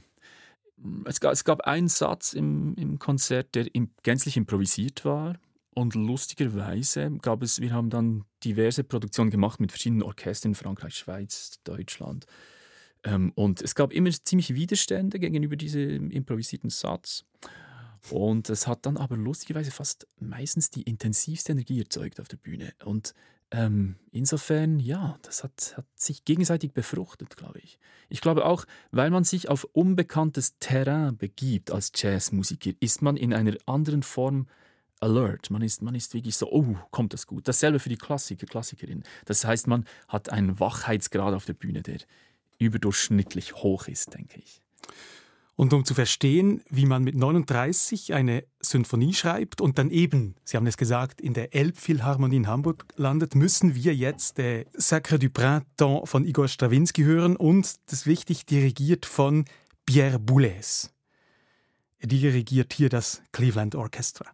es 1.04 1.20
gab, 1.20 1.32
es 1.32 1.44
gab 1.44 1.62
einen 1.62 1.88
Satz 1.88 2.32
im, 2.32 2.74
im 2.74 2.98
Konzert, 2.98 3.54
der 3.54 3.74
im, 3.74 3.90
gänzlich 4.02 4.36
improvisiert 4.36 5.04
war. 5.04 5.38
Und 5.72 5.94
lustigerweise 5.94 7.10
gab 7.22 7.42
es, 7.42 7.60
wir 7.60 7.72
haben 7.72 7.90
dann 7.90 8.24
diverse 8.44 8.84
Produktionen 8.84 9.30
gemacht 9.30 9.60
mit 9.60 9.72
verschiedenen 9.72 10.02
Orchestern 10.02 10.52
in 10.52 10.54
Frankreich, 10.54 10.96
Schweiz, 10.96 11.60
Deutschland. 11.64 12.26
Ähm, 13.04 13.32
und 13.34 13.62
es 13.62 13.74
gab 13.74 13.92
immer 13.92 14.10
ziemlich 14.10 14.54
Widerstände 14.54 15.18
gegenüber 15.18 15.56
diesem 15.56 16.10
improvisierten 16.10 16.70
Satz. 16.70 17.24
Und 18.10 18.48
es 18.48 18.66
hat 18.66 18.86
dann 18.86 18.96
aber 18.96 19.16
lustigerweise 19.16 19.70
fast 19.70 20.06
meistens 20.18 20.70
die 20.70 20.82
intensivste 20.82 21.52
Energie 21.52 21.80
erzeugt 21.80 22.20
auf 22.20 22.28
der 22.28 22.38
Bühne. 22.38 22.72
Und 22.84 23.14
ähm, 23.52 23.96
insofern, 24.12 24.78
ja, 24.78 25.18
das 25.22 25.42
hat, 25.42 25.74
hat 25.76 25.86
sich 25.96 26.24
gegenseitig 26.24 26.72
befruchtet, 26.72 27.36
glaube 27.36 27.58
ich. 27.58 27.78
Ich 28.08 28.20
glaube 28.20 28.44
auch, 28.44 28.64
weil 28.92 29.10
man 29.10 29.24
sich 29.24 29.48
auf 29.48 29.64
unbekanntes 29.72 30.58
Terrain 30.58 31.16
begibt 31.16 31.70
als 31.70 31.92
Jazzmusiker, 31.94 32.70
ist 32.80 33.02
man 33.02 33.16
in 33.16 33.34
einer 33.34 33.56
anderen 33.66 34.02
Form 34.02 34.46
alert. 35.00 35.50
Man 35.50 35.62
ist, 35.62 35.82
man 35.82 35.94
ist 35.94 36.14
wirklich 36.14 36.36
so, 36.36 36.50
oh, 36.52 36.76
kommt 36.90 37.12
das 37.12 37.26
gut. 37.26 37.48
Dasselbe 37.48 37.80
für 37.80 37.88
die 37.88 37.96
Klassiker, 37.96 38.46
Klassikerin. 38.46 39.02
Das 39.24 39.44
heißt, 39.44 39.66
man 39.66 39.84
hat 40.08 40.30
einen 40.30 40.60
Wachheitsgrad 40.60 41.34
auf 41.34 41.44
der 41.44 41.54
Bühne, 41.54 41.82
der 41.82 41.98
überdurchschnittlich 42.58 43.54
hoch 43.56 43.88
ist, 43.88 44.14
denke 44.14 44.38
ich. 44.38 44.60
Und 45.56 45.72
um 45.74 45.84
zu 45.84 45.94
verstehen, 45.94 46.62
wie 46.70 46.86
man 46.86 47.04
mit 47.04 47.14
39 47.14 48.14
eine 48.14 48.44
Symphonie 48.60 49.12
schreibt 49.12 49.60
und 49.60 49.78
dann 49.78 49.90
eben, 49.90 50.36
Sie 50.44 50.56
haben 50.56 50.66
es 50.66 50.76
gesagt, 50.76 51.20
in 51.20 51.34
der 51.34 51.54
Elbphilharmonie 51.54 52.36
in 52.36 52.46
Hamburg 52.46 52.86
landet, 52.96 53.34
müssen 53.34 53.74
wir 53.74 53.94
jetzt 53.94 54.38
der 54.38 54.64
Sacre 54.72 55.18
du 55.18 55.28
Printemps 55.28 56.10
von 56.10 56.24
Igor 56.24 56.48
Strawinski 56.48 57.02
hören 57.02 57.36
und 57.36 57.74
das 57.90 58.06
wichtig 58.06 58.46
dirigiert 58.46 59.04
von 59.04 59.44
Pierre 59.84 60.18
Boulez. 60.18 60.90
Er 61.98 62.08
dirigiert 62.08 62.72
hier 62.72 62.88
das 62.88 63.22
Cleveland 63.32 63.74
Orchestra. 63.74 64.32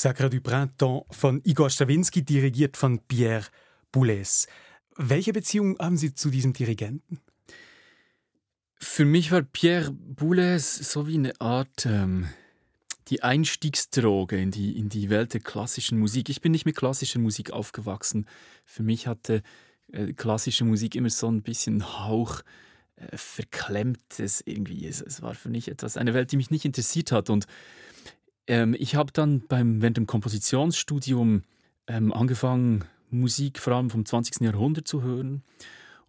Sacre 0.00 0.30
du 0.30 0.40
Printemps 0.40 1.04
von 1.10 1.42
Igor 1.44 1.68
Strawinski, 1.68 2.24
dirigiert 2.24 2.78
von 2.78 3.00
Pierre 3.00 3.44
Boulez. 3.92 4.46
Welche 4.96 5.34
Beziehung 5.34 5.78
haben 5.78 5.98
Sie 5.98 6.14
zu 6.14 6.30
diesem 6.30 6.54
Dirigenten? 6.54 7.20
Für 8.78 9.04
mich 9.04 9.30
war 9.30 9.42
Pierre 9.42 9.90
Boulez 9.92 10.90
so 10.90 11.06
wie 11.06 11.16
eine 11.16 11.38
Art 11.38 11.84
ähm, 11.84 12.30
die 13.08 13.22
Einstiegsdroge 13.22 14.40
in 14.40 14.50
die, 14.50 14.78
in 14.78 14.88
die 14.88 15.10
Welt 15.10 15.34
der 15.34 15.42
klassischen 15.42 15.98
Musik. 15.98 16.30
Ich 16.30 16.40
bin 16.40 16.52
nicht 16.52 16.64
mit 16.64 16.76
klassischer 16.76 17.18
Musik 17.18 17.50
aufgewachsen. 17.50 18.26
Für 18.64 18.82
mich 18.82 19.06
hatte 19.06 19.42
äh, 19.92 20.14
klassische 20.14 20.64
Musik 20.64 20.94
immer 20.94 21.10
so 21.10 21.30
ein 21.30 21.42
bisschen 21.42 21.98
Hauch 21.98 22.40
äh, 22.96 23.18
verklemmtes 23.18 24.42
irgendwie. 24.46 24.86
Es, 24.86 25.02
es 25.02 25.20
war 25.20 25.34
für 25.34 25.50
mich 25.50 25.68
etwas, 25.68 25.98
eine 25.98 26.14
Welt, 26.14 26.32
die 26.32 26.38
mich 26.38 26.50
nicht 26.50 26.64
interessiert 26.64 27.12
hat. 27.12 27.28
Und 27.28 27.46
ähm, 28.50 28.74
ich 28.76 28.96
habe 28.96 29.12
dann 29.12 29.46
beim, 29.46 29.80
während 29.80 29.96
dem 29.96 30.06
Kompositionsstudium 30.06 31.42
ähm, 31.86 32.12
angefangen, 32.12 32.84
Musik 33.08 33.58
vor 33.60 33.74
allem 33.74 33.90
vom 33.90 34.04
20. 34.04 34.40
Jahrhundert 34.40 34.88
zu 34.88 35.02
hören 35.02 35.42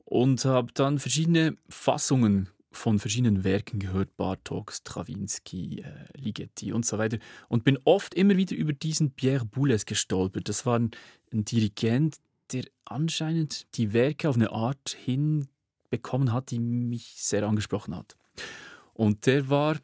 und 0.06 0.44
habe 0.44 0.72
dann 0.74 0.98
verschiedene 0.98 1.56
Fassungen 1.70 2.50
von 2.72 2.98
verschiedenen 2.98 3.44
Werken 3.44 3.80
gehört, 3.80 4.18
Bartok, 4.18 4.72
Stravinsky, 4.72 5.82
äh, 5.82 6.18
Ligeti 6.18 6.74
und 6.74 6.86
so 6.86 6.98
weiter. 6.98 7.20
Und 7.48 7.64
bin 7.64 7.78
oft 7.84 8.16
immer 8.16 8.38
wieder 8.38 8.56
über 8.56 8.74
diesen 8.74 9.12
Pierre 9.12 9.46
Boulez 9.46 9.86
gestolpert. 9.86 10.50
Das 10.50 10.66
war 10.66 10.80
ein, 10.80 10.92
ein 11.32 11.46
Dirigent, 11.46 12.18
der 12.54 12.64
anscheinend 12.86 13.68
die 13.78 13.94
Werke 13.94 14.30
auf 14.30 14.36
eine 14.36 14.52
Art 14.52 14.98
hinbekommen 15.06 16.34
hat, 16.34 16.50
die 16.50 16.60
mich 16.60 17.16
sehr 17.18 17.44
angesprochen 17.48 17.96
hat. 17.96 18.16
Und 18.94 19.26
der 19.26 19.50
war 19.50 19.78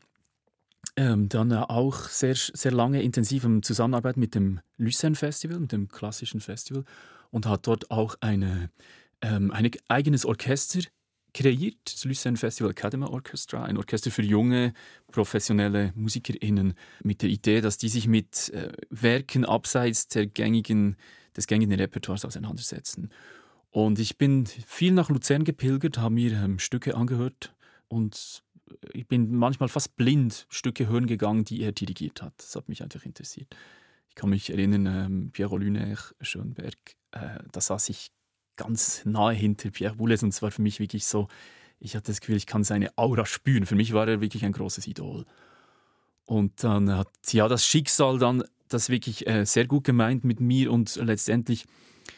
ähm, 0.98 1.30
dann 1.30 1.54
auch 1.54 2.10
sehr, 2.10 2.36
sehr 2.36 2.72
lange 2.72 3.02
intensiv 3.02 3.44
in 3.46 3.64
Zusammenarbeit 3.64 4.18
mit 4.18 4.36
dem 4.36 4.60
Lucerne 4.78 5.16
Festival, 5.16 5.60
mit 5.60 5.72
dem 5.72 5.88
klassischen 5.88 6.42
Festival 6.42 6.84
und 7.30 7.46
hat 7.46 7.68
dort 7.68 7.92
auch 7.92 8.16
eine, 8.20 8.72
ähm, 9.22 9.52
ein 9.52 9.70
eigenes 9.88 10.26
Orchester 10.26 10.82
kreiert, 11.36 11.78
das 11.86 12.04
Lucerne 12.04 12.38
Festival 12.38 12.72
Academy 12.72 13.06
Orchestra, 13.06 13.64
ein 13.64 13.78
Orchester 13.78 14.10
für 14.10 14.24
junge, 14.24 14.74
professionelle 15.12 15.94
MusikerInnen, 15.96 16.74
mit 17.04 17.22
der 17.22 17.30
Idee, 17.30 17.62
dass 17.62 17.78
die 17.78 17.90
sich 17.90 18.08
mit 18.08 18.50
äh, 18.50 18.72
Werken 18.90 19.46
abseits 19.46 20.08
der 20.08 20.26
gängigen, 20.26 20.96
des 21.36 21.46
gängigen 21.46 21.80
Repertoires 21.80 22.26
auseinandersetzen. 22.26 23.12
Und 23.70 24.00
ich 24.00 24.18
bin 24.18 24.48
viel 24.48 24.94
nach 24.94 25.10
Luzern 25.10 25.44
gepilgert, 25.44 26.00
habe 26.00 26.16
mir 26.16 26.32
ähm, 26.32 26.58
Stücke 26.58 26.96
angehört 26.96 27.54
und 27.88 28.42
ich 28.94 29.08
bin 29.08 29.36
manchmal 29.36 29.70
fast 29.70 29.96
blind 29.96 30.48
Stücke 30.50 30.88
hören 30.88 31.08
gegangen, 31.08 31.44
die 31.44 31.62
er 31.62 31.72
dirigiert 31.72 32.22
hat. 32.22 32.34
Das 32.38 32.56
hat 32.56 32.70
mich 32.70 32.84
einfach 32.84 33.04
interessiert. 33.04 33.56
Ich 34.10 34.16
kann 34.16 34.30
mich 34.30 34.50
erinnern, 34.50 34.86
ähm, 34.86 35.32
Pierre 35.32 35.58
Luner, 35.58 35.96
Schönberg, 36.22 36.76
äh, 37.12 37.40
da 37.52 37.62
saß 37.62 37.90
ich 37.90 38.12
ganz 38.56 39.06
nahe 39.06 39.34
hinter 39.34 39.70
Pierre 39.72 39.96
Boulez 39.96 40.24
und 40.24 40.30
es 40.30 40.42
war 40.42 40.52
für 40.52 40.62
mich 40.62 40.80
wirklich 40.80 41.06
so, 41.06 41.28
ich 41.80 41.96
hatte 41.96 42.12
das 42.12 42.20
Gefühl, 42.20 42.38
ich 42.38 42.48
kann 42.48 42.64
seine 42.64 42.98
Aura 42.98 43.26
spüren. 43.26 43.66
Für 43.66 43.76
mich 43.76 43.94
war 43.94 44.08
er 44.08 44.20
wirklich 44.20 44.44
ein 44.44 44.52
großes 44.52 44.88
Idol. 44.88 45.26
Und 46.26 46.64
dann 46.64 46.92
hat 46.92 47.10
ja 47.32 47.48
das 47.48 47.66
Schicksal 47.66 48.18
dann 48.18 48.44
das 48.68 48.90
wirklich 48.90 49.28
äh, 49.28 49.46
sehr 49.46 49.66
gut 49.66 49.84
gemeint 49.84 50.26
mit 50.26 50.40
mir 50.40 50.72
und 50.72 50.96
letztendlich 50.98 51.66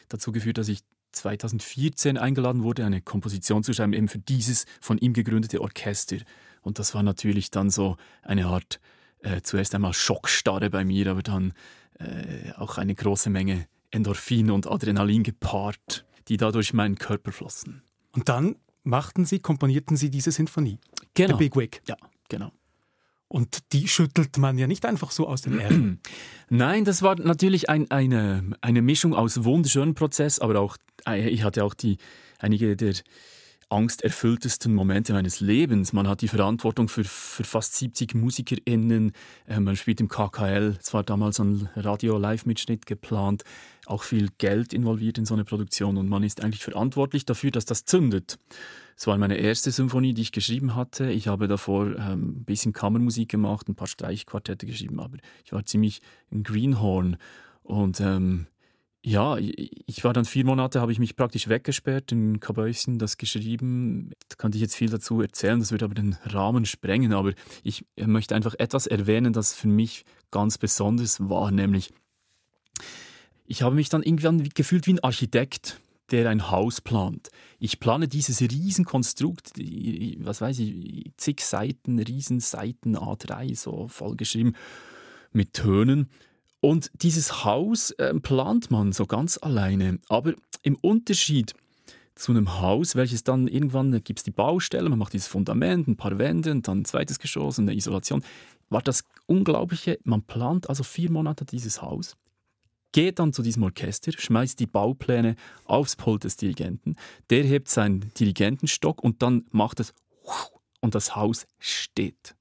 dazu 0.08 0.32
geführt, 0.32 0.58
dass 0.58 0.68
ich 0.68 0.80
2014 1.12 2.18
eingeladen 2.18 2.64
wurde, 2.64 2.86
eine 2.86 3.02
Komposition 3.02 3.64
zu 3.64 3.74
schreiben, 3.74 3.94
eben 3.94 4.08
für 4.08 4.20
dieses 4.20 4.66
von 4.82 4.98
ihm 4.98 5.14
gegründete 5.14 5.62
Orchester. 5.62 6.18
Und 6.62 6.80
das 6.80 6.94
war 6.94 7.04
natürlich 7.04 7.52
dann 7.52 7.70
so 7.70 7.98
eine 8.22 8.48
Art, 8.48 8.80
äh, 9.20 9.42
zuerst 9.42 9.74
einmal 9.76 9.94
Schockstarre 9.94 10.70
bei 10.70 10.86
mir, 10.86 11.08
aber 11.12 11.24
dann 11.24 11.54
äh, 12.00 12.52
auch 12.58 12.78
eine 12.78 12.96
große 12.96 13.30
Menge 13.30 13.68
Endorphin 13.92 14.52
und 14.52 14.68
Adrenalin 14.68 15.24
gepaart, 15.24 16.06
die 16.28 16.38
da 16.38 16.52
durch 16.52 16.74
meinen 16.74 16.98
Körper 16.98 17.32
flossen. 17.32 17.82
Und 18.12 18.30
dann 18.30 18.56
machten 18.84 19.26
Sie, 19.26 19.40
komponierten 19.40 19.98
Sie 19.98 20.10
diese 20.10 20.32
Sinfonie. 20.32 20.80
Genau. 21.14 21.38
The 21.38 21.44
Big 21.44 21.56
Wig. 21.56 21.82
Ja, 21.88 21.96
genau. 22.28 22.52
Und 23.30 23.72
die 23.74 23.88
schüttelt 23.88 24.38
man 24.40 24.58
ja 24.58 24.66
nicht 24.66 24.86
einfach 24.86 25.12
so 25.12 25.28
aus 25.28 25.44
den 25.44 25.60
Ärmeln. 25.60 26.00
Nein, 26.50 26.84
das 26.84 27.04
war 27.04 27.16
natürlich 27.16 27.70
ein, 27.70 27.90
eine, 27.92 28.44
eine 28.60 28.82
Mischung 28.82 29.14
aus 29.14 29.44
wunderschönen 29.44 29.94
Prozess, 29.94 30.40
aber 30.40 30.60
auch, 30.60 30.78
äh, 31.08 31.30
ich 31.30 31.44
hatte 31.44 31.64
auch 31.64 31.76
die, 31.76 32.00
einige 32.40 32.76
der 32.76 32.96
angsterfülltesten 33.70 34.74
Momente 34.74 35.14
meines 35.14 35.40
Lebens. 35.40 35.94
Man 35.94 36.08
hat 36.08 36.22
die 36.22 36.28
Verantwortung 36.28 36.90
für, 36.90 37.04
für 37.04 37.44
fast 37.44 37.76
70 37.76 38.16
MusikerInnen. 38.16 39.12
Äh, 39.48 39.60
man 39.60 39.76
spielt 39.76 40.02
im 40.02 40.10
KKL. 40.10 40.78
Es 40.82 40.94
war 40.94 41.04
damals 41.04 41.40
ein 41.40 41.70
Radio-Live-Mitschnitt 41.76 42.86
geplant. 42.86 43.44
Auch 43.86 44.04
viel 44.04 44.30
Geld 44.38 44.74
involviert 44.74 45.18
in 45.18 45.26
so 45.26 45.36
eine 45.36 45.46
Produktion. 45.46 45.98
Und 45.98 46.10
man 46.10 46.24
ist 46.24 46.44
eigentlich 46.44 46.64
verantwortlich 46.64 47.26
dafür, 47.26 47.52
dass 47.52 47.66
das 47.66 47.86
zündet. 47.86 48.40
Es 49.00 49.08
war 49.08 49.18
meine 49.18 49.38
erste 49.38 49.72
Symphonie, 49.72 50.14
die 50.14 50.24
ich 50.24 50.32
geschrieben 50.32 50.76
hatte. 50.76 51.10
Ich 51.12 51.28
habe 51.28 51.48
davor 51.48 51.96
ähm, 51.96 52.40
ein 52.40 52.44
bisschen 52.44 52.74
Kammermusik 52.74 53.30
gemacht, 53.30 53.70
ein 53.70 53.76
paar 53.76 53.88
Streichquartette 53.88 54.66
geschrieben, 54.66 55.00
aber 55.00 55.18
ich 55.46 55.54
war 55.54 55.66
ziemlich 55.66 56.02
ein 56.32 56.44
Greenhorn. 56.44 57.16
Und 57.64 58.02
ähm, 58.02 58.48
ja, 59.02 59.38
ich 59.38 60.04
war 60.04 60.14
dann 60.14 60.26
vier 60.26 60.46
Monate, 60.46 60.82
habe 60.82 60.92
ich 60.92 61.00
mich 61.00 61.16
praktisch 61.16 61.48
weggesperrt 61.48 62.12
in 62.12 62.40
Kabäuschen, 62.40 63.00
das 63.00 63.18
geschrieben. 63.18 64.12
Da 64.28 64.36
könnte 64.38 64.58
ich 64.58 64.62
jetzt 64.62 64.76
viel 64.76 64.90
dazu 64.90 65.22
erzählen, 65.22 65.60
das 65.60 65.72
würde 65.72 65.86
aber 65.86 65.94
den 65.94 66.18
Rahmen 66.26 66.66
sprengen. 66.66 67.14
Aber 67.14 67.34
ich 67.64 67.86
möchte 67.98 68.36
einfach 68.36 68.56
etwas 68.58 68.88
erwähnen, 68.88 69.32
das 69.32 69.54
für 69.54 69.70
mich 69.70 70.04
ganz 70.32 70.58
besonders 70.58 71.20
war, 71.30 71.52
nämlich 71.52 71.92
ich 73.46 73.64
habe 73.64 73.74
mich 73.74 73.90
dann 73.90 74.04
irgendwann 74.04 74.48
gefühlt 74.50 74.86
wie 74.86 74.94
ein 74.94 75.04
Architekt 75.04 75.80
der 76.12 76.30
ein 76.30 76.50
Haus 76.50 76.82
plant. 76.82 77.30
Ich 77.60 77.80
plane 77.80 78.08
dieses 78.08 78.42
Riesenkonstrukt, 78.42 79.54
was 80.20 80.42
weiß 80.42 80.60
ich, 80.60 81.12
zig 81.18 81.42
Seiten, 81.42 82.00
Riesenseiten 82.00 82.98
A3, 82.98 83.56
so 83.56 83.88
vollgeschrieben 83.88 84.56
mit 85.32 85.54
Tönen. 85.54 86.10
Und 86.62 86.92
dieses 86.94 87.46
Haus 87.46 87.92
äh, 87.92 88.14
plant 88.16 88.70
man 88.72 88.92
so 88.92 89.06
ganz 89.06 89.38
alleine. 89.42 90.00
Aber 90.10 90.34
im 90.62 90.76
Unterschied 90.76 91.54
zu 92.16 92.34
einem 92.34 92.60
Haus, 92.60 92.96
welches 92.96 93.24
dann 93.24 93.48
irgendwann 93.48 93.94
äh, 93.94 94.02
gibt 94.02 94.20
es 94.20 94.24
die 94.24 94.32
Baustelle, 94.32 94.90
man 94.90 95.00
macht 95.00 95.14
dieses 95.14 95.28
Fundament, 95.28 95.88
ein 95.88 95.96
paar 95.96 96.18
Wände 96.18 96.52
und 96.52 96.68
dann 96.68 96.80
ein 96.80 96.86
zweites 96.86 97.20
Geschoss 97.20 97.60
und 97.60 97.70
eine 97.70 97.78
Isolation, 97.78 98.24
war 98.70 98.82
das 98.82 99.04
Unglaubliche. 99.26 100.00
Man 100.04 100.24
plant 100.24 100.70
also 100.70 100.84
vier 100.84 101.12
Monate 101.12 101.46
dieses 101.46 101.82
Haus 101.82 102.18
geht 102.92 103.20
dann 103.20 103.34
zu 103.34 103.42
diesem 103.42 103.64
Orchester, 103.64 104.12
schmeißt 104.12 104.60
die 104.60 104.68
Baupläne 104.68 105.36
aufs 105.66 105.96
Pult 105.96 106.24
des 106.24 106.38
Dirigenten, 106.38 106.96
der 107.30 107.44
hebt 107.44 107.70
seinen 107.70 108.12
Dirigentenstock 108.16 109.04
und 109.04 109.22
dann 109.22 109.46
macht 109.52 109.80
es 109.80 109.94
und 110.82 110.96
das 110.96 111.16
Haus 111.16 111.46
steht. 111.60 112.36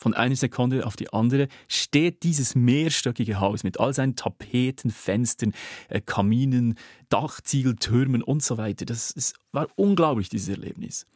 Von 0.00 0.14
einer 0.14 0.34
Sekunde 0.34 0.86
auf 0.86 0.96
die 0.96 1.12
andere 1.12 1.48
steht 1.68 2.22
dieses 2.22 2.54
mehrstöckige 2.54 3.38
Haus 3.38 3.64
mit 3.64 3.78
all 3.78 3.92
seinen 3.92 4.16
Tapeten, 4.16 4.90
Fenstern, 4.90 5.52
äh, 5.90 6.00
Kaminen, 6.00 6.76
Dachziegeltürmen 7.10 8.22
und 8.22 8.42
so 8.42 8.56
weiter. 8.56 8.86
Das, 8.86 9.12
das 9.12 9.34
war 9.52 9.68
unglaublich, 9.76 10.30
dieses 10.30 10.48
Erlebnis. 10.48 11.06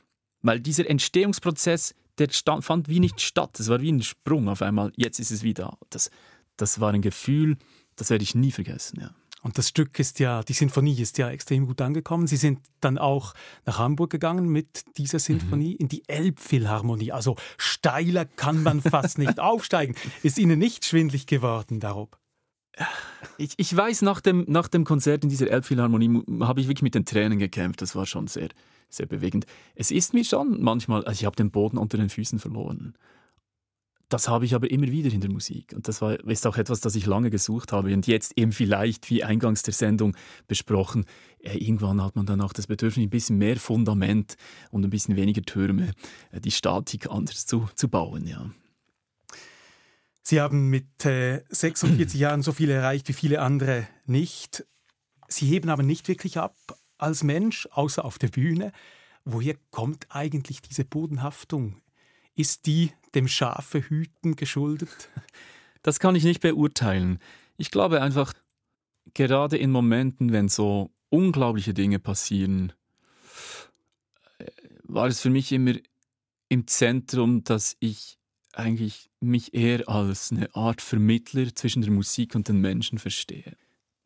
Weil 0.43 0.61
dieser 0.61 0.89
Entstehungsprozess, 0.89 1.95
der 2.18 2.28
stand, 2.30 2.62
fand 2.62 2.91
wie 2.91 3.01
nicht 3.01 3.22
statt. 3.22 3.59
Es 3.59 3.70
war 3.70 3.80
wie 3.80 3.91
ein 3.91 4.03
Sprung 4.03 4.51
auf 4.51 4.61
einmal. 4.61 4.93
Jetzt 4.97 5.18
ist 5.18 5.30
es 5.30 5.43
wieder. 5.43 5.78
Das, 5.89 6.11
das 6.59 6.78
war 6.78 6.93
ein 6.93 7.01
Gefühl, 7.01 7.57
das 7.97 8.11
werde 8.11 8.22
ich 8.22 8.35
nie 8.35 8.51
vergessen, 8.51 9.01
ja. 9.01 9.14
Und 9.45 9.59
das 9.59 9.68
Stück 9.68 9.99
ist 9.99 10.20
ja, 10.20 10.42
die 10.42 10.55
Sinfonie 10.55 10.99
ist 10.99 11.18
ja 11.18 11.28
extrem 11.28 11.66
gut 11.66 11.82
angekommen. 11.82 12.26
Sie 12.26 12.38
sind 12.38 12.61
dann 12.80 12.97
auch 12.97 13.34
nach 13.66 13.78
Hamburg 13.78 14.11
gegangen 14.11 14.49
mit 14.49 14.84
dieser 14.97 15.18
Sinfonie 15.18 15.74
mhm. 15.74 15.80
in 15.80 15.88
die 15.88 16.03
Elbphilharmonie. 16.09 17.12
Also 17.12 17.36
steiler 17.59 18.24
kann 18.24 18.62
man 18.62 18.80
fast 18.80 19.18
nicht 19.18 19.38
aufsteigen. 19.40 19.95
Ist 20.22 20.38
Ihnen 20.38 20.59
nicht 20.59 20.86
schwindlig 20.86 21.26
geworden 21.26 21.78
darob? 21.78 22.18
Ich, 23.36 23.53
ich 23.59 23.76
weiß, 23.76 24.01
nach 24.01 24.22
dem, 24.22 24.47
nach 24.49 24.66
dem 24.66 24.84
Konzert 24.84 25.24
in 25.24 25.28
dieser 25.28 25.51
Elbphilharmonie 25.51 26.22
habe 26.40 26.62
ich 26.62 26.66
wirklich 26.66 26.82
mit 26.82 26.95
den 26.95 27.05
Tränen 27.05 27.38
gekämpft. 27.38 27.82
Das 27.82 27.95
war 27.95 28.07
schon 28.07 28.28
sehr, 28.28 28.49
sehr 28.88 29.05
bewegend. 29.05 29.45
Es 29.74 29.90
ist 29.90 30.14
mir 30.14 30.24
schon 30.24 30.62
manchmal, 30.62 31.05
also 31.05 31.20
ich 31.20 31.26
habe 31.26 31.36
den 31.36 31.51
Boden 31.51 31.76
unter 31.76 31.99
den 31.99 32.09
Füßen 32.09 32.38
verloren 32.38 32.95
das 34.09 34.28
habe 34.28 34.44
ich 34.44 34.55
aber 34.55 34.70
immer 34.70 34.88
wieder 34.88 35.12
in 35.12 35.20
der 35.20 35.30
Musik. 35.30 35.72
Und 35.74 35.88
das 35.88 36.00
war, 36.00 36.18
ist 36.28 36.46
auch 36.46 36.57
etwas, 36.57 36.80
das 36.80 36.94
ich 36.94 37.07
lange 37.07 37.30
gesucht 37.30 37.72
habe. 37.72 37.92
Und 37.94 38.07
jetzt 38.07 38.32
eben 38.36 38.52
vielleicht, 38.52 39.11
wie 39.11 39.24
eingangs 39.24 39.62
der 39.62 39.74
Sendung 39.74 40.16
besprochen, 40.46 41.05
äh, 41.40 41.57
irgendwann 41.57 42.02
hat 42.02 42.16
man 42.16 42.26
dann 42.26 42.40
auch 42.40 42.52
das 42.52 42.66
Bedürfnis, 42.66 43.07
ein 43.07 43.11
bisschen 43.11 43.38
mehr 43.38 43.57
Fundament 43.57 44.36
und 44.70 44.84
ein 44.84 44.90
bisschen 44.90 45.16
weniger 45.16 45.42
Türme, 45.42 45.92
äh, 46.30 46.40
die 46.40 46.50
Statik 46.50 47.11
anders 47.11 47.46
zu, 47.46 47.68
zu 47.74 47.88
bauen. 47.88 48.26
Ja. 48.26 48.50
Sie 50.22 50.40
haben 50.40 50.70
mit 50.70 51.05
äh, 51.05 51.42
46 51.48 52.14
Jahren 52.20 52.42
so 52.42 52.52
viel 52.52 52.70
erreicht 52.70 53.09
wie 53.09 53.12
viele 53.12 53.40
andere 53.40 53.86
nicht. 54.07 54.64
Sie 55.28 55.46
heben 55.46 55.68
aber 55.68 55.82
nicht 55.82 56.09
wirklich 56.09 56.38
ab 56.38 56.57
als 56.98 57.22
Mensch, 57.22 57.68
außer 57.72 58.05
auf 58.05 58.18
der 58.18 58.28
Bühne. 58.28 58.72
Woher 59.24 59.57
kommt 59.70 60.07
eigentlich 60.11 60.62
diese 60.62 60.84
Bodenhaftung? 60.84 61.80
Ist 62.37 62.66
die 62.66 62.93
dem 63.14 63.28
Schafehüten 63.28 64.37
geschuldet? 64.37 65.11
Das 65.82 65.99
kann 66.01 66.14
ich 66.14 66.24
nicht 66.24 66.41
beurteilen. 66.41 67.18
Ich 67.59 67.70
glaube 67.70 68.01
einfach, 68.01 68.32
gerade 69.12 69.59
in 69.59 69.70
Momenten, 69.70 70.32
wenn 70.32 70.49
so 70.49 70.91
unglaubliche 71.11 71.74
Dinge 71.74 71.99
passieren, 71.99 72.72
äh, 74.39 74.47
war 74.85 75.09
es 75.09 75.20
für 75.20 75.28
mich 75.28 75.53
immer 75.53 75.74
im 76.49 76.66
Zentrum, 76.66 77.45
dass 77.45 77.76
ich 77.80 78.18
eigentlich 78.55 79.11
mich 79.20 79.55
eher 79.55 79.89
als 79.89 80.32
eine 80.32 80.55
Art 80.55 80.80
Vermittler 80.80 81.55
zwischen 81.55 81.82
der 81.82 81.91
Musik 81.91 82.35
und 82.35 82.49
den 82.49 82.61
Menschen 82.61 82.99
verstehe. 82.99 83.57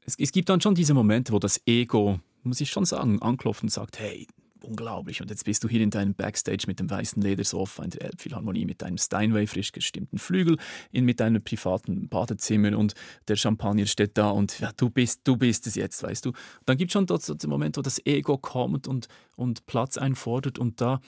Es, 0.05 0.16
es 0.18 0.33
gibt 0.33 0.49
dann 0.49 0.61
schon 0.61 0.74
diese 0.74 0.95
Momente, 0.95 1.33
wo 1.33 1.39
das 1.39 1.61
Ego, 1.66 2.20
muss 2.43 2.61
ich 2.61 2.70
schon 2.70 2.85
sagen, 2.85 3.20
anklopft 3.22 3.62
und 3.62 3.68
sagt, 3.68 3.99
hey, 3.99 4.26
unglaublich. 4.62 5.20
Und 5.20 5.30
jetzt 5.30 5.44
bist 5.44 5.64
du 5.64 5.68
hier 5.68 5.80
in 5.80 5.90
deinem 5.90 6.14
Backstage 6.14 6.64
mit 6.66 6.80
dem 6.80 6.90
weißen 6.90 7.20
Ledersofa 7.22 7.82
in 7.82 7.90
der 7.90 8.02
Elbphilharmonie 8.02 8.64
mit 8.64 8.82
deinem 8.82 8.98
Steinway 8.98 9.46
frisch 9.46 9.72
gestimmten 9.72 10.18
Flügel 10.18 10.59
in 10.90 11.04
mit 11.04 11.20
deinem 11.20 11.42
privaten 11.42 12.09
Badezimmer 12.09 12.76
und 12.76 12.94
der 13.28 13.36
Champagner 13.36 13.86
steht 13.86 14.18
da 14.18 14.30
und 14.30 14.59
ja, 14.61 14.70
du 14.76 14.90
bist 14.90 15.22
du 15.24 15.36
bist 15.36 15.66
es 15.66 15.74
jetzt, 15.74 16.02
weißt 16.02 16.24
du. 16.24 16.30
Und 16.30 16.38
dann 16.66 16.76
gibt 16.76 16.90
es 16.90 16.92
schon 16.92 17.06
dort 17.06 17.22
so 17.22 17.34
den 17.34 17.50
Moment, 17.50 17.76
wo 17.76 17.82
das 17.82 18.04
Ego 18.04 18.38
kommt 18.38 18.88
und, 18.88 19.09
und 19.36 19.66
Platz 19.66 19.96
einfordert 19.98 20.59
und 20.59 20.80
da 20.80 21.00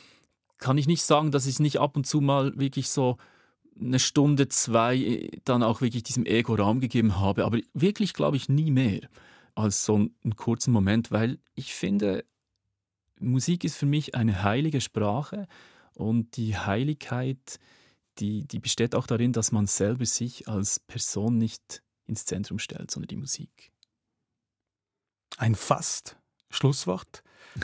kann 0.59 0.79
ich 0.79 0.87
nicht 0.87 1.03
sagen, 1.03 1.31
dass 1.31 1.47
ich 1.47 1.59
nicht 1.59 1.79
ab 1.81 1.97
und 1.97 2.07
zu 2.07 2.21
mal 2.21 2.59
wirklich 2.59 2.91
so 2.91 3.17
eine 3.81 3.99
Stunde, 3.99 4.49
zwei 4.49 4.97
äh, 4.97 5.31
dann 5.45 5.63
auch 5.63 5.81
wirklich 5.81 6.03
diesem 6.03 6.27
Ego 6.27 6.55
Raum 6.55 6.81
gegeben 6.81 7.19
habe, 7.19 7.45
aber 7.45 7.59
wirklich 7.73 8.13
glaube 8.13 8.37
ich 8.37 8.49
nie 8.49 8.71
mehr 8.71 9.01
als 9.55 9.85
so 9.85 9.95
einen 9.95 10.37
kurzen 10.37 10.73
Moment, 10.73 11.11
weil 11.11 11.39
ich 11.55 11.75
finde, 11.75 12.25
Musik 13.21 13.65
ist 13.65 13.77
für 13.77 13.87
mich 13.87 14.15
eine 14.15 14.43
heilige 14.43 14.81
Sprache 14.81 15.47
und 15.95 16.37
die 16.37 16.57
Heiligkeit, 16.57 17.59
die, 18.19 18.47
die 18.47 18.59
besteht 18.59 18.95
auch 18.95 19.07
darin, 19.07 19.33
dass 19.33 19.53
man 19.53 19.67
selber 19.67 20.07
sich 20.07 20.49
als 20.49 20.81
Person 20.81 21.39
nicht 21.39 21.83
ins 22.07 22.25
Zentrum 22.25 22.59
stellt, 22.59 22.91
sondern 22.91 23.09
die 23.09 23.17
Musik. 23.17 23.73
Ein 25.37 25.55
fast 25.55 26.17
Schlusswort. 26.51 27.23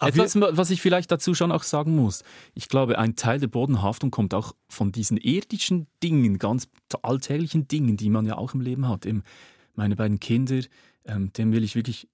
Etwas, 0.00 0.34
was 0.34 0.70
ich 0.70 0.82
vielleicht 0.82 1.12
dazu 1.12 1.32
schon 1.32 1.52
auch 1.52 1.62
sagen 1.62 1.94
muss. 1.94 2.24
Ich 2.54 2.68
glaube, 2.68 2.98
ein 2.98 3.14
Teil 3.14 3.38
der 3.38 3.46
Bodenhaftung 3.46 4.10
kommt 4.10 4.34
auch 4.34 4.52
von 4.68 4.90
diesen 4.90 5.16
irdischen 5.16 5.86
Dingen, 6.02 6.38
ganz 6.38 6.68
alltäglichen 7.02 7.68
Dingen, 7.68 7.96
die 7.96 8.10
man 8.10 8.26
ja 8.26 8.36
auch 8.36 8.52
im 8.52 8.60
Leben 8.60 8.88
hat. 8.88 9.06
meine 9.74 9.94
beiden 9.94 10.18
Kinder, 10.18 10.60
ähm, 11.04 11.32
dem 11.34 11.52
will 11.52 11.62
ich 11.62 11.76
wirklich 11.76 12.08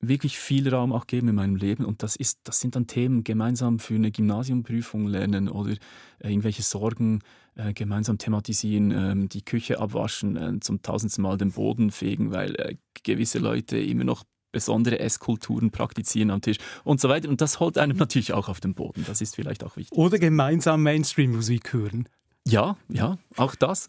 wirklich 0.00 0.38
viel 0.38 0.72
Raum 0.72 0.92
auch 0.92 1.06
geben 1.06 1.28
in 1.28 1.34
meinem 1.34 1.56
Leben 1.56 1.84
und 1.84 2.02
das 2.02 2.16
ist, 2.16 2.40
das 2.44 2.60
sind 2.60 2.74
dann 2.76 2.86
Themen 2.86 3.22
gemeinsam 3.22 3.78
für 3.78 3.94
eine 3.94 4.10
Gymnasiumprüfung 4.10 5.06
lernen 5.06 5.48
oder 5.48 5.72
äh, 6.20 6.30
irgendwelche 6.30 6.62
Sorgen 6.62 7.20
äh, 7.54 7.72
gemeinsam 7.72 8.18
thematisieren, 8.18 8.90
äh, 8.90 9.28
die 9.28 9.44
Küche 9.44 9.78
abwaschen, 9.78 10.36
äh, 10.36 10.60
zum 10.60 10.82
tausendsten 10.82 11.22
Mal 11.22 11.36
den 11.36 11.52
Boden 11.52 11.90
fegen, 11.90 12.32
weil 12.32 12.54
äh, 12.56 12.76
gewisse 13.02 13.38
Leute 13.38 13.78
immer 13.78 14.04
noch 14.04 14.24
besondere 14.52 14.98
Esskulturen 14.98 15.70
praktizieren 15.70 16.30
am 16.30 16.40
Tisch 16.40 16.56
und 16.82 17.00
so 17.00 17.08
weiter. 17.08 17.28
Und 17.28 17.40
das 17.40 17.60
holt 17.60 17.78
einem 17.78 17.96
natürlich 17.96 18.32
auch 18.32 18.48
auf 18.48 18.60
den 18.60 18.74
Boden. 18.74 19.04
Das 19.06 19.20
ist 19.20 19.36
vielleicht 19.36 19.62
auch 19.64 19.76
wichtig. 19.76 19.96
Oder 19.96 20.18
gemeinsam 20.18 20.82
Mainstream-Musik 20.82 21.72
hören. 21.72 22.08
Ja, 22.48 22.76
ja, 22.88 23.18
auch 23.36 23.54
das. 23.54 23.88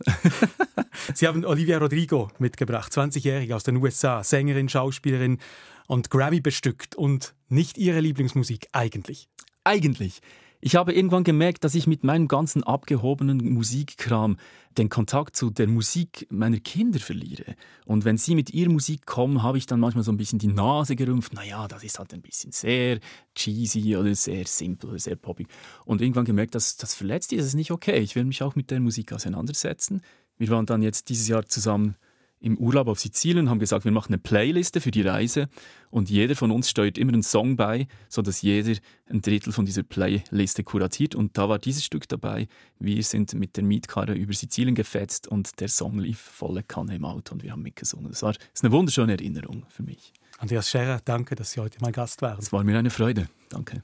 Sie 1.14 1.28
haben 1.28 1.46
Olivia 1.46 1.78
Rodrigo 1.78 2.30
mitgebracht, 2.38 2.92
20-jährig 2.92 3.54
aus 3.54 3.64
den 3.64 3.78
USA, 3.78 4.24
Sängerin, 4.24 4.68
Schauspielerin 4.68 5.40
und 5.92 6.10
Grammy 6.10 6.40
bestückt 6.40 6.96
und 6.96 7.36
nicht 7.50 7.78
ihre 7.78 8.00
Lieblingsmusik 8.00 8.70
eigentlich? 8.72 9.28
Eigentlich. 9.66 10.22
Ich 10.62 10.78
habe 10.78 10.94
irgendwann 10.94 11.26
gemerkt, 11.26 11.66
dass 11.66 11.76
ich 11.76 11.86
mit 11.86 12.06
meinem 12.06 12.30
ganzen 12.30 12.64
abgehobenen 12.64 13.40
Musikkram 13.52 14.38
den 14.78 14.88
Kontakt 14.88 15.36
zu 15.36 15.50
der 15.50 15.68
Musik 15.68 16.28
meiner 16.30 16.62
Kinder 16.62 17.02
verliere. 17.02 17.56
Und 17.86 18.06
wenn 18.06 18.16
sie 18.16 18.36
mit 18.36 18.54
ihrer 18.54 18.72
Musik 18.72 19.06
kommen, 19.06 19.44
habe 19.44 19.58
ich 19.58 19.66
dann 19.66 19.82
manchmal 19.82 20.06
so 20.06 20.14
ein 20.14 20.18
bisschen 20.18 20.40
die 20.40 20.48
Nase 20.48 20.96
gerümpft. 20.96 21.34
Naja, 21.34 21.68
das 21.68 21.84
ist 21.84 22.00
halt 22.00 22.14
ein 22.14 22.22
bisschen 22.22 22.54
sehr 22.54 23.00
cheesy 23.36 23.98
oder 23.98 24.16
sehr 24.16 24.48
simpel 24.48 24.92
oder 24.92 25.00
sehr 25.00 25.18
poppig. 25.18 25.50
Und 25.84 26.00
irgendwann 26.00 26.24
gemerkt, 26.24 26.56
dass 26.56 26.78
das 26.78 26.96
verletzt 26.96 27.34
ist. 27.34 27.40
Das 27.40 27.48
ist 27.48 27.56
nicht 27.56 27.72
okay. 27.72 28.00
Ich 28.00 28.16
will 28.16 28.24
mich 28.24 28.44
auch 28.44 28.56
mit 28.56 28.72
der 28.72 28.80
Musik 28.80 29.12
auseinandersetzen. 29.12 30.02
Wir 30.38 30.48
waren 30.48 30.66
dann 30.66 30.84
jetzt 30.84 31.10
dieses 31.10 31.28
Jahr 31.28 31.46
zusammen 31.46 31.98
im 32.42 32.58
Urlaub 32.58 32.88
auf 32.88 33.00
Sizilien, 33.00 33.50
haben 33.50 33.60
gesagt, 33.60 33.86
wir 33.86 33.92
machen 33.92 34.14
eine 34.14 34.18
Playliste 34.18 34.82
für 34.82 34.92
die 34.92 35.04
Reise 35.04 35.48
und 35.90 36.10
jeder 36.10 36.36
von 36.36 36.52
uns 36.52 36.70
steuert 36.70 36.98
immer 36.98 37.14
einen 37.14 37.24
Song 37.24 37.56
bei, 37.56 37.88
sodass 38.10 38.42
jeder 38.42 38.80
ein 39.10 39.22
Drittel 39.22 39.54
von 39.54 39.66
dieser 39.66 39.84
Playliste 39.84 40.64
kuratiert. 40.64 41.16
Und 41.16 41.38
da 41.38 41.48
war 41.48 41.60
dieses 41.60 41.86
Stück 41.86 42.08
dabei. 42.10 42.48
Wir 42.80 43.04
sind 43.04 43.34
mit 43.36 43.58
der 43.58 43.64
Mietkarre 43.64 44.14
über 44.14 44.34
Sizilien 44.34 44.76
gefetzt 44.76 45.28
und 45.28 45.60
der 45.60 45.68
Song 45.68 46.00
lief 46.00 46.20
volle 46.20 46.64
Kanne 46.64 46.96
im 46.96 47.06
Auto 47.06 47.34
und 47.34 47.44
wir 47.44 47.52
haben 47.52 47.62
mitgesungen. 47.62 48.10
Das 48.10 48.24
war 48.24 48.34
das 48.34 48.44
ist 48.54 48.64
eine 48.64 48.72
wunderschöne 48.72 49.14
Erinnerung 49.14 49.66
für 49.70 49.84
mich. 49.84 50.14
Andreas 50.40 50.70
Scherer, 50.70 51.00
danke, 51.06 51.36
dass 51.36 51.52
Sie 51.52 51.60
heute 51.60 51.78
mein 51.82 51.92
Gast 51.92 52.22
waren. 52.22 52.40
Es 52.40 52.52
war 52.52 52.64
mir 52.64 52.78
eine 52.78 52.90
Freude. 52.90 53.28
Danke. 53.50 53.84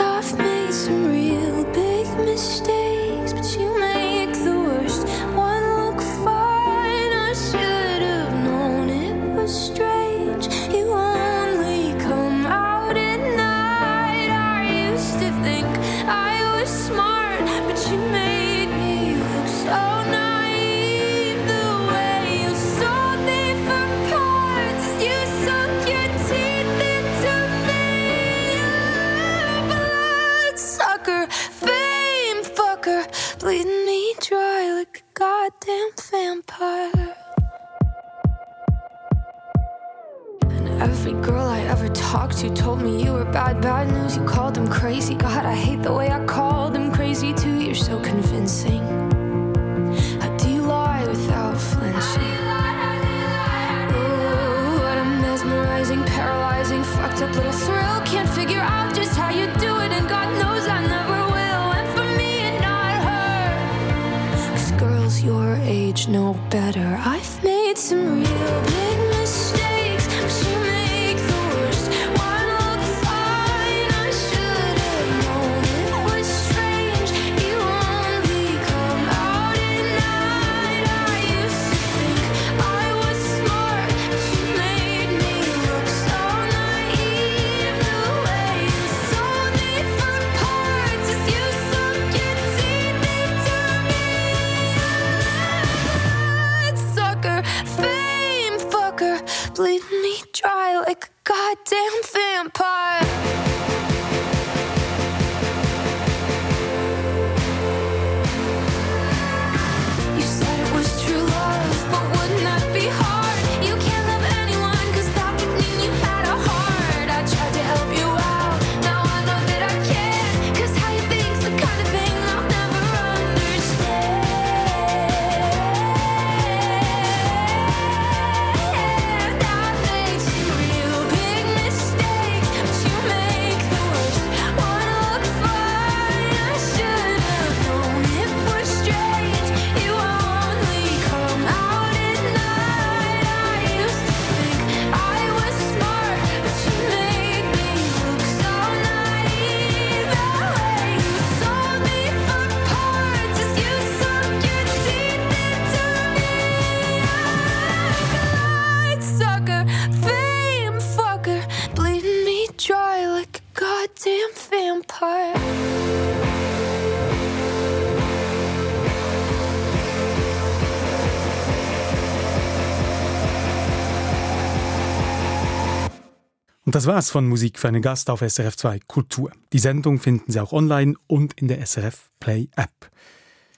das 176.81 176.87
war's 176.87 177.11
von 177.11 177.27
Musik 177.27 177.59
für 177.59 177.67
einen 177.67 177.83
Gast 177.83 178.09
auf 178.09 178.21
SRF 178.21 178.57
2 178.57 178.79
Kultur. 178.87 179.31
Die 179.53 179.59
Sendung 179.59 179.99
finden 179.99 180.31
Sie 180.31 180.39
auch 180.39 180.51
online 180.51 180.95
und 181.05 181.33
in 181.33 181.47
der 181.47 181.63
SRF 181.63 182.09
Play 182.19 182.49
App. 182.55 182.89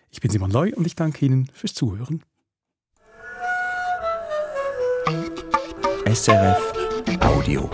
Ich 0.09 0.19
bin 0.19 0.29
Simon 0.29 0.51
Loy 0.51 0.73
und 0.73 0.85
ich 0.85 0.95
danke 0.95 1.25
Ihnen 1.25 1.49
fürs 1.53 1.73
Zuhören. 1.73 2.21
SRF 6.05 6.73
Audio. 7.21 7.69